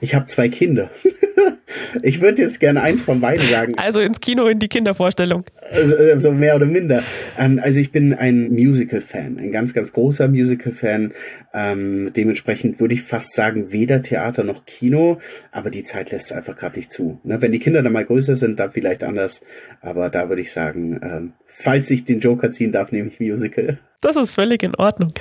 ich 0.00 0.14
habe 0.14 0.26
zwei 0.26 0.48
Kinder. 0.48 0.90
ich 2.02 2.20
würde 2.20 2.42
jetzt 2.42 2.60
gerne 2.60 2.82
eins 2.82 3.02
von 3.02 3.20
beiden 3.20 3.46
sagen. 3.46 3.74
Also 3.76 4.00
ins 4.00 4.20
Kino 4.20 4.46
in 4.46 4.58
die 4.58 4.68
Kindervorstellung. 4.68 5.44
Also, 5.70 5.96
äh, 5.96 6.18
so 6.18 6.32
mehr 6.32 6.56
oder 6.56 6.66
minder. 6.66 7.02
Ähm, 7.38 7.60
also 7.62 7.80
ich 7.80 7.92
bin 7.92 8.14
ein 8.14 8.50
Musical-Fan, 8.50 9.38
ein 9.38 9.52
ganz, 9.52 9.74
ganz 9.74 9.92
großer 9.92 10.28
Musical-Fan. 10.28 11.12
Ähm, 11.52 12.12
dementsprechend 12.14 12.80
würde 12.80 12.94
ich 12.94 13.02
fast 13.02 13.34
sagen, 13.34 13.72
weder 13.72 14.02
Theater 14.02 14.44
noch 14.44 14.64
Kino, 14.66 15.20
aber 15.52 15.70
die 15.70 15.84
Zeit 15.84 16.10
lässt 16.10 16.30
es 16.30 16.36
einfach 16.36 16.56
gerade 16.56 16.78
nicht 16.78 16.90
zu. 16.90 17.20
Ne? 17.24 17.40
Wenn 17.40 17.52
die 17.52 17.58
Kinder 17.58 17.82
dann 17.82 17.92
mal 17.92 18.04
größer 18.04 18.36
sind, 18.36 18.58
dann 18.58 18.72
vielleicht 18.72 19.02
anders. 19.02 19.42
Aber 19.80 20.08
da 20.08 20.28
würde 20.28 20.42
ich 20.42 20.52
sagen, 20.52 21.00
ähm, 21.02 21.32
falls 21.46 21.90
ich 21.90 22.04
den 22.04 22.20
Joker 22.20 22.50
ziehen 22.50 22.72
darf, 22.72 22.92
nehme 22.92 23.08
ich 23.08 23.20
Musical. 23.20 23.78
Das 24.00 24.16
ist 24.16 24.32
völlig 24.32 24.62
in 24.62 24.74
Ordnung. 24.76 25.12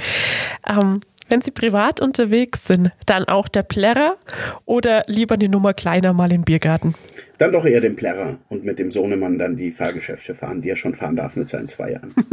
Ähm, 0.68 1.02
wenn 1.30 1.42
Sie 1.42 1.52
privat 1.52 2.02
unterwegs 2.02 2.66
sind, 2.66 2.92
dann 3.06 3.26
auch 3.26 3.48
der 3.48 3.64
Plärrer 3.64 4.18
oder 4.66 5.04
lieber 5.08 5.36
eine 5.36 5.50
Nummer 5.50 5.74
kleiner 5.74 6.14
mal 6.14 6.32
im 6.32 6.44
Biergarten? 6.44 6.96
Dann 7.38 7.52
doch 7.54 7.66
eher 7.66 7.82
den 7.82 7.96
Plärrer 7.96 8.38
und 8.50 8.66
mit 8.66 8.80
dem 8.80 8.92
Sohnemann 8.92 9.40
dann 9.40 9.56
die 9.56 9.72
Fahrgeschäfte 9.72 10.36
fahren, 10.36 10.62
die 10.62 10.70
er 10.70 10.76
schon 10.76 10.96
fahren 10.96 11.16
darf 11.16 11.36
mit 11.36 11.48
seinen 11.48 11.68
zwei 11.68 11.92
Jahren. 11.92 12.14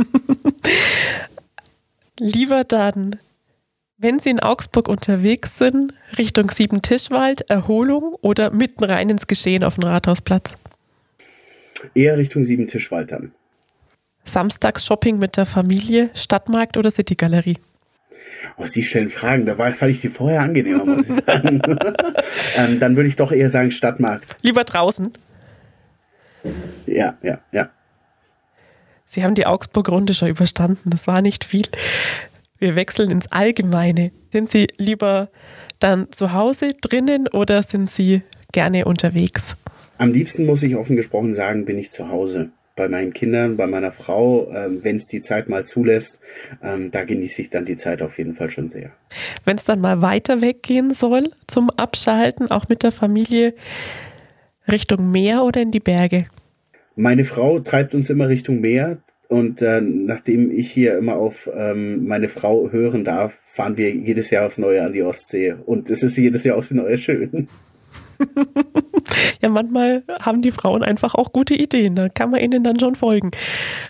lieber 2.19 2.65
dann, 2.65 3.17
wenn 3.99 4.19
Sie 4.19 4.31
in 4.31 4.41
Augsburg 4.41 4.89
unterwegs 4.89 5.59
sind, 5.59 5.95
Richtung 6.19 6.51
Siebentischwald, 6.51 7.51
Erholung 7.51 8.15
oder 8.21 8.51
mitten 8.51 8.85
rein 8.85 9.09
ins 9.09 9.27
Geschehen 9.27 9.65
auf 9.65 9.77
dem 9.77 9.85
Rathausplatz? 9.85 10.57
Eher 11.95 12.19
Richtung 12.19 12.45
Siebentischwald 12.45 13.13
dann. 13.13 13.33
Samstags 14.25 14.85
Shopping 14.85 15.19
mit 15.19 15.37
der 15.37 15.47
Familie, 15.47 16.11
Stadtmarkt 16.15 16.77
oder 16.77 16.91
Citygalerie? 16.91 17.59
Oh, 18.59 18.65
Sie 18.65 18.83
stellen 18.83 19.11
Fragen, 19.11 19.45
da 19.45 19.59
war, 19.59 19.73
fand 19.75 19.93
ich 19.93 20.01
Sie 20.01 20.09
vorher 20.09 20.41
angenehmer, 20.41 20.85
muss 20.85 21.03
ich 21.03 21.25
sagen. 21.27 21.61
ähm, 22.57 22.81
dann 22.81 22.97
würde 22.97 23.09
ich 23.09 23.17
doch 23.17 23.31
eher 23.31 23.51
sagen 23.51 23.71
Stadtmarkt. 23.71 24.37
Lieber 24.43 24.65
draußen. 24.65 25.13
Ja, 26.87 27.19
ja, 27.23 27.41
ja. 27.53 27.71
Sie 29.05 29.25
haben 29.25 29.35
die 29.35 29.47
Augsburg-Runde 29.47 30.15
schon 30.15 30.29
überstanden, 30.29 30.91
das 30.91 31.07
war 31.07 31.23
nicht 31.23 31.45
viel. 31.45 31.67
Wir 32.59 32.75
wechseln 32.75 33.11
ins 33.11 33.31
Allgemeine. 33.31 34.13
Sind 34.33 34.49
Sie 34.49 34.69
lieber 34.79 35.29
dann 35.79 36.11
zu 36.11 36.33
Hause 36.33 36.73
drinnen 36.81 37.29
oder 37.29 37.63
sind 37.63 37.91
Sie 37.91 38.23
gerne 38.53 38.87
unterwegs? 38.87 39.57
Am 39.99 40.13
liebsten 40.13 40.47
muss 40.47 40.63
ich 40.63 40.77
offen 40.77 40.97
gesprochen 40.97 41.35
sagen, 41.35 41.67
bin 41.67 41.79
ich 41.79 41.91
zu 41.91 42.09
Hause 42.09 42.51
bei 42.77 42.89
meinen 42.89 43.13
Kindern, 43.15 43.57
bei 43.57 43.67
meiner 43.67 43.91
Frau, 43.91 44.53
ähm, 44.53 44.81
wenn 44.85 44.97
es 44.97 45.07
die 45.07 45.21
Zeit 45.21 45.49
mal 45.49 45.65
zulässt, 45.65 46.21
ähm, 46.63 46.91
da 46.91 47.05
genieße 47.05 47.43
ich 47.43 47.51
dann 47.51 47.65
die 47.65 47.77
Zeit 47.77 48.03
auf 48.03 48.19
jeden 48.19 48.35
Fall 48.35 48.51
schon 48.51 48.69
sehr. 48.69 48.91
Wenn 49.45 49.57
es 49.57 49.65
dann 49.65 49.81
mal 49.81 50.03
weiter 50.03 50.43
weggehen 50.43 50.93
soll 50.93 51.31
zum 51.47 51.71
Abschalten, 51.71 52.51
auch 52.51 52.69
mit 52.69 52.83
der 52.83 52.93
Familie, 52.93 53.55
Richtung 54.71 55.11
Meer 55.11 55.43
oder 55.43 55.63
in 55.63 55.71
die 55.71 55.81
Berge? 55.81 56.27
Meine 56.97 57.25
Frau 57.25 57.61
treibt 57.61 57.95
uns 57.95 58.11
immer 58.11 58.29
Richtung 58.29 58.61
Meer. 58.61 58.99
Und 59.29 59.61
äh, 59.61 59.81
nachdem 59.81 60.53
ich 60.53 60.71
hier 60.71 60.97
immer 60.99 61.17
auf 61.17 61.51
ähm, 61.53 62.07
meine 62.07 62.29
Frau 62.29 62.71
hören 62.71 63.05
darf, 63.05 63.37
fahren 63.53 63.77
wir 63.77 63.93
jedes 63.93 64.31
Jahr 64.31 64.47
aufs 64.47 64.59
Neue 64.59 64.85
an 64.85 64.93
die 64.93 65.03
Ostsee. 65.03 65.57
Und 65.65 65.91
es 65.91 66.05
ist 66.05 66.17
jedes 66.17 66.45
Jahr 66.45 66.57
aufs 66.57 66.71
Neue 66.71 66.97
schön. 66.97 67.49
ja, 69.43 69.49
manchmal 69.49 70.05
haben 70.21 70.43
die 70.43 70.53
Frauen 70.53 70.83
einfach 70.83 71.15
auch 71.15 71.33
gute 71.33 71.55
Ideen. 71.55 71.97
Da 71.97 72.09
kann 72.09 72.31
man 72.31 72.41
ihnen 72.41 72.65
dann 72.65 72.79
schon 72.79 72.95
folgen. 72.95 73.31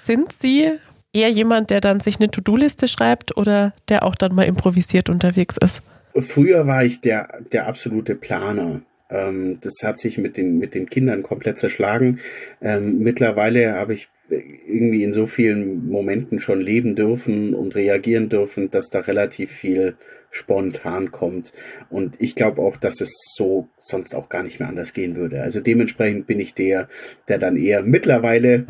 Sind 0.03 0.33
Sie 0.33 0.71
eher 1.13 1.31
jemand, 1.31 1.71
der 1.71 1.81
dann 1.81 2.01
sich 2.01 2.19
eine 2.19 2.31
To-Do-Liste 2.31 2.89
schreibt 2.89 3.37
oder 3.37 3.73
der 3.89 4.05
auch 4.05 4.15
dann 4.15 4.35
mal 4.35 4.45
improvisiert 4.45 5.09
unterwegs 5.09 5.57
ist? 5.57 5.83
Früher 6.15 6.67
war 6.67 6.85
ich 6.85 7.01
der, 7.01 7.41
der 7.53 7.67
absolute 7.67 8.15
Planer. 8.15 8.81
Ähm, 9.11 9.59
das 9.61 9.75
hat 9.83 9.99
sich 9.99 10.19
mit 10.19 10.37
den, 10.37 10.59
mit 10.59 10.75
den 10.75 10.89
Kindern 10.89 11.23
komplett 11.23 11.59
zerschlagen. 11.59 12.21
Ähm, 12.61 12.99
mittlerweile 12.99 13.75
habe 13.75 13.95
ich 13.95 14.09
irgendwie 14.29 15.05
in 15.05 15.13
so 15.13 15.27
vielen 15.27 15.89
Momenten 15.89 16.41
schon 16.41 16.61
leben 16.61 16.97
dürfen 16.97 17.55
und 17.55 17.75
reagieren 17.75 18.29
dürfen, 18.29 18.71
dass 18.71 18.91
da 18.91 19.01
relativ 19.01 19.53
viel 19.53 19.97
spontan 20.31 21.13
kommt. 21.13 21.53
Und 21.91 22.21
ich 22.21 22.35
glaube 22.35 22.61
auch, 22.61 22.77
dass 22.77 23.01
es 23.01 23.13
so 23.37 23.69
sonst 23.79 24.15
auch 24.15 24.29
gar 24.29 24.43
nicht 24.43 24.59
mehr 24.59 24.69
anders 24.69 24.93
gehen 24.93 25.17
würde. 25.17 25.43
Also 25.43 25.61
dementsprechend 25.61 26.27
bin 26.27 26.41
ich 26.41 26.55
der, 26.55 26.89
der 27.29 27.39
dann 27.39 27.57
eher 27.57 27.83
mittlerweile 27.83 28.67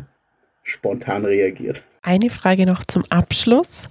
spontan 0.63 1.25
reagiert. 1.25 1.83
Eine 2.01 2.29
Frage 2.29 2.65
noch 2.65 2.83
zum 2.85 3.03
Abschluss 3.09 3.89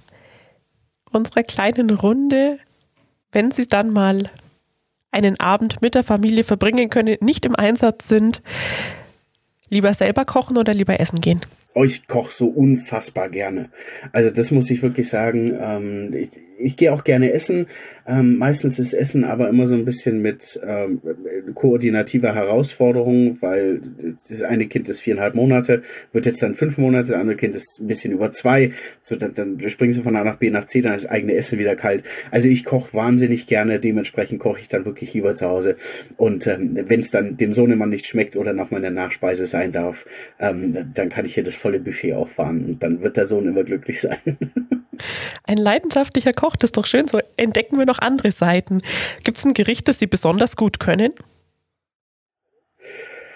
unserer 1.11 1.43
kleinen 1.43 1.89
Runde. 1.89 2.59
Wenn 3.31 3.51
Sie 3.51 3.67
dann 3.67 3.91
mal 3.91 4.23
einen 5.11 5.39
Abend 5.39 5.81
mit 5.81 5.95
der 5.95 6.03
Familie 6.03 6.43
verbringen 6.43 6.89
können, 6.89 7.17
nicht 7.21 7.45
im 7.45 7.55
Einsatz 7.55 8.07
sind, 8.07 8.41
lieber 9.69 9.93
selber 9.93 10.25
kochen 10.25 10.57
oder 10.57 10.73
lieber 10.73 10.99
essen 10.99 11.21
gehen? 11.21 11.41
Ich 11.83 12.07
koche 12.07 12.33
so 12.33 12.47
unfassbar 12.47 13.29
gerne. 13.29 13.69
Also 14.11 14.29
das 14.29 14.51
muss 14.51 14.69
ich 14.69 14.81
wirklich 14.81 15.09
sagen. 15.09 15.53
Ähm, 15.59 16.13
ich, 16.13 16.29
ich 16.59 16.77
gehe 16.77 16.93
auch 16.93 17.03
gerne 17.03 17.31
essen. 17.31 17.67
Ähm, 18.07 18.37
meistens 18.37 18.79
ist 18.79 18.93
Essen 18.93 19.25
aber 19.25 19.49
immer 19.49 19.67
so 19.67 19.75
ein 19.75 19.83
bisschen 19.83 20.21
mit 20.21 20.59
ähm, 20.65 21.01
koordinativer 21.55 22.33
Herausforderung, 22.33 23.37
weil 23.41 23.81
das 24.29 24.41
eine 24.43 24.67
Kind 24.67 24.87
ist 24.87 25.01
viereinhalb 25.01 25.35
Monate, 25.35 25.83
wird 26.13 26.25
jetzt 26.25 26.41
dann 26.41 26.55
fünf 26.55 26.77
Monate, 26.77 27.11
das 27.11 27.19
andere 27.19 27.35
Kind 27.35 27.53
ist 27.53 27.79
ein 27.81 27.87
bisschen 27.87 28.13
über 28.13 28.31
zwei. 28.31 28.71
So, 29.01 29.17
dann, 29.17 29.33
dann 29.33 29.69
springen 29.69 29.91
sie 29.91 30.01
von 30.01 30.15
A 30.15 30.23
nach 30.23 30.37
B 30.37 30.49
nach 30.49 30.65
C, 30.65 30.81
dann 30.81 30.95
ist 30.95 31.03
das 31.03 31.11
eigene 31.11 31.33
Essen 31.33 31.59
wieder 31.59 31.75
kalt. 31.75 32.03
Also 32.31 32.47
ich 32.47 32.63
koche 32.63 32.93
wahnsinnig 32.93 33.45
gerne, 33.45 33.79
dementsprechend 33.79 34.39
koche 34.39 34.61
ich 34.61 34.69
dann 34.69 34.85
wirklich 34.85 35.13
lieber 35.13 35.33
zu 35.33 35.47
Hause. 35.47 35.75
Und 36.15 36.47
ähm, 36.47 36.77
wenn 36.87 37.01
es 37.01 37.11
dann 37.11 37.35
dem 37.35 37.51
Sohnemann 37.51 37.89
nicht 37.89 38.07
schmeckt 38.07 38.37
oder 38.37 38.53
noch 38.53 38.71
mal 38.71 38.77
eine 38.77 38.91
Nachspeise 38.91 39.47
sein 39.47 39.73
darf, 39.73 40.05
ähm, 40.39 40.91
dann 40.93 41.09
kann 41.09 41.25
ich 41.25 41.33
hier 41.33 41.43
das 41.43 41.55
volle 41.67 41.79
Buffet 41.81 42.13
auffahren 42.13 42.63
und 42.63 42.81
dann 42.81 43.01
wird 43.01 43.17
der 43.17 43.25
Sohn 43.25 43.45
immer 43.45 43.65
glücklich 43.65 43.99
sein. 43.99 44.19
Ein 45.43 45.57
leidenschaftlicher 45.57 46.31
Koch, 46.31 46.55
das 46.55 46.69
ist 46.69 46.77
doch 46.77 46.85
schön. 46.85 47.09
So 47.09 47.19
entdecken 47.35 47.77
wir 47.77 47.85
noch 47.85 47.99
andere 47.99 48.31
Seiten. 48.31 48.81
Gibt 49.25 49.37
es 49.37 49.43
ein 49.43 49.53
Gericht, 49.53 49.89
das 49.89 49.99
Sie 49.99 50.07
besonders 50.07 50.55
gut 50.55 50.79
können? 50.79 51.11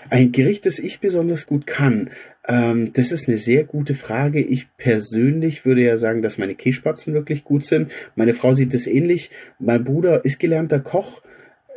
Ein 0.10 0.32
Gericht, 0.32 0.66
das 0.66 0.80
ich 0.80 1.02
besonders 1.02 1.46
gut 1.46 1.68
kann, 1.68 2.10
ähm, 2.48 2.94
das 2.94 3.12
ist 3.12 3.28
eine 3.28 3.38
sehr 3.38 3.66
gute 3.66 3.96
Frage. 3.96 4.40
Ich 4.40 4.68
persönlich 4.78 5.66
würde 5.66 5.84
ja 5.84 5.98
sagen, 5.98 6.22
dass 6.22 6.38
meine 6.38 6.56
Kässpatzen 6.56 7.14
wirklich 7.14 7.44
gut 7.44 7.66
sind. 7.66 7.92
Meine 8.16 8.34
Frau 8.34 8.54
sieht 8.54 8.74
es 8.74 8.88
ähnlich. 8.88 9.30
Mein 9.60 9.84
Bruder 9.84 10.24
ist 10.24 10.40
gelernter 10.40 10.80
Koch. 10.80 11.22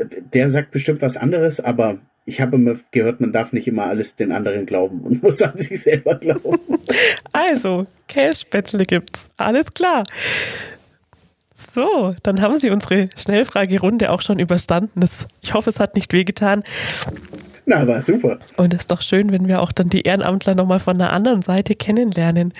Der 0.00 0.50
sagt 0.50 0.70
bestimmt 0.70 1.02
was 1.02 1.16
anderes, 1.16 1.60
aber 1.60 1.98
ich 2.26 2.40
habe 2.40 2.56
immer 2.56 2.74
gehört, 2.90 3.20
man 3.20 3.32
darf 3.32 3.52
nicht 3.52 3.68
immer 3.68 3.84
alles 3.84 4.16
den 4.16 4.32
anderen 4.32 4.66
glauben 4.66 5.00
und 5.00 5.22
muss 5.22 5.42
an 5.42 5.58
sich 5.58 5.82
selber 5.82 6.14
glauben. 6.16 6.78
Also, 7.32 7.86
Kässpätzle 8.08 8.84
gibt's. 8.84 9.28
Alles 9.36 9.72
klar. 9.72 10.04
So, 11.54 12.14
dann 12.22 12.40
haben 12.40 12.58
Sie 12.58 12.70
unsere 12.70 13.08
Schnellfragerunde 13.16 14.10
auch 14.10 14.22
schon 14.22 14.38
überstanden. 14.38 15.00
Das, 15.00 15.26
ich 15.40 15.54
hoffe, 15.54 15.70
es 15.70 15.78
hat 15.78 15.94
nicht 15.94 16.12
wehgetan. 16.12 16.64
Na, 17.66 17.86
war 17.86 18.02
super. 18.02 18.38
Und 18.56 18.74
es 18.74 18.80
ist 18.80 18.90
doch 18.90 19.00
schön, 19.00 19.32
wenn 19.32 19.48
wir 19.48 19.62
auch 19.62 19.72
dann 19.72 19.88
die 19.88 20.02
Ehrenamtler 20.02 20.54
nochmal 20.54 20.80
von 20.80 20.98
der 20.98 21.12
anderen 21.12 21.42
Seite 21.42 21.74
kennenlernen. 21.74 22.52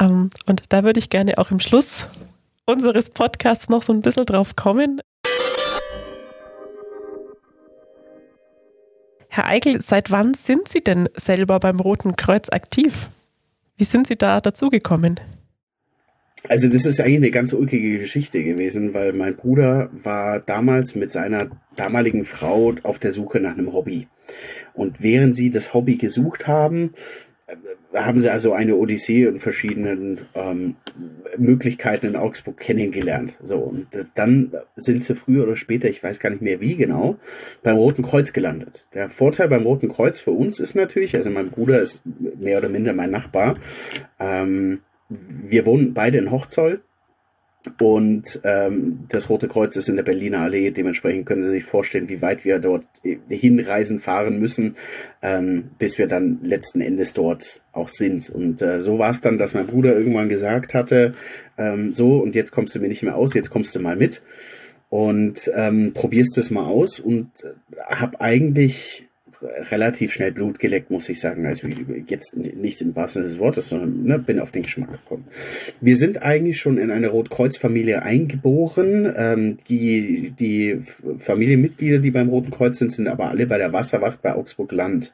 Ähm, 0.00 0.30
und 0.46 0.62
da 0.70 0.84
würde 0.84 1.00
ich 1.00 1.10
gerne 1.10 1.38
auch 1.38 1.50
im 1.50 1.60
Schluss 1.60 2.08
unseres 2.64 3.10
Podcasts 3.10 3.68
noch 3.68 3.82
so 3.82 3.92
ein 3.92 4.02
bisschen 4.02 4.24
drauf 4.24 4.56
kommen. 4.56 5.00
Herr 9.34 9.46
Eigel, 9.46 9.80
seit 9.80 10.10
wann 10.10 10.34
sind 10.34 10.68
Sie 10.68 10.84
denn 10.84 11.08
selber 11.16 11.58
beim 11.58 11.80
Roten 11.80 12.16
Kreuz 12.16 12.50
aktiv? 12.50 13.08
Wie 13.78 13.84
sind 13.84 14.06
Sie 14.06 14.16
da 14.16 14.42
dazugekommen? 14.42 15.20
Also 16.50 16.68
das 16.68 16.84
ist 16.84 17.00
eigentlich 17.00 17.16
eine 17.16 17.30
ganz 17.30 17.54
ulkige 17.54 17.98
Geschichte 17.98 18.44
gewesen, 18.44 18.92
weil 18.92 19.14
mein 19.14 19.34
Bruder 19.34 19.88
war 20.02 20.38
damals 20.38 20.94
mit 20.94 21.10
seiner 21.10 21.48
damaligen 21.76 22.26
Frau 22.26 22.74
auf 22.82 22.98
der 22.98 23.14
Suche 23.14 23.40
nach 23.40 23.56
einem 23.56 23.72
Hobby. 23.72 24.06
Und 24.74 25.00
während 25.00 25.34
sie 25.34 25.50
das 25.50 25.72
Hobby 25.72 25.96
gesucht 25.96 26.46
haben, 26.46 26.92
haben 27.94 28.18
sie 28.18 28.30
also 28.30 28.52
eine 28.52 28.76
Odyssee 28.76 29.26
und 29.26 29.38
verschiedenen 29.38 30.22
ähm, 30.34 30.76
Möglichkeiten 31.36 32.06
in 32.06 32.16
Augsburg 32.16 32.56
kennengelernt. 32.58 33.36
So, 33.42 33.58
und 33.58 33.86
dann 34.14 34.52
sind 34.76 35.02
sie 35.02 35.14
früher 35.14 35.44
oder 35.44 35.56
später, 35.56 35.88
ich 35.88 36.02
weiß 36.02 36.20
gar 36.20 36.30
nicht 36.30 36.42
mehr 36.42 36.60
wie 36.60 36.76
genau, 36.76 37.16
beim 37.62 37.76
Roten 37.76 38.02
Kreuz 38.02 38.32
gelandet. 38.32 38.86
Der 38.94 39.10
Vorteil 39.10 39.48
beim 39.48 39.64
Roten 39.64 39.88
Kreuz 39.88 40.18
für 40.18 40.32
uns 40.32 40.60
ist 40.60 40.74
natürlich, 40.74 41.14
also 41.16 41.30
mein 41.30 41.50
Bruder 41.50 41.80
ist 41.82 42.02
mehr 42.04 42.58
oder 42.58 42.68
minder 42.68 42.92
mein 42.92 43.10
Nachbar. 43.10 43.56
Ähm, 44.18 44.80
wir 45.08 45.66
wohnen 45.66 45.94
beide 45.94 46.18
in 46.18 46.30
Hochzoll 46.30 46.80
und 47.80 48.40
ähm, 48.44 49.04
das 49.08 49.28
Rote 49.28 49.48
Kreuz 49.48 49.76
ist 49.76 49.88
in 49.88 49.96
der 49.96 50.02
Berliner 50.02 50.40
Allee. 50.40 50.70
Dementsprechend 50.70 51.26
können 51.26 51.42
Sie 51.42 51.50
sich 51.50 51.64
vorstellen, 51.64 52.08
wie 52.08 52.20
weit 52.20 52.44
wir 52.44 52.58
dort 52.58 52.84
hinreisen, 53.28 54.00
fahren 54.00 54.38
müssen, 54.38 54.76
ähm, 55.22 55.70
bis 55.78 55.98
wir 55.98 56.08
dann 56.08 56.40
letzten 56.42 56.80
Endes 56.80 57.14
dort 57.14 57.60
auch 57.72 57.88
sind. 57.88 58.30
Und 58.30 58.62
äh, 58.62 58.80
so 58.80 58.98
war 58.98 59.10
es 59.10 59.20
dann, 59.20 59.38
dass 59.38 59.54
mein 59.54 59.66
Bruder 59.66 59.96
irgendwann 59.96 60.28
gesagt 60.28 60.74
hatte, 60.74 61.14
ähm, 61.56 61.92
so, 61.92 62.18
und 62.18 62.34
jetzt 62.34 62.50
kommst 62.50 62.74
du 62.74 62.80
mir 62.80 62.88
nicht 62.88 63.02
mehr 63.02 63.16
aus, 63.16 63.34
jetzt 63.34 63.50
kommst 63.50 63.74
du 63.74 63.80
mal 63.80 63.96
mit 63.96 64.22
und 64.88 65.50
ähm, 65.54 65.92
probierst 65.94 66.36
es 66.38 66.50
mal 66.50 66.66
aus 66.66 66.98
und 66.98 67.30
äh, 67.44 67.94
habe 67.94 68.20
eigentlich 68.20 69.08
relativ 69.70 70.12
schnell 70.12 70.32
Blut 70.32 70.58
geleckt, 70.58 70.90
muss 70.90 71.08
ich 71.08 71.20
sagen. 71.20 71.46
Also 71.46 71.68
jetzt 72.06 72.36
nicht 72.36 72.80
im 72.80 72.94
wahrsten 72.94 73.22
Sinne 73.22 73.32
des 73.32 73.40
Wortes, 73.40 73.68
sondern 73.68 74.04
ne, 74.04 74.18
bin 74.18 74.38
auf 74.38 74.50
den 74.50 74.62
Geschmack 74.62 74.92
gekommen. 74.92 75.24
Wir 75.80 75.96
sind 75.96 76.22
eigentlich 76.22 76.60
schon 76.60 76.78
in 76.78 76.90
eine 76.90 77.08
Rotkreuz-Familie 77.08 78.02
eingeboren. 78.02 79.12
Ähm, 79.16 79.58
die, 79.68 80.32
die 80.38 80.82
Familienmitglieder, 81.18 81.98
die 81.98 82.10
beim 82.10 82.28
Roten 82.28 82.50
Kreuz 82.50 82.78
sind, 82.78 82.92
sind 82.92 83.08
aber 83.08 83.28
alle 83.28 83.46
bei 83.46 83.58
der 83.58 83.72
Wasserwacht 83.72 84.22
bei 84.22 84.34
Augsburg 84.34 84.72
Land, 84.72 85.12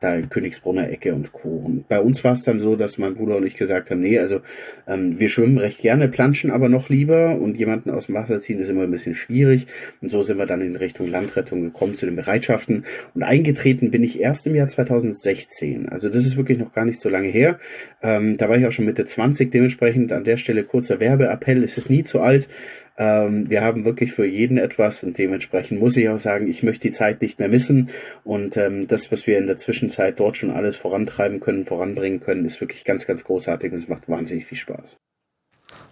da 0.00 0.14
in 0.14 0.28
Königsbrunner 0.28 0.90
Ecke 0.90 1.14
und 1.14 1.32
Co. 1.32 1.48
Und 1.48 1.88
bei 1.88 2.00
uns 2.00 2.24
war 2.24 2.32
es 2.32 2.42
dann 2.42 2.60
so, 2.60 2.76
dass 2.76 2.98
mein 2.98 3.14
Bruder 3.14 3.36
und 3.36 3.46
ich 3.46 3.54
gesagt 3.54 3.90
haben, 3.90 4.00
nee, 4.00 4.18
also 4.18 4.40
ähm, 4.86 5.20
wir 5.20 5.28
schwimmen 5.28 5.58
recht 5.58 5.80
gerne, 5.80 6.08
planschen 6.08 6.50
aber 6.50 6.68
noch 6.68 6.88
lieber 6.88 7.38
und 7.40 7.56
jemanden 7.56 7.90
aus 7.90 8.06
dem 8.06 8.14
Wasser 8.14 8.40
ziehen 8.40 8.58
ist 8.58 8.68
immer 8.68 8.82
ein 8.82 8.90
bisschen 8.90 9.14
schwierig. 9.14 9.66
Und 10.00 10.10
so 10.10 10.22
sind 10.22 10.38
wir 10.38 10.46
dann 10.46 10.60
in 10.62 10.76
Richtung 10.76 11.08
Landrettung 11.08 11.62
gekommen 11.62 11.94
zu 11.94 12.06
den 12.06 12.16
Bereitschaften 12.16 12.84
und 13.14 13.22
eingetreten 13.22 13.67
angetreten 13.68 13.90
bin 13.90 14.02
ich 14.02 14.20
erst 14.20 14.46
im 14.46 14.54
Jahr 14.54 14.68
2016. 14.68 15.88
Also 15.88 16.08
das 16.08 16.24
ist 16.24 16.36
wirklich 16.36 16.58
noch 16.58 16.72
gar 16.72 16.84
nicht 16.84 17.00
so 17.00 17.08
lange 17.08 17.28
her. 17.28 17.58
Ähm, 18.02 18.36
da 18.38 18.48
war 18.48 18.56
ich 18.56 18.66
auch 18.66 18.72
schon 18.72 18.86
Mitte 18.86 19.04
20. 19.04 19.50
Dementsprechend 19.50 20.12
an 20.12 20.24
der 20.24 20.36
Stelle 20.36 20.64
kurzer 20.64 21.00
Werbeappell. 21.00 21.62
Es 21.62 21.76
ist 21.76 21.90
nie 21.90 22.04
zu 22.04 22.20
alt. 22.20 22.48
Ähm, 22.96 23.48
wir 23.50 23.62
haben 23.62 23.84
wirklich 23.84 24.12
für 24.12 24.26
jeden 24.26 24.58
etwas 24.58 25.02
und 25.04 25.18
dementsprechend 25.18 25.80
muss 25.80 25.96
ich 25.96 26.08
auch 26.08 26.18
sagen, 26.18 26.48
ich 26.48 26.62
möchte 26.62 26.88
die 26.88 26.94
Zeit 26.94 27.20
nicht 27.20 27.38
mehr 27.38 27.48
missen. 27.48 27.90
Und 28.24 28.56
ähm, 28.56 28.88
das, 28.88 29.12
was 29.12 29.26
wir 29.26 29.38
in 29.38 29.46
der 29.46 29.56
Zwischenzeit 29.56 30.18
dort 30.18 30.36
schon 30.36 30.50
alles 30.50 30.76
vorantreiben 30.76 31.40
können, 31.40 31.66
voranbringen 31.66 32.20
können, 32.20 32.44
ist 32.46 32.60
wirklich 32.60 32.84
ganz, 32.84 33.06
ganz 33.06 33.24
großartig 33.24 33.72
und 33.72 33.78
es 33.78 33.88
macht 33.88 34.08
wahnsinnig 34.08 34.46
viel 34.46 34.58
Spaß. 34.58 34.96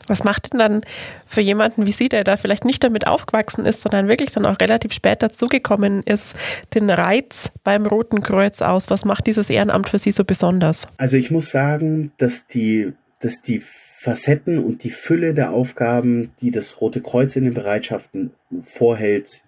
Was 0.09 0.25
macht 0.25 0.53
denn 0.53 0.59
dann 0.59 0.81
für 1.27 1.41
jemanden 1.41 1.87
wie 1.87 1.93
Sie, 1.93 2.09
der 2.09 2.25
da 2.25 2.37
vielleicht 2.37 2.65
nicht 2.65 2.83
damit 2.85 3.07
aufgewachsen 3.07 3.65
ist, 3.65 3.83
sondern 3.83 4.09
wirklich 4.09 4.31
dann 4.31 4.47
auch 4.47 4.61
relativ 4.61 4.93
spät 4.93 5.23
dazugekommen 5.23 6.03
ist, 6.03 6.37
den 6.75 6.91
Reiz 6.91 7.51
beim 7.65 7.87
Roten 7.87 8.23
Kreuz 8.23 8.63
aus? 8.63 8.91
Was 8.91 9.05
macht 9.05 9.27
dieses 9.27 9.51
Ehrenamt 9.51 9.89
für 9.89 9.99
Sie 9.99 10.13
so 10.13 10.25
besonders? 10.25 10.89
Also 10.97 11.17
ich 11.17 11.31
muss 11.31 11.51
sagen, 11.51 12.13
dass 12.19 12.47
die, 12.47 12.93
dass 13.21 13.43
die 13.43 13.63
Facetten 13.99 14.63
und 14.63 14.85
die 14.85 14.91
Fülle 14.91 15.35
der 15.35 15.51
Aufgaben, 15.51 16.31
die 16.41 16.51
das 16.51 16.81
Rote 16.81 17.01
Kreuz 17.01 17.35
in 17.35 17.45
den 17.45 17.55
Bereitschaften 17.55 18.31
vorhält, 18.63 19.43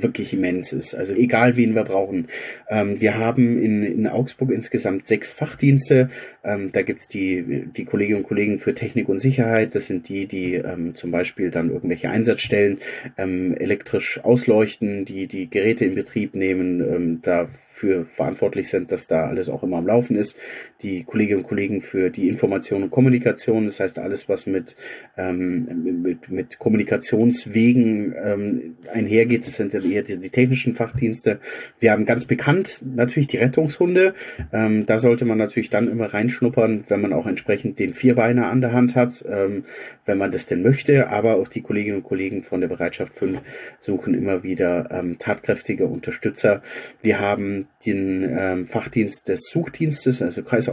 wirklich 0.00 0.32
immens 0.32 0.72
ist. 0.72 0.94
Also 0.94 1.14
egal, 1.14 1.56
wen 1.56 1.74
wir 1.74 1.84
brauchen. 1.84 2.28
Ähm, 2.68 3.00
wir 3.00 3.16
haben 3.16 3.62
in, 3.62 3.82
in 3.82 4.06
Augsburg 4.06 4.50
insgesamt 4.50 5.06
sechs 5.06 5.30
Fachdienste. 5.30 6.10
Ähm, 6.44 6.70
da 6.72 6.82
gibt's 6.82 7.08
die, 7.08 7.68
die 7.76 7.84
Kolleginnen 7.84 8.20
und 8.20 8.28
Kollegen 8.28 8.58
für 8.58 8.74
Technik 8.74 9.08
und 9.08 9.18
Sicherheit. 9.18 9.74
Das 9.74 9.86
sind 9.86 10.08
die, 10.08 10.26
die 10.26 10.54
ähm, 10.54 10.94
zum 10.94 11.10
Beispiel 11.10 11.50
dann 11.50 11.70
irgendwelche 11.70 12.10
Einsatzstellen 12.10 12.78
ähm, 13.16 13.54
elektrisch 13.56 14.20
ausleuchten, 14.22 15.04
die 15.04 15.26
die 15.26 15.48
Geräte 15.48 15.84
in 15.84 15.94
Betrieb 15.94 16.34
nehmen. 16.34 16.80
Ähm, 16.80 17.20
da 17.22 17.48
für 17.78 18.04
verantwortlich 18.04 18.68
sind, 18.68 18.90
dass 18.90 19.06
da 19.06 19.28
alles 19.28 19.48
auch 19.48 19.62
immer 19.62 19.78
am 19.78 19.86
Laufen 19.86 20.16
ist. 20.16 20.36
Die 20.82 21.04
Kolleginnen 21.04 21.40
und 21.40 21.46
Kollegen 21.48 21.82
für 21.82 22.10
die 22.10 22.28
Information 22.28 22.84
und 22.84 22.90
Kommunikation, 22.90 23.66
das 23.66 23.80
heißt 23.80 23.98
alles, 23.98 24.28
was 24.28 24.46
mit, 24.46 24.76
ähm, 25.16 26.02
mit, 26.02 26.28
mit 26.30 26.58
Kommunikationswegen 26.58 28.14
ähm, 28.22 28.76
einhergeht, 28.92 29.46
das 29.46 29.56
sind 29.56 29.74
eher 29.74 30.02
die, 30.02 30.18
die, 30.18 30.30
technischen 30.30 30.74
Fachdienste. 30.74 31.40
Wir 31.80 31.92
haben 31.92 32.04
ganz 32.04 32.24
bekannt 32.24 32.82
natürlich 32.84 33.26
die 33.26 33.38
Rettungshunde. 33.38 34.14
Ähm, 34.52 34.86
da 34.86 34.98
sollte 34.98 35.24
man 35.24 35.38
natürlich 35.38 35.70
dann 35.70 35.88
immer 35.88 36.06
reinschnuppern, 36.14 36.84
wenn 36.88 37.00
man 37.00 37.12
auch 37.12 37.26
entsprechend 37.26 37.78
den 37.78 37.94
Vierbeiner 37.94 38.48
an 38.48 38.60
der 38.60 38.72
Hand 38.72 38.94
hat, 38.94 39.24
ähm, 39.28 39.64
wenn 40.06 40.18
man 40.18 40.30
das 40.30 40.46
denn 40.46 40.62
möchte. 40.62 41.10
Aber 41.10 41.36
auch 41.36 41.48
die 41.48 41.62
Kolleginnen 41.62 41.98
und 41.98 42.04
Kollegen 42.04 42.42
von 42.42 42.60
der 42.60 42.68
Bereitschaft 42.68 43.14
5 43.14 43.40
suchen 43.80 44.14
immer 44.14 44.42
wieder 44.42 44.90
ähm, 44.90 45.18
tatkräftige 45.18 45.86
Unterstützer. 45.86 46.62
Wir 47.02 47.20
haben 47.20 47.66
den 47.84 48.26
ähm, 48.38 48.66
Fachdienst 48.66 49.28
des 49.28 49.48
Suchdienstes, 49.50 50.22
also 50.22 50.42
Kreisaufkunftsbüro. 50.42 50.67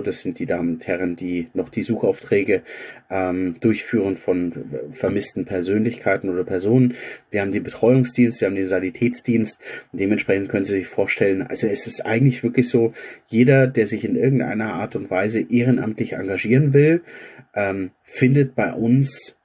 Das 0.00 0.20
sind 0.20 0.38
die 0.38 0.46
Damen 0.46 0.74
und 0.74 0.86
Herren, 0.86 1.16
die 1.16 1.48
noch 1.54 1.68
die 1.68 1.82
Suchaufträge 1.82 2.62
ähm, 3.10 3.56
durchführen 3.60 4.16
von 4.16 4.52
vermissten 4.90 5.44
Persönlichkeiten 5.44 6.28
oder 6.28 6.44
Personen. 6.44 6.94
Wir 7.30 7.42
haben 7.42 7.52
den 7.52 7.62
Betreuungsdienst, 7.62 8.40
wir 8.40 8.48
haben 8.48 8.56
den 8.56 8.66
Sanitätsdienst. 8.66 9.60
Dementsprechend 9.92 10.48
können 10.48 10.64
Sie 10.64 10.78
sich 10.78 10.88
vorstellen, 10.88 11.42
also 11.42 11.66
es 11.66 11.86
ist 11.86 12.04
eigentlich 12.04 12.42
wirklich 12.42 12.68
so, 12.68 12.92
jeder, 13.28 13.66
der 13.66 13.86
sich 13.86 14.04
in 14.04 14.16
irgendeiner 14.16 14.74
Art 14.74 14.96
und 14.96 15.10
Weise 15.10 15.40
ehrenamtlich 15.40 16.12
engagieren 16.12 16.72
will, 16.72 17.02
ähm, 17.54 17.90
findet 18.02 18.54
bei 18.54 18.72
uns 18.72 19.36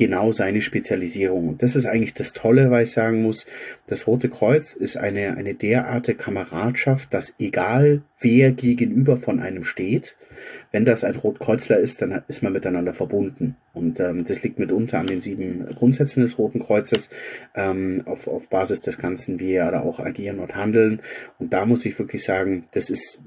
genau 0.00 0.32
seine 0.32 0.62
Spezialisierung. 0.62 1.50
Und 1.50 1.62
das 1.62 1.76
ist 1.76 1.84
eigentlich 1.84 2.14
das 2.14 2.32
Tolle, 2.32 2.70
weil 2.70 2.84
ich 2.84 2.90
sagen 2.90 3.22
muss, 3.22 3.46
das 3.86 4.06
Rote 4.06 4.30
Kreuz 4.30 4.72
ist 4.72 4.96
eine, 4.96 5.36
eine 5.36 5.54
derartige 5.54 6.16
Kameradschaft, 6.16 7.12
dass 7.12 7.34
egal 7.38 8.00
wer 8.18 8.50
gegenüber 8.50 9.18
von 9.18 9.40
einem 9.40 9.62
steht, 9.62 10.16
wenn 10.72 10.86
das 10.86 11.04
ein 11.04 11.16
Rotkreuzler 11.16 11.78
ist, 11.78 12.00
dann 12.00 12.22
ist 12.28 12.42
man 12.42 12.54
miteinander 12.54 12.94
verbunden. 12.94 13.56
Und 13.74 14.00
ähm, 14.00 14.24
das 14.24 14.42
liegt 14.42 14.58
mitunter 14.58 14.98
an 14.98 15.06
den 15.06 15.20
sieben 15.20 15.66
Grundsätzen 15.74 16.22
des 16.22 16.38
Roten 16.38 16.60
Kreuzes, 16.60 17.10
ähm, 17.54 18.02
auf, 18.06 18.26
auf 18.26 18.48
Basis 18.48 18.80
des 18.80 18.96
Ganzen, 18.96 19.38
wie 19.38 19.48
wir 19.48 19.70
da 19.70 19.80
auch 19.80 20.00
agieren 20.00 20.38
und 20.38 20.54
handeln. 20.54 21.02
Und 21.38 21.52
da 21.52 21.66
muss 21.66 21.84
ich 21.84 21.98
wirklich 21.98 22.24
sagen, 22.24 22.64
das 22.72 22.88
ist 22.88 23.18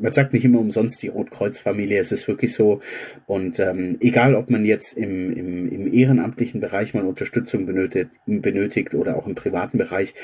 man 0.00 0.12
sagt 0.12 0.32
nicht 0.32 0.44
immer 0.44 0.60
umsonst 0.60 1.02
die 1.02 1.08
Rotkreuz-Familie, 1.08 1.98
es 1.98 2.12
ist 2.12 2.28
wirklich 2.28 2.54
so. 2.54 2.80
Und 3.26 3.58
ähm, 3.58 3.96
egal, 4.00 4.34
ob 4.34 4.50
man 4.50 4.64
jetzt 4.64 4.96
im, 4.96 5.32
im, 5.32 5.70
im 5.70 5.92
ehrenamtlichen 5.92 6.60
Bereich 6.60 6.94
mal 6.94 7.04
Unterstützung 7.04 7.66
benötigt, 7.66 8.10
benötigt 8.26 8.94
oder 8.94 9.16
auch 9.16 9.26
im 9.26 9.34
privaten 9.34 9.78
Bereich, 9.78 10.14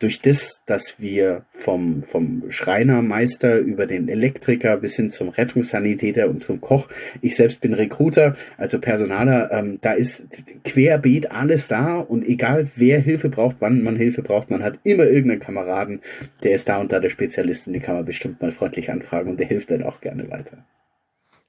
durch 0.00 0.22
das, 0.22 0.62
dass 0.66 0.94
wir 0.98 1.44
vom, 1.52 2.02
vom 2.02 2.50
Schreinermeister 2.50 3.58
über 3.58 3.86
den 3.86 4.08
Elektriker 4.08 4.78
bis 4.78 4.96
hin 4.96 5.10
zum 5.10 5.28
Rettungssanitäter 5.28 6.28
und 6.28 6.42
zum 6.42 6.60
Koch, 6.60 6.88
ich 7.20 7.36
selbst 7.36 7.60
bin 7.60 7.74
Recruiter, 7.74 8.34
also 8.56 8.80
Personaler, 8.80 9.52
ähm, 9.52 9.78
da 9.82 9.92
ist 9.92 10.24
querbeet 10.64 11.30
alles 11.30 11.68
da 11.68 11.98
und 11.98 12.26
egal 12.26 12.68
wer 12.76 12.98
Hilfe 12.98 13.28
braucht, 13.28 13.56
wann 13.60 13.82
man 13.82 13.96
Hilfe 13.96 14.22
braucht, 14.22 14.50
man 14.50 14.62
hat 14.62 14.78
immer 14.84 15.04
irgendeinen 15.04 15.40
Kameraden, 15.40 16.00
der 16.42 16.52
ist 16.52 16.68
da 16.68 16.80
und 16.80 16.90
da 16.92 16.98
der 16.98 17.10
Spezialist 17.10 17.66
und 17.66 17.74
den 17.74 17.82
kann 17.82 17.94
man 17.94 18.06
bestimmt 18.06 18.40
mal 18.40 18.52
freundlich 18.52 18.90
anfragen 18.90 19.30
und 19.30 19.38
der 19.38 19.46
hilft 19.46 19.70
dann 19.70 19.82
auch 19.82 20.00
gerne 20.00 20.30
weiter. 20.30 20.64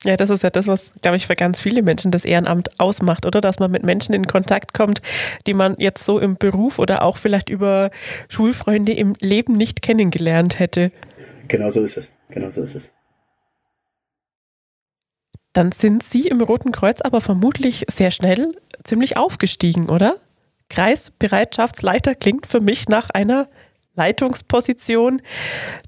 Ja, 0.03 0.17
das 0.17 0.31
ist 0.31 0.41
ja 0.41 0.49
das, 0.49 0.65
was, 0.65 0.93
glaube 1.01 1.17
ich, 1.17 1.27
für 1.27 1.35
ganz 1.35 1.61
viele 1.61 1.83
Menschen 1.83 2.11
das 2.11 2.25
Ehrenamt 2.25 2.79
ausmacht, 2.79 3.25
oder? 3.25 3.39
Dass 3.39 3.59
man 3.59 3.69
mit 3.69 3.83
Menschen 3.83 4.13
in 4.13 4.25
Kontakt 4.25 4.73
kommt, 4.73 5.01
die 5.45 5.53
man 5.53 5.75
jetzt 5.77 6.05
so 6.05 6.17
im 6.19 6.37
Beruf 6.37 6.79
oder 6.79 7.03
auch 7.03 7.17
vielleicht 7.17 7.49
über 7.49 7.91
Schulfreunde 8.27 8.93
im 8.93 9.13
Leben 9.19 9.53
nicht 9.57 9.83
kennengelernt 9.83 10.57
hätte. 10.57 10.91
Genau 11.47 11.69
so 11.69 11.83
ist 11.83 11.97
es. 11.97 12.09
Genau 12.29 12.49
so 12.49 12.63
ist 12.63 12.75
es. 12.75 12.91
Dann 15.53 15.71
sind 15.71 16.01
Sie 16.01 16.27
im 16.27 16.41
Roten 16.41 16.71
Kreuz 16.71 17.01
aber 17.01 17.21
vermutlich 17.21 17.85
sehr 17.91 18.09
schnell 18.09 18.55
ziemlich 18.83 19.17
aufgestiegen, 19.17 19.89
oder? 19.89 20.15
Kreisbereitschaftsleiter 20.69 22.15
klingt 22.15 22.47
für 22.47 22.61
mich 22.61 22.87
nach 22.87 23.09
einer 23.09 23.49
Leitungsposition, 23.95 25.21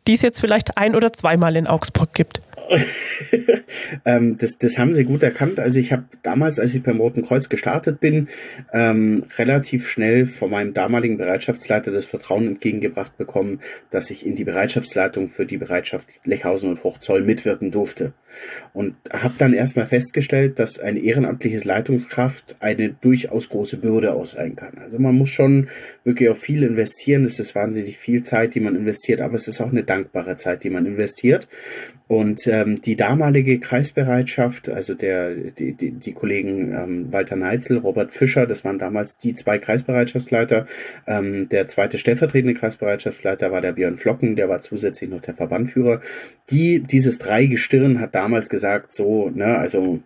die 0.05 0.13
es 0.13 0.21
jetzt 0.21 0.39
vielleicht 0.39 0.77
ein- 0.77 0.95
oder 0.95 1.13
zweimal 1.13 1.55
in 1.55 1.67
Augsburg 1.67 2.13
gibt. 2.13 2.41
ähm, 4.05 4.37
das, 4.37 4.57
das 4.57 4.77
haben 4.77 4.93
sie 4.93 5.03
gut 5.03 5.23
erkannt. 5.23 5.59
Also 5.59 5.79
ich 5.79 5.91
habe 5.91 6.05
damals, 6.21 6.59
als 6.59 6.73
ich 6.73 6.83
beim 6.83 6.99
Roten 6.99 7.23
Kreuz 7.23 7.49
gestartet 7.49 7.99
bin, 7.99 8.27
ähm, 8.71 9.25
relativ 9.37 9.89
schnell 9.89 10.25
von 10.25 10.49
meinem 10.49 10.73
damaligen 10.73 11.17
Bereitschaftsleiter 11.17 11.91
das 11.91 12.05
Vertrauen 12.05 12.47
entgegengebracht 12.47 13.17
bekommen, 13.17 13.61
dass 13.91 14.09
ich 14.09 14.25
in 14.25 14.35
die 14.35 14.43
Bereitschaftsleitung 14.43 15.29
für 15.29 15.45
die 15.45 15.57
Bereitschaft 15.57 16.07
Lechhausen 16.23 16.69
und 16.69 16.83
Hochzoll 16.83 17.21
mitwirken 17.21 17.71
durfte. 17.71 18.13
Und 18.73 18.95
habe 19.11 19.35
dann 19.37 19.53
erstmal 19.53 19.85
festgestellt, 19.85 20.59
dass 20.59 20.79
ein 20.79 20.97
ehrenamtliches 20.97 21.65
Leitungskraft 21.65 22.55
eine 22.59 22.89
durchaus 22.89 23.49
große 23.49 23.77
Bürde 23.77 24.13
aus 24.13 24.31
sein 24.31 24.55
kann. 24.55 24.77
Also 24.79 24.99
man 24.99 25.15
muss 25.15 25.29
schon 25.29 25.69
wirklich 26.03 26.29
auch 26.29 26.37
viel 26.37 26.63
investieren. 26.63 27.25
Es 27.25 27.39
ist 27.39 27.55
wahnsinnig 27.55 27.97
viel 27.97 28.23
Zeit, 28.23 28.55
die 28.55 28.59
man 28.59 28.75
investiert, 28.75 29.21
aber 29.21 29.35
es 29.35 29.47
ist 29.47 29.61
auch 29.61 29.69
eine 29.69 29.83
dankbare 29.83 30.35
Zeit, 30.35 30.63
die 30.63 30.69
man 30.69 30.85
investiert. 30.85 31.47
Und 32.07 32.45
ähm, 32.47 32.81
die 32.81 32.95
damalige 32.95 33.59
Kreisbereitschaft, 33.59 34.69
also 34.69 34.93
der, 34.93 35.33
die, 35.33 35.73
die, 35.73 35.91
die 35.91 36.13
Kollegen 36.13 36.73
ähm, 36.73 37.13
Walter 37.13 37.35
Neitzel, 37.35 37.77
Robert 37.77 38.13
Fischer, 38.13 38.45
das 38.45 38.63
waren 38.65 38.77
damals 38.77 39.17
die 39.17 39.33
zwei 39.33 39.57
Kreisbereitschaftsleiter. 39.57 40.67
Ähm, 41.07 41.49
der 41.49 41.67
zweite 41.67 41.97
stellvertretende 41.97 42.53
Kreisbereitschaftsleiter 42.53 43.51
war 43.51 43.61
der 43.61 43.71
Björn 43.71 43.97
Flocken, 43.97 44.35
der 44.35 44.49
war 44.49 44.61
zusätzlich 44.61 45.09
noch 45.09 45.21
der 45.21 45.33
Verbandführer. 45.33 46.01
Die, 46.49 46.81
dieses 46.81 47.19
Dreigestirn 47.19 47.99
hat 47.99 48.13
damals 48.15 48.22
gesagt, 48.49 48.91
so, 48.91 49.29
ne, 49.29 49.57
also 49.57 49.99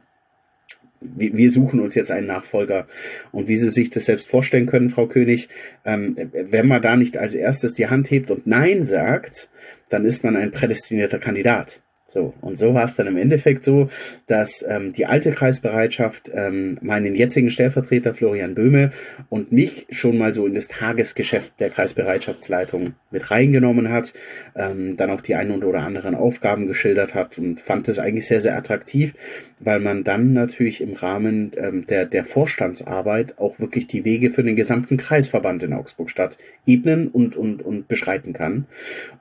wir 0.99 1.51
suchen 1.51 1.79
uns 1.79 1.95
jetzt 1.95 2.11
einen 2.11 2.27
Nachfolger. 2.27 2.87
Und 3.31 3.47
wie 3.47 3.57
Sie 3.57 3.69
sich 3.69 3.89
das 3.89 4.05
selbst 4.05 4.29
vorstellen 4.29 4.65
können, 4.65 4.89
Frau 4.89 5.07
König, 5.07 5.49
ähm, 5.85 6.15
wenn 6.31 6.67
man 6.67 6.81
da 6.81 6.95
nicht 6.95 7.17
als 7.17 7.33
erstes 7.33 7.73
die 7.73 7.87
Hand 7.87 8.09
hebt 8.09 8.31
und 8.31 8.47
Nein 8.47 8.83
sagt, 8.83 9.49
dann 9.89 10.05
ist 10.05 10.23
man 10.23 10.35
ein 10.35 10.51
prädestinierter 10.51 11.19
Kandidat. 11.19 11.81
So, 12.09 12.33
und 12.39 12.57
so 12.57 12.73
war 12.73 12.85
es 12.85 12.95
dann 12.95 13.07
im 13.07 13.17
Endeffekt 13.17 13.65
so, 13.65 13.89
dass 14.27 14.65
ähm, 14.65 14.93
die 14.93 15.05
alte 15.05 15.33
Kreisbereitschaft 15.33 16.31
ähm, 16.33 16.77
meinen 16.81 17.15
jetzigen 17.15 17.51
Stellvertreter 17.51 18.13
Florian 18.13 18.55
Böhme 18.55 18.91
und 19.27 19.51
mich 19.51 19.87
schon 19.89 20.17
mal 20.17 20.33
so 20.33 20.47
in 20.47 20.55
das 20.55 20.69
Tagesgeschäft 20.69 21.59
der 21.59 21.69
Kreisbereitschaftsleitung 21.69 22.93
mit 23.11 23.29
reingenommen 23.29 23.89
hat, 23.89 24.13
ähm, 24.55 24.95
dann 24.95 25.09
auch 25.09 25.19
die 25.19 25.35
ein 25.35 25.51
oder 25.51 25.79
anderen 25.79 26.15
Aufgaben 26.15 26.67
geschildert 26.67 27.13
hat 27.13 27.37
und 27.37 27.59
fand 27.59 27.89
das 27.89 27.99
eigentlich 27.99 28.25
sehr, 28.25 28.39
sehr 28.39 28.55
attraktiv, 28.55 29.13
weil 29.59 29.81
man 29.81 30.05
dann 30.05 30.31
natürlich 30.31 30.79
im 30.79 30.93
Rahmen 30.93 31.51
ähm, 31.57 31.87
der, 31.87 32.05
der 32.05 32.23
Vorstandsarbeit 32.23 33.37
auch 33.37 33.59
wirklich 33.59 33.85
die 33.85 34.05
Wege 34.05 34.29
für 34.29 34.43
den 34.43 34.55
gesamten 34.55 34.95
Kreisverband 34.95 35.61
in 35.61 35.73
Augsburg-Stadt 35.73 36.37
ebnen 36.65 37.09
und, 37.09 37.35
und, 37.35 37.61
und 37.61 37.89
beschreiten 37.89 38.31
kann. 38.31 38.65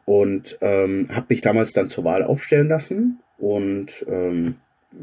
Und 0.04 0.56
ähm, 0.60 1.08
habe 1.10 1.26
mich 1.30 1.40
damals 1.40 1.72
dann 1.72 1.88
zur 1.88 2.04
Wahl 2.04 2.22
aufstellen 2.22 2.68
lassen 2.68 2.75
und 3.38 4.04
ähm, 4.08 4.56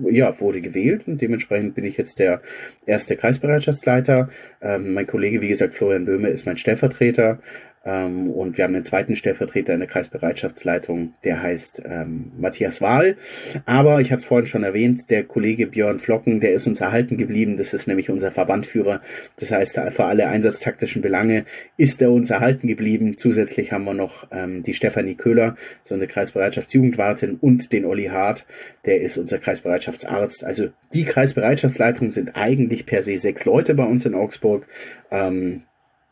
ja, 0.10 0.40
wurde 0.40 0.62
gewählt 0.62 1.08
und 1.08 1.22
dementsprechend 1.22 1.76
bin 1.76 1.86
ich 1.86 1.98
jetzt 1.98 2.20
der 2.20 2.42
erste 2.86 3.16
Kreisbereitschaftsleiter. 3.16 4.30
Ähm, 4.62 4.94
mein 4.94 5.08
Kollege, 5.08 5.42
wie 5.42 5.50
gesagt, 5.50 5.76
Florian 5.76 6.06
Böhme 6.06 6.30
ist 6.30 6.46
mein 6.46 6.58
Stellvertreter. 6.58 7.40
Ähm, 7.86 8.30
und 8.30 8.58
wir 8.58 8.64
haben 8.64 8.76
einen 8.76 8.86
zweiten 8.86 9.16
Stellvertreter 9.16 9.74
in 9.74 9.80
der 9.80 9.90
Kreisbereitschaftsleitung, 9.90 11.14
der 11.24 11.42
heißt 11.42 11.82
ähm, 11.86 12.32
Matthias 12.38 12.82
Wahl. 12.82 13.18
Aber 13.66 14.00
ich 14.00 14.12
hatte 14.12 14.22
es 14.22 14.26
vorhin 14.26 14.48
schon 14.48 14.64
erwähnt, 14.64 15.10
der 15.10 15.24
Kollege 15.24 15.68
Björn 15.68 16.00
Flocken, 16.00 16.40
der 16.40 16.54
ist 16.54 16.66
uns 16.68 16.82
erhalten 16.82 17.18
geblieben. 17.18 17.58
Das 17.58 17.74
ist 17.74 17.88
nämlich 17.88 18.10
unser 18.10 18.32
Verbandführer. 18.32 19.02
Das 19.38 19.52
heißt, 19.52 19.80
für 19.92 20.06
alle 20.06 20.28
einsatztaktischen 20.28 21.02
Belange 21.02 21.46
ist 21.78 22.02
er 22.02 22.12
uns 22.12 22.30
erhalten 22.30 22.68
geblieben. 22.68 23.18
Zusätzlich 23.18 23.72
haben 23.72 23.84
wir 23.84 23.94
noch 23.94 24.28
ähm, 24.32 24.64
die 24.64 24.74
Stefanie 24.74 25.16
Köhler, 25.16 25.58
so 25.84 25.94
eine 25.94 26.08
Kreisbereitschaftsjugendwartin, 26.08 27.38
und 27.42 27.74
den 27.74 27.86
Olli 27.86 28.06
Hart, 28.06 28.46
der 28.86 29.02
ist 29.02 29.18
unser 29.18 29.40
Kreisbereitschaftsarzt. 29.40 30.44
Also 30.44 30.70
die 30.94 31.04
Kreisbereitschaftsleitung 31.04 32.10
sind 32.10 32.36
eigentlich 32.36 32.86
per 32.86 33.04
se 33.04 33.18
sechs 33.18 33.46
Leute 33.46 33.76
bei 33.76 33.84
uns 33.84 34.06
in 34.06 34.14
Augsburg. 34.14 34.68
Ähm, 35.12 35.64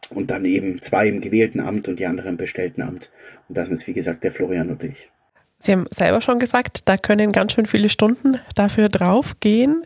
und 0.10 0.30
dann 0.30 0.45
eben 0.45 0.82
zwei 0.82 1.08
im 1.08 1.22
gewählten 1.22 1.60
Amt 1.60 1.88
und 1.88 1.99
die 1.99 2.06
anderen 2.06 2.32
im 2.32 2.38
bestellten 2.38 2.82
Amt. 2.82 3.12
Und 3.47 3.58
das 3.58 3.70
ist, 3.70 3.88
wie 3.88 3.93
gesagt, 3.93 4.24
der 4.24 4.32
Florian 4.32 4.70
und 4.70 4.84
ich. 4.84 5.10
Sie 5.60 5.72
haben 5.72 5.86
selber 5.91 6.22
schon 6.22 6.39
gesagt, 6.39 6.82
da 6.86 6.97
können 6.97 7.32
ganz 7.32 7.54
schön 7.54 7.68
viele 7.68 7.89
Stunden 7.89 8.39
dafür 8.56 8.89
draufgehen. 8.89 9.84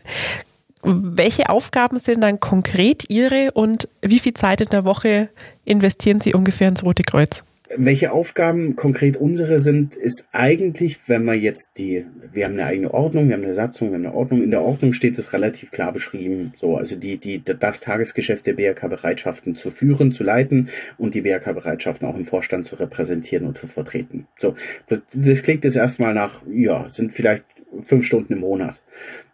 Welche 0.82 1.50
Aufgaben 1.50 1.98
sind 1.98 2.20
dann 2.22 2.40
konkret 2.40 3.10
Ihre 3.10 3.50
und 3.52 3.88
wie 4.02 4.18
viel 4.18 4.34
Zeit 4.34 4.60
in 4.60 4.68
der 4.68 4.84
Woche 4.84 5.28
investieren 5.64 6.20
Sie 6.20 6.32
ungefähr 6.32 6.68
ins 6.68 6.84
Rote 6.84 7.02
Kreuz? 7.02 7.44
Welche 7.76 8.12
Aufgaben 8.12 8.76
konkret 8.76 9.16
unsere 9.16 9.58
sind, 9.58 9.96
ist 9.96 10.26
eigentlich, 10.32 11.00
wenn 11.06 11.24
wir 11.24 11.34
jetzt 11.34 11.70
die, 11.78 12.06
wir 12.32 12.44
haben 12.44 12.54
eine 12.54 12.66
eigene 12.66 12.94
Ordnung, 12.94 13.28
wir 13.28 13.34
haben 13.34 13.42
eine 13.42 13.54
Satzung, 13.54 13.88
wir 13.88 13.94
haben 13.96 14.06
eine 14.06 14.14
Ordnung. 14.14 14.42
In 14.42 14.50
der 14.50 14.62
Ordnung 14.62 14.92
steht 14.92 15.18
es 15.18 15.32
relativ 15.32 15.70
klar 15.70 15.92
beschrieben. 15.92 16.52
So, 16.56 16.76
also 16.76 16.96
die, 16.96 17.18
die, 17.18 17.42
das 17.42 17.80
Tagesgeschäft 17.80 18.46
der 18.46 18.54
BRK-Bereitschaften 18.54 19.56
zu 19.56 19.70
führen, 19.70 20.12
zu 20.12 20.22
leiten 20.22 20.68
und 20.96 21.14
die 21.14 21.22
BRK-Bereitschaften 21.22 22.06
auch 22.06 22.16
im 22.16 22.24
Vorstand 22.24 22.66
zu 22.66 22.76
repräsentieren 22.76 23.46
und 23.46 23.58
zu 23.58 23.66
vertreten. 23.66 24.26
So, 24.38 24.54
das 24.88 25.42
klingt 25.42 25.64
jetzt 25.64 25.76
erstmal 25.76 26.14
nach, 26.14 26.42
ja, 26.48 26.88
sind 26.88 27.12
vielleicht 27.12 27.44
fünf 27.82 28.06
Stunden 28.06 28.34
im 28.34 28.40
Monat. 28.40 28.80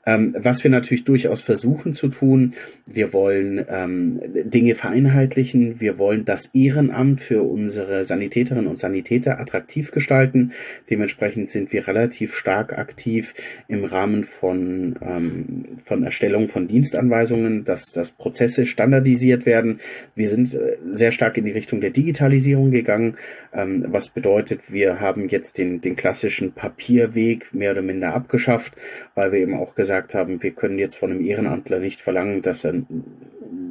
Ähm, 0.04 0.34
was 0.36 0.64
wir 0.64 0.70
natürlich 0.70 1.04
durchaus 1.04 1.40
versuchen 1.40 1.92
zu 1.92 2.08
tun, 2.08 2.54
wir 2.86 3.12
wollen 3.12 3.64
ähm, 3.68 4.20
Dinge 4.44 4.74
vereinheitlichen, 4.74 5.80
wir 5.80 5.98
wollen 5.98 6.24
das 6.24 6.50
Ehrenamt 6.52 7.20
für 7.20 7.42
unsere 7.42 8.04
Sanitäterinnen 8.04 8.66
und 8.66 8.80
Sanitäter 8.80 9.38
attraktiv 9.38 9.92
gestalten. 9.92 10.52
Dementsprechend 10.90 11.50
sind 11.50 11.72
wir 11.72 11.86
relativ 11.86 12.34
stark 12.34 12.76
aktiv 12.76 13.34
im 13.68 13.84
Rahmen 13.84 14.24
von, 14.24 14.96
ähm, 15.00 15.78
von 15.84 16.02
Erstellung 16.02 16.48
von 16.48 16.66
Dienstanweisungen, 16.66 17.64
dass, 17.64 17.92
dass 17.92 18.10
Prozesse 18.10 18.66
standardisiert 18.66 19.46
werden. 19.46 19.80
Wir 20.16 20.28
sind 20.28 20.52
äh, 20.52 20.78
sehr 20.92 21.12
stark 21.12 21.38
in 21.38 21.44
die 21.44 21.52
Richtung 21.52 21.80
der 21.80 21.90
Digitalisierung 21.90 22.72
gegangen, 22.72 23.16
ähm, 23.52 23.84
was 23.88 24.08
bedeutet, 24.08 24.72
wir 24.72 24.98
haben 24.98 25.28
jetzt 25.28 25.58
den, 25.58 25.80
den 25.80 25.94
klassischen 25.94 26.52
Papierweg 26.52 27.54
mehr 27.54 27.70
oder 27.70 27.82
minder 27.82 28.14
abgeschafft, 28.14 28.72
weil 29.14 29.30
wir 29.30 29.38
eben 29.38 29.54
auch 29.54 29.74
gesagt 29.76 29.91
gesagt 29.92 30.14
haben, 30.14 30.42
wir 30.42 30.52
können 30.52 30.78
jetzt 30.78 30.96
von 30.96 31.10
einem 31.10 31.20
Ehrenamtler 31.20 31.78
nicht 31.78 32.00
verlangen, 32.00 32.40
dass 32.40 32.64
er 32.64 32.82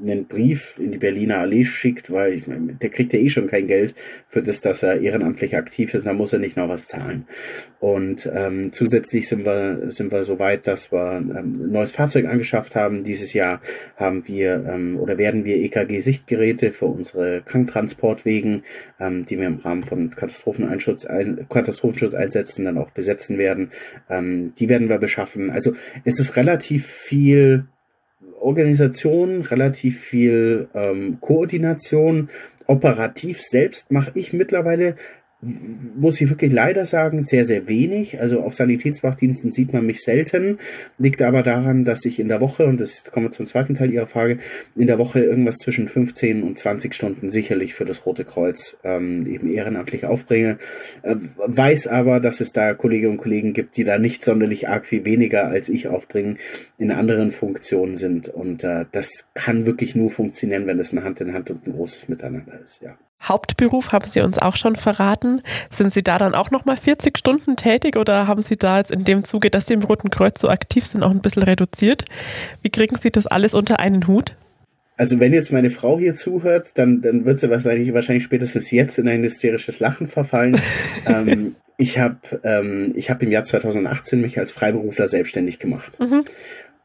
einen 0.01 0.25
Brief 0.25 0.77
in 0.79 0.91
die 0.91 0.97
Berliner 0.97 1.39
Allee 1.39 1.65
schickt, 1.65 2.11
weil 2.11 2.33
ich 2.33 2.47
meine, 2.47 2.73
der 2.73 2.89
kriegt 2.89 3.13
ja 3.13 3.19
eh 3.19 3.29
schon 3.29 3.47
kein 3.47 3.67
Geld 3.67 3.95
für 4.27 4.41
das, 4.41 4.61
dass 4.61 4.83
er 4.83 5.01
ehrenamtlich 5.01 5.55
aktiv 5.55 5.93
ist, 5.93 6.05
da 6.05 6.13
muss 6.13 6.33
er 6.33 6.39
nicht 6.39 6.57
noch 6.57 6.69
was 6.69 6.87
zahlen. 6.87 7.27
Und 7.79 8.29
ähm, 8.33 8.71
zusätzlich 8.73 9.27
sind 9.27 9.45
wir, 9.45 9.91
sind 9.91 10.11
wir 10.11 10.23
so 10.23 10.39
weit, 10.39 10.67
dass 10.67 10.91
wir 10.91 11.17
ähm, 11.17 11.35
ein 11.35 11.71
neues 11.71 11.91
Fahrzeug 11.91 12.25
angeschafft 12.25 12.75
haben. 12.75 13.03
Dieses 13.03 13.33
Jahr 13.33 13.61
haben 13.95 14.27
wir 14.27 14.65
ähm, 14.67 14.97
oder 14.99 15.17
werden 15.17 15.45
wir 15.45 15.57
EKG-Sichtgeräte 15.57 16.73
für 16.73 16.85
unsere 16.85 17.41
Kranktransportwegen, 17.41 18.63
ähm, 18.99 19.25
die 19.25 19.39
wir 19.39 19.47
im 19.47 19.57
Rahmen 19.57 19.83
von 19.83 20.11
Katastropheneinschutz, 20.11 21.05
ein, 21.05 21.47
Katastrophenschutz 21.49 22.13
einsetzen, 22.13 22.65
dann 22.65 22.77
auch 22.77 22.91
besetzen 22.91 23.37
werden. 23.37 23.71
Ähm, 24.09 24.53
die 24.55 24.69
werden 24.69 24.89
wir 24.89 24.97
beschaffen. 24.97 25.49
Also 25.49 25.73
es 26.05 26.19
ist 26.19 26.35
relativ 26.35 26.87
viel 26.87 27.65
Organisation, 28.41 29.41
relativ 29.41 29.99
viel 29.99 30.67
ähm, 30.73 31.17
Koordination. 31.21 32.29
Operativ 32.67 33.41
selbst 33.41 33.91
mache 33.91 34.11
ich 34.15 34.33
mittlerweile 34.33 34.95
muss 35.41 36.21
ich 36.21 36.29
wirklich 36.29 36.51
leider 36.51 36.85
sagen, 36.85 37.23
sehr, 37.23 37.45
sehr 37.45 37.67
wenig. 37.67 38.19
Also 38.19 38.41
auf 38.41 38.53
Sanitätswachdiensten 38.53 39.51
sieht 39.51 39.73
man 39.73 39.85
mich 39.85 40.01
selten. 40.01 40.59
Liegt 40.99 41.21
aber 41.21 41.41
daran, 41.41 41.83
dass 41.83 42.05
ich 42.05 42.19
in 42.19 42.27
der 42.27 42.41
Woche, 42.41 42.65
und 42.67 42.79
das 42.79 43.05
kommen 43.05 43.25
wir 43.25 43.31
zum 43.31 43.47
zweiten 43.47 43.73
Teil 43.73 43.91
Ihrer 43.91 44.05
Frage, 44.05 44.37
in 44.75 44.85
der 44.85 44.99
Woche 44.99 45.19
irgendwas 45.19 45.57
zwischen 45.57 45.87
15 45.87 46.43
und 46.43 46.59
20 46.59 46.93
Stunden 46.93 47.29
sicherlich 47.31 47.73
für 47.73 47.85
das 47.85 48.05
Rote 48.05 48.23
Kreuz 48.23 48.77
ähm, 48.83 49.25
eben 49.25 49.51
ehrenamtlich 49.51 50.05
aufbringe. 50.05 50.59
Äh, 51.01 51.15
weiß 51.37 51.87
aber, 51.87 52.19
dass 52.19 52.39
es 52.39 52.51
da 52.51 52.75
Kolleginnen 52.75 53.13
und 53.13 53.17
Kollegen 53.17 53.53
gibt, 53.53 53.77
die 53.77 53.83
da 53.83 53.97
nicht 53.97 54.23
sonderlich 54.23 54.69
arg 54.69 54.85
viel 54.85 55.05
weniger 55.05 55.47
als 55.47 55.69
ich 55.69 55.87
aufbringen, 55.87 56.37
in 56.77 56.91
anderen 56.91 57.31
Funktionen 57.31 57.95
sind. 57.95 58.27
Und 58.27 58.63
äh, 58.63 58.85
das 58.91 59.25
kann 59.33 59.65
wirklich 59.65 59.95
nur 59.95 60.11
funktionieren, 60.11 60.67
wenn 60.67 60.79
es 60.79 60.93
ein 60.93 61.03
Hand 61.03 61.19
in 61.19 61.33
Hand 61.33 61.49
und 61.49 61.65
ein 61.65 61.73
großes 61.73 62.09
Miteinander 62.09 62.59
ist, 62.63 62.81
ja. 62.83 62.95
Hauptberuf 63.23 63.91
haben 63.91 64.09
Sie 64.09 64.21
uns 64.21 64.37
auch 64.37 64.55
schon 64.55 64.75
verraten. 64.75 65.41
Sind 65.69 65.91
Sie 65.91 66.03
da 66.03 66.17
dann 66.17 66.35
auch 66.35 66.51
nochmal 66.51 66.77
40 66.77 67.17
Stunden 67.17 67.55
tätig 67.55 67.95
oder 67.97 68.27
haben 68.27 68.41
Sie 68.41 68.57
da 68.57 68.77
jetzt 68.79 68.91
in 68.91 69.03
dem 69.03 69.23
Zuge, 69.23 69.49
dass 69.49 69.67
Sie 69.67 69.73
im 69.73 69.83
Roten 69.83 70.09
Kreuz 70.09 70.39
so 70.39 70.49
aktiv 70.49 70.85
sind, 70.85 71.03
auch 71.03 71.11
ein 71.11 71.21
bisschen 71.21 71.43
reduziert? 71.43 72.05
Wie 72.61 72.69
kriegen 72.69 72.95
Sie 72.97 73.11
das 73.11 73.27
alles 73.27 73.53
unter 73.53 73.79
einen 73.79 74.07
Hut? 74.07 74.35
Also 74.97 75.19
wenn 75.19 75.33
jetzt 75.33 75.51
meine 75.51 75.71
Frau 75.71 75.97
hier 75.97 76.13
zuhört, 76.13 76.71
dann, 76.75 77.01
dann 77.01 77.25
wird 77.25 77.39
sie 77.39 77.49
wahrscheinlich, 77.49 77.91
wahrscheinlich 77.91 78.23
spätestens 78.23 78.69
jetzt 78.69 78.99
in 78.99 79.07
ein 79.07 79.23
hysterisches 79.23 79.79
Lachen 79.79 80.07
verfallen. 80.07 80.61
ähm, 81.07 81.55
ich 81.77 81.97
habe 81.97 82.17
ähm, 82.43 82.93
hab 82.95 83.23
im 83.23 83.31
Jahr 83.31 83.43
2018 83.43 84.21
mich 84.21 84.37
als 84.37 84.51
Freiberufler 84.51 85.07
selbstständig 85.07 85.57
gemacht. 85.57 85.99
Mhm. 85.99 86.25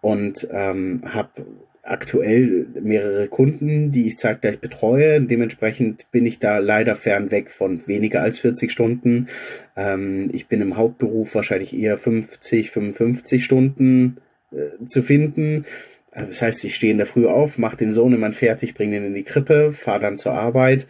Und 0.01 0.49
ähm, 0.51 1.03
habe 1.05 1.45
aktuell 1.87 2.67
mehrere 2.81 3.29
Kunden, 3.29 3.93
die 3.93 4.07
ich 4.09 4.19
zeitgleich 4.19 4.59
betreue. 4.59 5.21
Dementsprechend 5.21 6.11
bin 6.11 6.27
ich 6.27 6.39
da 6.39 6.59
leider 6.59 6.97
fernweg 6.97 7.51
von 7.51 7.83
weniger 7.87 8.23
als 8.23 8.39
40 8.41 8.71
Stunden. 8.71 9.29
Ähm, 9.77 10.31
ich 10.33 10.49
bin 10.49 10.61
im 10.61 10.77
Hauptberuf 10.77 11.35
wahrscheinlich 11.35 11.77
eher 11.77 11.99
50, 11.99 12.71
55 12.71 13.45
Stunden 13.45 14.19
äh, 14.53 14.85
zu 14.87 15.03
finden. 15.03 15.65
Äh, 16.13 16.27
das 16.27 16.43
heißt, 16.43 16.65
ich 16.65 16.75
stehe 16.75 16.93
in 16.93 16.99
der 16.99 17.07
Früh 17.07 17.27
auf, 17.27 17.59
mache 17.59 17.77
den 17.77 17.93
Sohn 17.93 18.13
immer 18.13 18.33
fertig, 18.33 18.75
bringe 18.75 18.97
ihn 18.97 19.05
in 19.05 19.15
die 19.15 19.23
Krippe, 19.23 19.73
fahre 19.73 20.01
dann 20.01 20.17
zur 20.17 20.33
Arbeit. 20.33 20.87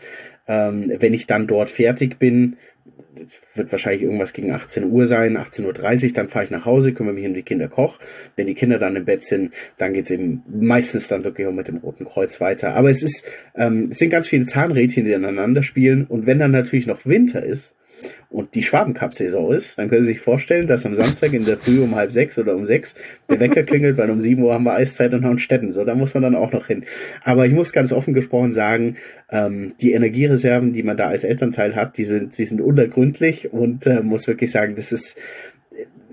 Ähm, 0.48 0.92
wenn 0.98 1.14
ich 1.14 1.26
dann 1.26 1.46
dort 1.46 1.70
fertig 1.70 2.18
bin, 2.18 2.56
wird 3.54 3.72
wahrscheinlich 3.72 4.02
irgendwas 4.02 4.32
gegen 4.32 4.52
18 4.52 4.90
Uhr 4.90 5.06
sein, 5.06 5.36
18.30 5.36 6.06
Uhr, 6.06 6.12
dann 6.12 6.28
fahre 6.28 6.44
ich 6.44 6.50
nach 6.50 6.64
Hause, 6.64 6.92
kümmere 6.92 7.14
mich 7.14 7.26
um 7.26 7.34
die 7.34 7.42
Kinder, 7.42 7.68
koch. 7.68 7.98
Wenn 8.36 8.46
die 8.46 8.54
Kinder 8.54 8.78
dann 8.78 8.96
im 8.96 9.04
Bett 9.04 9.24
sind, 9.24 9.52
dann 9.78 9.92
geht's 9.92 10.10
eben 10.10 10.42
meistens 10.48 11.08
dann 11.08 11.24
wirklich 11.24 11.46
auch 11.46 11.52
mit 11.52 11.68
dem 11.68 11.78
Roten 11.78 12.04
Kreuz 12.04 12.40
weiter. 12.40 12.74
Aber 12.74 12.90
es 12.90 13.02
ist, 13.02 13.24
ähm, 13.54 13.88
es 13.90 13.98
sind 13.98 14.10
ganz 14.10 14.26
viele 14.28 14.46
Zahnrädchen, 14.46 15.04
die 15.04 15.14
aneinander 15.14 15.62
spielen. 15.62 16.04
Und 16.04 16.26
wenn 16.26 16.38
dann 16.38 16.50
natürlich 16.50 16.86
noch 16.86 17.04
Winter 17.06 17.42
ist, 17.42 17.74
und 18.28 18.54
die 18.54 18.62
Schwabencup-Saison 18.62 19.52
ist, 19.52 19.78
dann 19.78 19.88
können 19.88 20.04
Sie 20.04 20.12
sich 20.12 20.20
vorstellen, 20.20 20.66
dass 20.66 20.84
am 20.84 20.94
Samstag 20.94 21.32
in 21.32 21.44
der 21.44 21.56
Früh 21.56 21.80
um 21.80 21.94
halb 21.94 22.12
sechs 22.12 22.38
oder 22.38 22.54
um 22.56 22.66
sechs 22.66 22.94
der 23.28 23.38
Wecker 23.40 23.62
klingelt, 23.62 23.96
weil 23.96 24.10
um 24.10 24.20
sieben 24.20 24.42
Uhr 24.42 24.52
haben 24.52 24.64
wir 24.64 24.74
Eiszeit 24.74 25.12
in 25.12 25.24
Hornstetten. 25.24 25.72
So, 25.72 25.84
da 25.84 25.94
muss 25.94 26.14
man 26.14 26.22
dann 26.22 26.34
auch 26.34 26.52
noch 26.52 26.66
hin. 26.66 26.84
Aber 27.22 27.46
ich 27.46 27.52
muss 27.52 27.72
ganz 27.72 27.92
offen 27.92 28.14
gesprochen 28.14 28.52
sagen, 28.52 28.96
ähm, 29.30 29.74
die 29.80 29.92
Energiereserven, 29.92 30.72
die 30.72 30.82
man 30.82 30.96
da 30.96 31.08
als 31.08 31.24
Elternteil 31.24 31.76
hat, 31.76 31.98
die 31.98 32.04
sind, 32.04 32.36
die 32.36 32.44
sind 32.44 32.60
unergründlich 32.60 33.52
und 33.52 33.86
äh, 33.86 34.02
muss 34.02 34.26
wirklich 34.26 34.50
sagen, 34.50 34.74
das 34.76 34.92
ist 34.92 35.16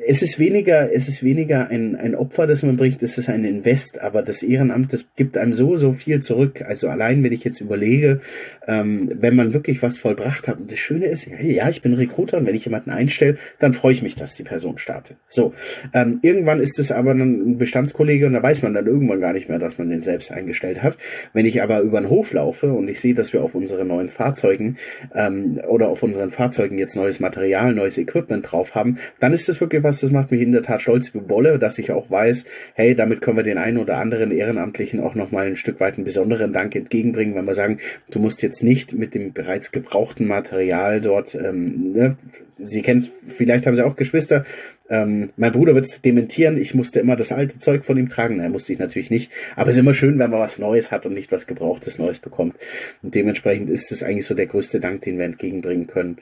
es 0.05 0.21
ist 0.21 0.39
weniger, 0.39 0.93
es 0.93 1.07
ist 1.07 1.23
weniger 1.23 1.69
ein, 1.69 1.95
ein 1.95 2.15
Opfer, 2.15 2.47
das 2.47 2.63
man 2.63 2.77
bringt, 2.77 3.03
es 3.03 3.17
ist 3.17 3.29
ein 3.29 3.45
Invest, 3.45 3.99
aber 3.99 4.21
das 4.21 4.43
Ehrenamt, 4.43 4.93
das 4.93 5.05
gibt 5.15 5.37
einem 5.37 5.53
so, 5.53 5.77
so 5.77 5.93
viel 5.93 6.21
zurück. 6.21 6.63
Also 6.67 6.89
allein, 6.89 7.23
wenn 7.23 7.31
ich 7.31 7.43
jetzt 7.43 7.61
überlege, 7.61 8.21
ähm, 8.67 9.11
wenn 9.13 9.35
man 9.35 9.53
wirklich 9.53 9.81
was 9.81 9.97
vollbracht 9.97 10.47
hat. 10.47 10.59
Und 10.59 10.71
das 10.71 10.79
Schöne 10.79 11.05
ist, 11.05 11.27
ja, 11.27 11.69
ich 11.69 11.81
bin 11.81 11.93
Recruiter 11.93 12.37
und 12.37 12.45
wenn 12.45 12.55
ich 12.55 12.65
jemanden 12.65 12.89
einstelle, 12.89 13.37
dann 13.59 13.73
freue 13.73 13.93
ich 13.93 14.01
mich, 14.01 14.15
dass 14.15 14.35
die 14.35 14.43
Person 14.43 14.77
startet. 14.77 15.17
So, 15.27 15.53
ähm, 15.93 16.19
irgendwann 16.21 16.59
ist 16.59 16.79
es 16.79 16.91
aber 16.91 17.11
ein 17.11 17.57
Bestandskollege 17.57 18.27
und 18.27 18.33
da 18.33 18.43
weiß 18.43 18.61
man 18.63 18.73
dann 18.73 18.87
irgendwann 18.87 19.21
gar 19.21 19.33
nicht 19.33 19.49
mehr, 19.49 19.59
dass 19.59 19.77
man 19.77 19.89
den 19.89 20.01
selbst 20.01 20.31
eingestellt 20.31 20.81
hat. 20.81 20.97
Wenn 21.33 21.45
ich 21.45 21.61
aber 21.61 21.81
über 21.81 21.99
den 21.99 22.09
Hof 22.09 22.33
laufe 22.33 22.73
und 22.73 22.87
ich 22.87 22.99
sehe, 22.99 23.13
dass 23.13 23.33
wir 23.33 23.43
auf 23.43 23.55
unseren 23.55 23.87
neuen 23.87 24.09
Fahrzeugen 24.09 24.77
ähm, 25.15 25.59
oder 25.67 25.89
auf 25.89 26.03
unseren 26.03 26.31
Fahrzeugen 26.31 26.77
jetzt 26.77 26.95
neues 26.95 27.19
Material, 27.19 27.73
neues 27.73 27.97
Equipment 27.97 28.51
drauf 28.51 28.75
haben, 28.75 28.97
dann 29.19 29.33
ist 29.33 29.47
das 29.47 29.61
wirklich 29.61 29.83
was, 29.83 29.92
das 29.99 30.11
macht 30.11 30.31
mich 30.31 30.41
in 30.41 30.51
der 30.51 30.63
Tat 30.63 30.81
stolz 30.81 31.13
wie 31.13 31.19
Bolle, 31.19 31.59
dass 31.59 31.77
ich 31.77 31.91
auch 31.91 32.09
weiß, 32.09 32.45
hey, 32.73 32.95
damit 32.95 33.21
können 33.21 33.37
wir 33.37 33.43
den 33.43 33.57
einen 33.57 33.77
oder 33.77 33.97
anderen 33.97 34.31
Ehrenamtlichen 34.31 34.99
auch 34.99 35.15
nochmal 35.15 35.47
ein 35.47 35.55
Stück 35.55 35.79
weit 35.79 35.95
einen 35.95 36.05
besonderen 36.05 36.53
Dank 36.53 36.75
entgegenbringen, 36.75 37.35
wenn 37.35 37.45
wir 37.45 37.53
sagen, 37.53 37.79
du 38.09 38.19
musst 38.19 38.41
jetzt 38.41 38.63
nicht 38.63 38.93
mit 38.93 39.13
dem 39.13 39.33
bereits 39.33 39.71
gebrauchten 39.71 40.27
Material 40.27 41.01
dort, 41.01 41.35
ähm, 41.35 41.93
ne, 41.93 42.17
Sie 42.59 42.83
kennen 42.83 42.99
es, 42.99 43.09
vielleicht 43.35 43.65
haben 43.65 43.75
Sie 43.75 43.83
auch 43.83 43.95
Geschwister, 43.95 44.45
ähm, 44.89 45.31
mein 45.37 45.51
Bruder 45.51 45.73
wird 45.75 45.85
es 45.85 46.01
dementieren, 46.01 46.57
ich 46.57 46.75
musste 46.75 46.99
immer 46.99 47.15
das 47.15 47.31
alte 47.31 47.57
Zeug 47.57 47.83
von 47.83 47.97
ihm 47.97 48.09
tragen. 48.09 48.37
Nein, 48.37 48.51
musste 48.51 48.73
ich 48.73 48.79
natürlich 48.79 49.09
nicht. 49.09 49.31
Aber 49.55 49.69
es 49.69 49.75
ist 49.75 49.79
immer 49.79 49.93
schön, 49.93 50.19
wenn 50.19 50.29
man 50.29 50.39
was 50.39 50.59
Neues 50.59 50.91
hat 50.91 51.05
und 51.05 51.13
nicht 51.13 51.31
was 51.31 51.47
Gebrauchtes 51.47 51.97
Neues 51.97 52.19
bekommt. 52.19 52.57
Und 53.01 53.15
dementsprechend 53.15 53.69
ist 53.69 53.91
es 53.91 54.03
eigentlich 54.03 54.25
so 54.25 54.35
der 54.35 54.47
größte 54.47 54.79
Dank, 54.79 55.01
den 55.01 55.17
wir 55.17 55.25
entgegenbringen 55.25 55.87
können. 55.87 56.17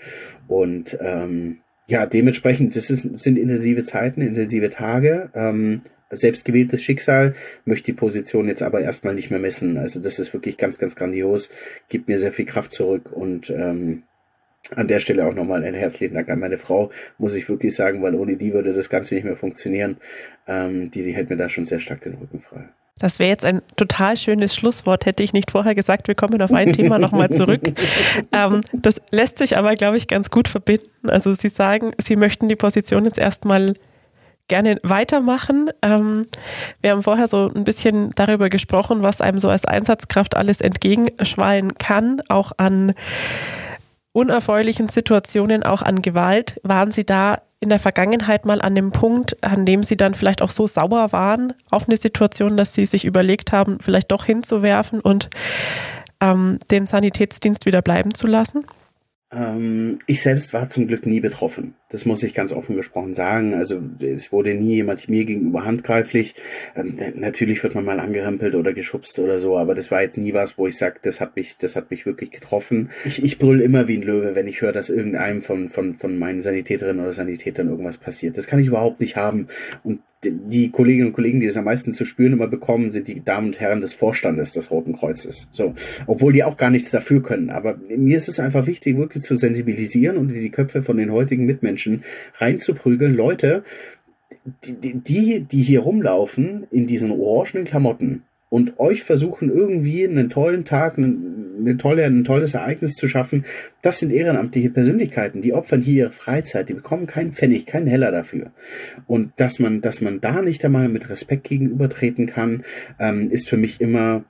Und 0.47 0.97
ähm, 1.01 1.57
ja, 1.88 2.06
dementsprechend, 2.06 2.76
das 2.76 2.90
ist, 2.90 3.20
sind 3.20 3.38
intensive 3.38 3.84
Zeiten, 3.84 4.22
intensive 4.22 4.70
Tage. 4.70 5.30
Ähm, 5.34 5.82
selbstgewähltes 6.12 6.84
Schicksal 6.84 7.36
möchte 7.66 7.86
die 7.88 7.94
Position 7.94 8.48
jetzt 8.48 8.62
aber 8.62 8.82
erstmal 8.82 9.16
nicht 9.16 9.30
mehr 9.30 9.40
messen. 9.40 9.78
Also 9.78 10.00
das 10.00 10.20
ist 10.20 10.34
wirklich 10.34 10.58
ganz, 10.58 10.78
ganz 10.78 10.96
grandios, 10.96 11.50
gibt 11.90 12.08
mir 12.08 12.20
sehr 12.20 12.34
viel 12.34 12.46
Kraft 12.46 12.72
zurück 12.72 13.12
und 13.12 13.50
ähm, 13.50 14.04
an 14.76 14.88
der 14.88 15.00
Stelle 15.00 15.26
auch 15.26 15.34
nochmal 15.34 15.64
einen 15.64 15.76
herzlichen 15.76 16.14
Dank 16.14 16.30
an 16.30 16.40
meine 16.40 16.58
Frau, 16.58 16.92
muss 17.18 17.34
ich 17.34 17.50
wirklich 17.50 17.74
sagen, 17.76 18.02
weil 18.04 18.16
ohne 18.16 18.38
die 18.38 18.54
würde 18.54 18.74
das 18.74 18.90
Ganze 18.90 19.16
nicht 19.16 19.24
mehr 19.24 19.36
funktionieren. 19.36 19.98
Ähm, 20.48 20.92
die, 20.92 21.04
die 21.04 21.14
hält 21.14 21.30
mir 21.30 21.38
da 21.38 21.50
schon 21.50 21.66
sehr 21.66 21.80
stark 21.80 22.02
den 22.02 22.14
Rücken 22.14 22.42
frei. 22.42 22.70
Das 23.00 23.18
wäre 23.18 23.30
jetzt 23.30 23.46
ein 23.46 23.62
total 23.78 24.16
schönes 24.16 24.54
Schlusswort, 24.54 25.06
hätte 25.06 25.24
ich 25.24 25.34
nicht 25.34 25.50
vorher 25.50 25.74
gesagt, 25.74 26.08
wir 26.08 26.16
kommen 26.16 26.42
auf 26.42 26.54
ein 26.54 26.72
Thema 26.74 27.00
nochmal 27.00 27.30
zurück. 27.30 27.62
Ähm, 28.34 28.62
das 28.74 29.02
lässt 29.12 29.38
sich 29.38 29.58
aber, 29.58 29.74
glaube 29.76 29.98
ich, 29.98 30.08
ganz 30.08 30.30
gut 30.30 30.48
verbinden. 30.48 31.10
Also 31.10 31.34
Sie 31.34 31.50
sagen, 31.50 31.92
Sie 31.98 32.16
möchten 32.16 32.48
die 32.48 32.56
Position 32.56 33.06
jetzt 33.06 33.18
erstmal 33.18 33.74
gerne 34.48 34.80
weitermachen. 34.84 35.70
Ähm, 35.82 36.28
wir 36.82 36.92
haben 36.92 37.04
vorher 37.04 37.28
so 37.28 37.52
ein 37.54 37.64
bisschen 37.64 38.12
darüber 38.16 38.50
gesprochen, 38.50 39.02
was 39.04 39.22
einem 39.22 39.39
so 39.39 39.50
als 39.50 39.66
Einsatzkraft 39.66 40.36
alles 40.36 40.62
entgegenschwallen 40.62 41.76
kann, 41.78 42.22
auch 42.30 42.52
an 42.58 42.94
unerfreulichen 44.12 44.89
Situationen, 44.89 45.64
auch 45.64 45.82
an 45.82 46.02
Gewalt. 46.02 46.60
Waren 46.64 46.92
Sie 46.92 47.06
da 47.06 47.42
in 47.62 47.70
der 47.70 47.80
Vergangenheit 47.80 48.43
mal 48.45 48.59
an 48.59 48.76
dem 48.76 48.91
Punkt, 48.91 49.41
an 49.43 49.66
dem 49.66 49.84
Sie 49.84 49.95
dann 49.95 50.16
vielleicht 50.16 50.41
auch 50.41 50.49
so 50.49 50.68
sauer 50.68 51.14
waren 51.14 51.53
auf 51.70 51.88
eine 51.88 51.95
Situation, 51.95 52.57
dass 52.57 52.74
Sie 52.74 52.88
sich 52.88 53.05
überlegt 53.05 53.51
haben, 53.51 53.80
vielleicht 53.80 54.12
doch 54.12 54.26
hinzuwerfen 54.26 54.99
und 54.99 55.30
ähm, 56.20 56.57
den 56.72 56.88
Sanitätsdienst 56.88 57.68
wieder 57.68 57.84
bleiben 57.84 58.16
zu 58.16 58.26
lassen? 58.26 58.66
Ähm, 59.32 59.99
ich 60.07 60.24
selbst 60.24 60.53
war 60.53 60.70
zum 60.70 60.88
Glück 60.88 61.05
nie 61.05 61.20
betroffen. 61.20 61.76
Das 61.92 62.06
muss 62.06 62.24
ich 62.24 62.34
ganz 62.34 62.52
offen 62.52 62.76
gesprochen 62.76 63.14
sagen. 63.14 63.54
Also 63.54 63.82
es 64.00 64.32
wurde 64.32 64.54
nie 64.54 64.76
jemand 64.76 65.10
mir 65.10 65.26
gegenüber 65.26 65.66
handgreiflich. 65.66 66.36
Ähm, 66.76 66.98
natürlich 67.16 67.62
wird 67.64 67.76
man 67.76 67.86
mal 67.86 68.00
angerempelt 68.00 68.56
oder 68.56 68.74
geschubst 68.74 69.20
oder 69.20 69.39
so, 69.39 69.58
aber 69.58 69.76
das 69.76 69.92
war 69.92 70.02
jetzt 70.02 70.18
nie 70.18 70.34
was, 70.34 70.58
wo 70.58 70.68
ich 70.68 70.78
sage, 70.78 71.00
das 71.02 71.20
hat 71.22 71.36
mich, 71.36 71.58
das 71.58 71.76
hat 71.76 71.92
mich 71.92 72.06
wirklich 72.06 72.32
getroffen. 72.32 72.89
Ich, 73.06 73.24
ich 73.24 73.38
brüll 73.38 73.62
immer 73.62 73.88
wie 73.88 73.98
ein 73.98 74.04
Löwe, 74.04 74.36
wenn 74.36 74.48
ich 74.48 74.62
höre, 74.62 74.72
dass 74.72 74.89
irgendeinem 74.89 75.42
von, 75.42 75.70
von, 75.70 75.94
von 75.94 76.18
meinen 76.18 76.42
Sanitäterinnen 76.42 77.04
oder 77.04 77.14
Sanitätern 77.14 77.70
irgendwas 77.70 77.98
passiert. 77.98 78.38
Das 78.38 78.48
kann 78.48 78.60
ich 78.60 78.68
überhaupt 78.68 79.00
nicht 79.02 79.16
haben. 79.16 79.48
Und 79.84 80.00
die 80.24 80.70
Kolleginnen 80.70 81.08
und 81.08 81.14
Kollegen, 81.14 81.39
die 81.39 81.48
es 81.48 81.58
am 81.58 81.66
meisten 81.66 81.94
zu 81.94 82.06
spüren 82.06 82.34
immer 82.34 82.48
bekommen, 82.48 82.92
sind 82.92 83.08
die 83.08 83.24
Damen 83.24 83.48
und 83.48 83.60
Herren 83.60 83.82
des 83.82 83.94
Vorstandes 83.94 84.54
des 84.54 84.70
Roten 84.70 84.94
Kreuzes. 84.94 85.48
So, 85.52 85.74
obwohl 86.06 86.34
die 86.34 86.44
auch 86.44 86.58
gar 86.58 86.70
nichts 86.70 86.92
dafür 86.92 87.24
können. 87.24 87.50
Aber 87.50 87.78
mir 87.89 88.18
ist 88.18 88.28
es 88.28 88.39
einfach 88.39 88.68
wichtig, 88.68 88.98
wirklich 88.98 89.24
zu 89.24 89.36
sensibilisieren 89.36 90.18
und 90.18 90.32
in 90.32 90.42
die 90.42 90.52
Köpfe 90.52 90.84
von 90.84 90.98
den 90.98 91.12
heutigen 91.12 91.46
Mitmenschen 91.46 91.81
reinzuprügeln. 92.36 93.16
Leute, 93.16 93.64
die, 94.64 94.96
die, 94.96 95.42
die 95.42 95.62
hier 95.62 95.82
rumlaufen 95.82 96.68
in 96.72 96.88
diesen 96.88 97.12
orangenen 97.12 97.66
Klamotten, 97.66 98.24
und 98.52 98.82
euch 98.82 99.04
versuchen 99.04 99.50
irgendwie 99.50 100.06
einen 100.06 100.30
tollen 100.30 100.66
Tag, 100.66 100.98
eine 100.98 101.78
tolle, 101.78 102.04
ein 102.04 102.26
tolles 102.26 102.54
Ereignis 102.54 102.96
zu 102.96 103.08
schaffen, 103.08 103.46
das 103.82 104.00
sind 104.00 104.12
ehrenamtliche 104.12 104.70
Persönlichkeiten, 104.70 105.42
die 105.42 105.54
opfern 105.54 105.82
hier 105.82 106.04
ihre 106.04 106.12
Freizeit, 106.12 106.68
die 106.68 106.74
bekommen 106.74 107.08
keinen 107.08 107.32
Pfennig, 107.32 107.66
keinen 107.66 107.88
Heller 107.88 108.12
dafür. 108.12 108.52
Und 109.08 109.32
dass 109.38 109.60
man, 109.60 109.80
dass 109.80 110.02
man 110.02 110.20
da 110.20 110.42
nicht 110.42 110.66
einmal 110.66 110.90
mit 110.90 111.10
Respekt 111.10 111.46
gegenübertreten 111.46 112.28
kann, 112.28 112.66
ähm, 113.00 113.32
ist 113.32 113.48
für 113.48 113.56
mich 113.56 113.80
immer 113.80 114.26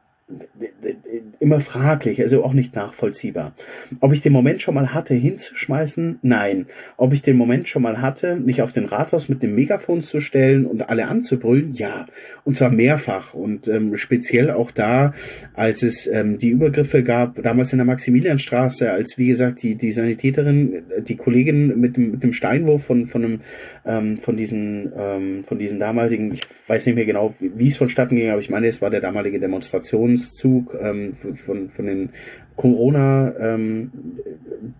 immer 1.39 1.59
fraglich, 1.59 2.21
also 2.21 2.43
auch 2.43 2.53
nicht 2.53 2.75
nachvollziehbar. 2.75 3.53
Ob 3.99 4.13
ich 4.13 4.21
den 4.21 4.31
Moment 4.31 4.61
schon 4.61 4.75
mal 4.75 4.93
hatte, 4.93 5.15
hinzuschmeißen? 5.15 6.19
Nein. 6.21 6.67
Ob 6.97 7.13
ich 7.13 7.21
den 7.21 7.35
Moment 7.35 7.67
schon 7.67 7.81
mal 7.81 8.01
hatte, 8.01 8.35
mich 8.35 8.61
auf 8.61 8.71
den 8.71 8.85
Rathaus 8.85 9.27
mit 9.27 9.41
dem 9.41 9.55
Megafon 9.55 10.01
zu 10.01 10.19
stellen 10.19 10.65
und 10.65 10.89
alle 10.89 11.07
anzubrüllen? 11.07 11.73
Ja. 11.73 12.05
Und 12.43 12.55
zwar 12.57 12.69
mehrfach 12.69 13.33
und 13.33 13.67
ähm, 13.67 13.97
speziell 13.97 14.51
auch 14.51 14.71
da, 14.71 15.13
als 15.53 15.83
es 15.83 16.07
ähm, 16.07 16.37
die 16.37 16.49
Übergriffe 16.49 17.03
gab, 17.03 17.41
damals 17.41 17.71
in 17.71 17.79
der 17.79 17.85
Maximilianstraße, 17.85 18.91
als 18.91 19.17
wie 19.17 19.27
gesagt 19.27 19.63
die, 19.63 19.75
die 19.75 19.91
Sanitäterin, 19.91 20.83
die 20.99 21.15
Kollegin 21.15 21.79
mit 21.79 21.97
dem, 21.97 22.11
mit 22.11 22.23
dem 22.23 22.33
Steinwurf 22.33 22.83
von, 22.85 23.07
von 23.07 23.23
einem 23.23 23.41
ähm, 23.85 24.17
von 24.17 24.37
diesen 24.37 24.91
ähm, 24.95 25.43
von 25.43 25.57
diesen 25.57 25.79
damaligen, 25.79 26.33
ich 26.33 26.41
weiß 26.67 26.85
nicht 26.85 26.95
mehr 26.95 27.05
genau, 27.05 27.33
wie 27.39 27.67
es 27.67 27.77
vonstatten 27.77 28.15
ging, 28.15 28.29
aber 28.29 28.41
ich 28.41 28.49
meine, 28.49 28.67
es 28.67 28.81
war 28.81 28.89
der 28.89 29.01
damalige 29.01 29.39
Demonstrationszug 30.21 30.77
ähm, 30.81 31.17
von 31.35 31.69
von 31.69 31.85
den 31.85 32.09
Corona 32.55 33.33
ähm, 33.39 33.91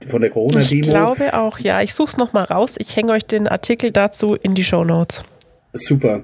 von 0.08 0.22
der 0.22 0.30
Corona-Demo. 0.30 0.82
Ich 0.82 0.82
glaube 0.82 1.34
auch, 1.34 1.60
ja. 1.60 1.82
Ich 1.82 1.94
suche 1.94 2.10
es 2.10 2.18
nochmal 2.18 2.46
raus. 2.46 2.76
Ich 2.78 2.96
hänge 2.96 3.14
euch 3.14 3.26
den 3.26 3.48
Artikel 3.48 3.92
dazu 3.92 4.36
in 4.36 4.54
die 4.54 4.64
Show 4.64 4.84
Notes. 4.84 5.24
Super. 5.74 6.24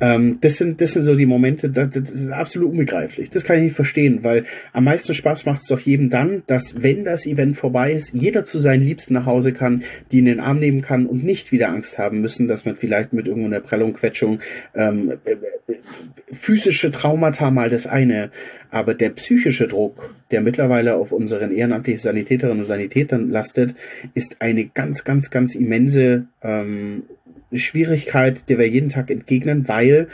Ähm, 0.00 0.38
das, 0.40 0.56
sind, 0.56 0.80
das 0.80 0.92
sind 0.92 1.02
so 1.02 1.14
die 1.14 1.26
Momente, 1.26 1.70
das, 1.70 1.90
das 1.90 2.10
ist 2.10 2.28
absolut 2.30 2.70
unbegreiflich. 2.70 3.30
Das 3.30 3.44
kann 3.44 3.56
ich 3.56 3.62
nicht 3.64 3.76
verstehen, 3.76 4.20
weil 4.22 4.44
am 4.72 4.84
meisten 4.84 5.14
Spaß 5.14 5.46
macht 5.46 5.62
es 5.62 5.68
doch 5.68 5.80
jedem 5.80 6.10
dann, 6.10 6.42
dass, 6.46 6.82
wenn 6.82 7.04
das 7.04 7.26
Event 7.26 7.56
vorbei 7.56 7.92
ist, 7.92 8.12
jeder 8.14 8.44
zu 8.44 8.58
seinen 8.58 8.84
Liebsten 8.84 9.14
nach 9.14 9.26
Hause 9.26 9.52
kann, 9.52 9.82
die 10.12 10.20
in 10.20 10.26
den 10.26 10.40
Arm 10.40 10.60
nehmen 10.60 10.82
kann 10.82 11.06
und 11.06 11.24
nicht 11.24 11.52
wieder 11.52 11.68
Angst 11.70 11.98
haben 11.98 12.20
müssen, 12.20 12.48
dass 12.48 12.64
man 12.64 12.76
vielleicht 12.76 13.12
mit 13.12 13.26
irgendeiner 13.26 13.60
Prellung, 13.60 13.94
Quetschung, 13.94 14.40
ähm, 14.74 15.12
äh, 15.24 15.36
physische 16.32 16.90
Traumata 16.90 17.50
mal 17.50 17.70
das 17.70 17.86
eine, 17.86 18.30
aber 18.70 18.94
der 18.94 19.10
psychische 19.10 19.66
Druck, 19.66 20.14
der 20.30 20.40
mittlerweile 20.42 20.96
auf 20.96 21.12
unseren 21.12 21.52
ehrenamtlichen 21.52 22.00
Sanitäterinnen 22.00 22.60
und 22.60 22.66
Sanitätern 22.66 23.30
lastet, 23.30 23.74
ist 24.14 24.36
eine 24.40 24.66
ganz, 24.66 25.04
ganz, 25.04 25.30
ganz 25.30 25.54
immense 25.54 26.26
ähm, 26.42 27.04
Schwierigkeit, 27.52 28.48
der 28.48 28.58
wir 28.58 28.68
jeden 28.68 28.88
Tag 28.88 29.10
entgegnen, 29.10 29.68
weil 29.68 30.08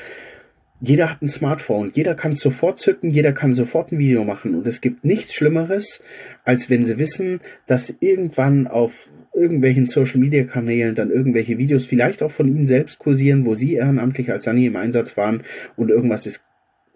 jeder 0.80 1.10
hat 1.10 1.22
ein 1.22 1.28
Smartphone, 1.28 1.90
jeder 1.94 2.14
kann 2.14 2.32
es 2.32 2.40
sofort 2.40 2.78
zücken, 2.78 3.10
jeder 3.10 3.32
kann 3.32 3.54
sofort 3.54 3.92
ein 3.92 3.98
Video 3.98 4.24
machen. 4.24 4.54
Und 4.54 4.66
es 4.66 4.80
gibt 4.80 5.04
nichts 5.04 5.34
Schlimmeres, 5.34 6.02
als 6.44 6.68
wenn 6.68 6.84
sie 6.84 6.98
wissen, 6.98 7.40
dass 7.66 7.94
irgendwann 8.00 8.66
auf 8.66 9.08
irgendwelchen 9.34 9.86
Social 9.86 10.20
Media 10.20 10.44
Kanälen 10.44 10.94
dann 10.94 11.10
irgendwelche 11.10 11.58
Videos 11.58 11.86
vielleicht 11.86 12.22
auch 12.22 12.30
von 12.30 12.48
ihnen 12.48 12.66
selbst 12.66 12.98
kursieren, 12.98 13.44
wo 13.44 13.54
sie 13.54 13.74
ehrenamtlich 13.74 14.30
als 14.30 14.44
Sani 14.44 14.66
im 14.66 14.76
Einsatz 14.76 15.16
waren 15.16 15.42
und 15.76 15.90
irgendwas 15.90 16.26
ist 16.26 16.44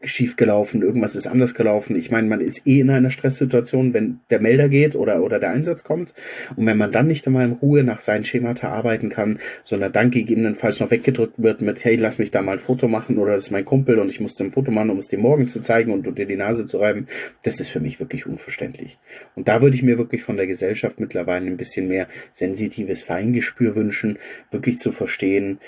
schief 0.03 0.36
gelaufen, 0.36 0.82
irgendwas 0.82 1.16
ist 1.16 1.26
anders 1.26 1.55
gelaufen. 1.55 1.96
Ich 1.96 2.11
meine, 2.11 2.28
man 2.28 2.40
ist 2.40 2.66
eh 2.66 2.80
in 2.80 2.90
einer 2.90 3.11
Stresssituation, 3.11 3.94
wenn 3.94 4.20
der 4.30 4.40
Melder 4.40 4.68
geht 4.68 4.94
oder, 4.94 5.22
oder 5.22 5.40
der 5.40 5.51
Einsatz 5.51 5.82
kommt. 5.82 6.14
Und 6.55 6.66
wenn 6.66 6.78
man 6.78 6.92
dann 6.92 7.09
nicht 7.09 7.26
einmal 7.26 7.46
in 7.46 7.53
Ruhe 7.53 7.82
nach 7.82 8.01
seinen 8.01 8.24
Schemata 8.24 8.68
arbeiten 8.68 9.09
kann, 9.09 9.40
sondern 9.64 9.92
dann 9.92 10.11
gegebenenfalls 10.11 10.78
noch 10.78 10.92
weggedrückt 10.92 11.42
wird 11.42 11.62
mit, 11.62 11.84
hey, 11.84 11.96
lass 11.96 12.18
mich 12.18 12.30
da 12.30 12.42
mal 12.42 12.53
ein 12.53 12.59
Foto 12.61 12.86
machen 12.86 13.18
oder 13.18 13.34
das 13.34 13.46
ist 13.46 13.51
mein 13.51 13.64
Kumpel 13.64 13.99
und 13.99 14.09
ich 14.09 14.20
muss 14.20 14.38
ein 14.40 14.53
Foto 14.53 14.70
machen, 14.70 14.90
um 14.90 14.99
es 14.99 15.09
dir 15.09 15.18
morgen 15.18 15.49
zu 15.49 15.61
zeigen 15.61 15.92
und 15.92 16.07
unter 16.07 16.24
die 16.24 16.36
Nase 16.36 16.66
zu 16.66 16.78
reiben, 16.78 17.09
das 17.42 17.59
ist 17.59 17.68
für 17.68 17.80
mich 17.80 17.99
wirklich 17.99 18.26
unverständlich. 18.26 18.99
Und 19.34 19.49
da 19.49 19.61
würde 19.62 19.74
ich 19.74 19.82
mir 19.82 19.99
wirklich 19.99 20.22
von 20.22 20.36
der 20.36 20.46
Gesellschaft 20.46 21.01
mittlerweile 21.01 21.46
ein 21.46 21.57
bisschen 21.57 21.88
mehr 21.88 22.07
sensitives 22.32 23.03
Feingespür 23.03 23.74
wünschen, 23.74 24.18
wirklich 24.53 24.78
zu 24.78 24.92
verstehen, 24.92 25.59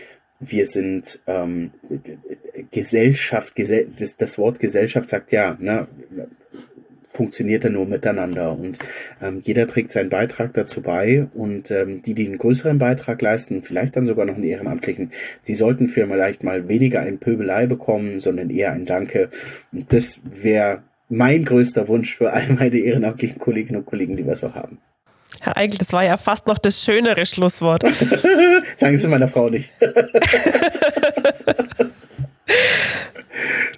wir 0.40 0.66
sind 0.66 1.20
ähm, 1.26 1.70
Gesellschaft, 2.70 3.54
Gesell 3.54 3.88
das, 3.98 4.16
das, 4.16 4.38
Wort 4.38 4.58
Gesellschaft 4.58 5.08
sagt 5.08 5.32
ja, 5.32 5.56
ne, 5.60 5.86
funktioniert 7.12 7.64
ja 7.64 7.70
nur 7.70 7.86
miteinander 7.86 8.52
und 8.52 8.78
ähm, 9.20 9.40
jeder 9.42 9.66
trägt 9.66 9.90
seinen 9.90 10.08
Beitrag 10.08 10.54
dazu 10.54 10.80
bei 10.80 11.26
und 11.34 11.70
ähm, 11.70 12.02
die, 12.02 12.14
die 12.14 12.26
einen 12.26 12.38
größeren 12.38 12.78
Beitrag 12.78 13.20
leisten, 13.20 13.62
vielleicht 13.62 13.96
dann 13.96 14.06
sogar 14.06 14.24
noch 14.24 14.36
einen 14.36 14.44
ehrenamtlichen, 14.44 15.12
sie 15.42 15.54
sollten 15.54 15.88
vielleicht 15.88 16.42
mal 16.42 16.68
weniger 16.68 17.00
ein 17.00 17.18
Pöbelei 17.18 17.66
bekommen, 17.66 18.20
sondern 18.20 18.48
eher 18.48 18.72
ein 18.72 18.86
Danke. 18.86 19.28
Und 19.72 19.92
das 19.92 20.18
wäre 20.24 20.82
mein 21.08 21.44
größter 21.44 21.88
Wunsch 21.88 22.16
für 22.16 22.32
all 22.32 22.48
meine 22.54 22.78
ehrenamtlichen 22.78 23.38
Kolleginnen 23.38 23.80
und 23.80 23.86
Kollegen, 23.86 24.16
die 24.16 24.26
wir 24.26 24.36
so 24.36 24.54
haben. 24.54 24.78
Herr 25.40 25.56
Eigel, 25.56 25.78
das 25.78 25.92
war 25.92 26.04
ja 26.04 26.16
fast 26.16 26.46
noch 26.46 26.58
das 26.58 26.82
schönere 26.82 27.24
Schlusswort. 27.24 27.82
Sagen 28.76 28.96
Sie 28.96 29.08
meiner 29.08 29.28
Frau 29.28 29.48
nicht. 29.48 29.70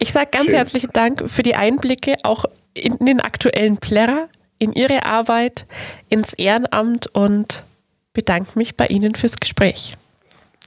ich 0.00 0.12
sage 0.12 0.28
ganz 0.32 0.46
Schön. 0.46 0.54
herzlichen 0.54 0.90
Dank 0.92 1.30
für 1.30 1.42
die 1.42 1.54
Einblicke 1.54 2.16
auch 2.24 2.44
in 2.74 2.98
den 2.98 3.20
aktuellen 3.20 3.76
Plärrer, 3.76 4.28
in 4.58 4.72
Ihre 4.72 5.06
Arbeit, 5.06 5.66
ins 6.08 6.32
Ehrenamt 6.32 7.06
und 7.14 7.62
bedanke 8.12 8.58
mich 8.58 8.76
bei 8.76 8.86
Ihnen 8.86 9.14
fürs 9.14 9.38
Gespräch. 9.38 9.96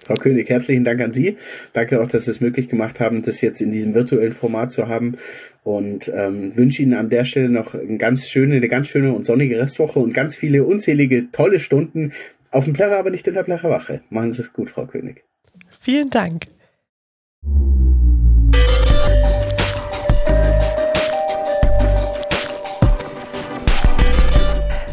Frau 0.06 0.14
König, 0.14 0.50
herzlichen 0.50 0.84
Dank 0.84 1.02
an 1.02 1.12
Sie. 1.12 1.38
Danke 1.74 2.02
auch, 2.02 2.08
dass 2.08 2.26
Sie 2.26 2.32
es 2.32 2.40
möglich 2.40 2.70
gemacht 2.70 3.00
haben, 3.00 3.24
das 3.24 3.42
jetzt 3.42 3.60
in 3.60 3.72
diesem 3.72 3.96
virtuellen 3.96 4.34
Format 4.34 4.72
zu 4.72 4.88
haben. 4.88 5.18
Und 5.66 6.12
ähm, 6.14 6.56
wünsche 6.56 6.84
Ihnen 6.84 6.94
an 6.94 7.10
der 7.10 7.26
Stelle 7.26 7.50
noch 7.50 7.74
eine 7.74 7.98
ganz 7.98 8.30
schöne, 8.30 8.58
eine 8.58 8.68
ganz 8.68 8.88
schöne 8.88 9.12
und 9.14 9.26
sonnige 9.26 9.58
Restwoche 9.58 9.98
und 9.98 10.14
ganz 10.14 10.36
viele 10.36 10.64
unzählige 10.64 11.32
tolle 11.32 11.60
Stunden 11.60 12.14
auf 12.52 12.66
dem 12.66 12.74
Plärrer, 12.74 12.98
aber 12.98 13.10
nicht 13.10 13.26
in 13.28 13.34
der 13.34 13.42
Plärrerwache. 13.42 14.02
Machen 14.12 14.32
Sie 14.32 14.42
es 14.42 14.54
gut, 14.54 14.70
Frau 14.70 14.86
König. 14.86 15.24
Vielen 15.68 16.12
Dank. 16.12 16.44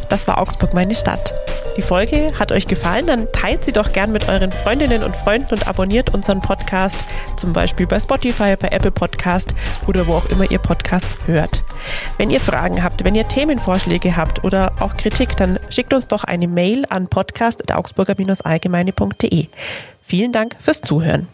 Das 0.08 0.26
war 0.26 0.40
Augsburg 0.40 0.72
meine 0.72 0.94
Stadt. 0.94 1.34
Die 1.76 1.82
Folge 1.82 2.32
hat 2.38 2.52
euch 2.52 2.66
gefallen, 2.66 3.06
dann 3.06 3.32
teilt 3.32 3.64
sie 3.64 3.72
doch 3.72 3.92
gern 3.92 4.12
mit 4.12 4.28
euren 4.28 4.52
Freundinnen 4.52 5.02
und 5.02 5.16
Freunden 5.16 5.54
und 5.54 5.66
abonniert 5.66 6.12
unseren 6.12 6.42
Podcast, 6.42 6.98
zum 7.36 7.54
Beispiel 7.54 7.86
bei 7.86 7.98
Spotify, 7.98 8.54
bei 8.56 8.68
Apple 8.68 8.90
Podcast 8.90 9.54
oder 9.86 10.06
wo 10.06 10.12
auch 10.14 10.26
immer 10.26 10.50
ihr 10.50 10.58
Podcasts 10.58 11.16
hört. 11.26 11.62
Wenn 12.18 12.28
ihr 12.30 12.40
Fragen 12.40 12.82
habt, 12.82 13.04
wenn 13.04 13.14
ihr 13.14 13.26
Themenvorschläge 13.26 14.16
habt 14.16 14.44
oder 14.44 14.72
auch 14.80 14.96
Kritik, 14.96 15.34
dann 15.36 15.58
schickt 15.70 15.94
uns 15.94 16.08
doch 16.08 16.24
eine 16.24 16.48
Mail 16.48 16.84
an 16.90 17.08
podcast.augsburger-allgemeine.de. 17.08 19.46
Vielen 20.02 20.32
Dank 20.32 20.56
fürs 20.60 20.82
Zuhören. 20.82 21.28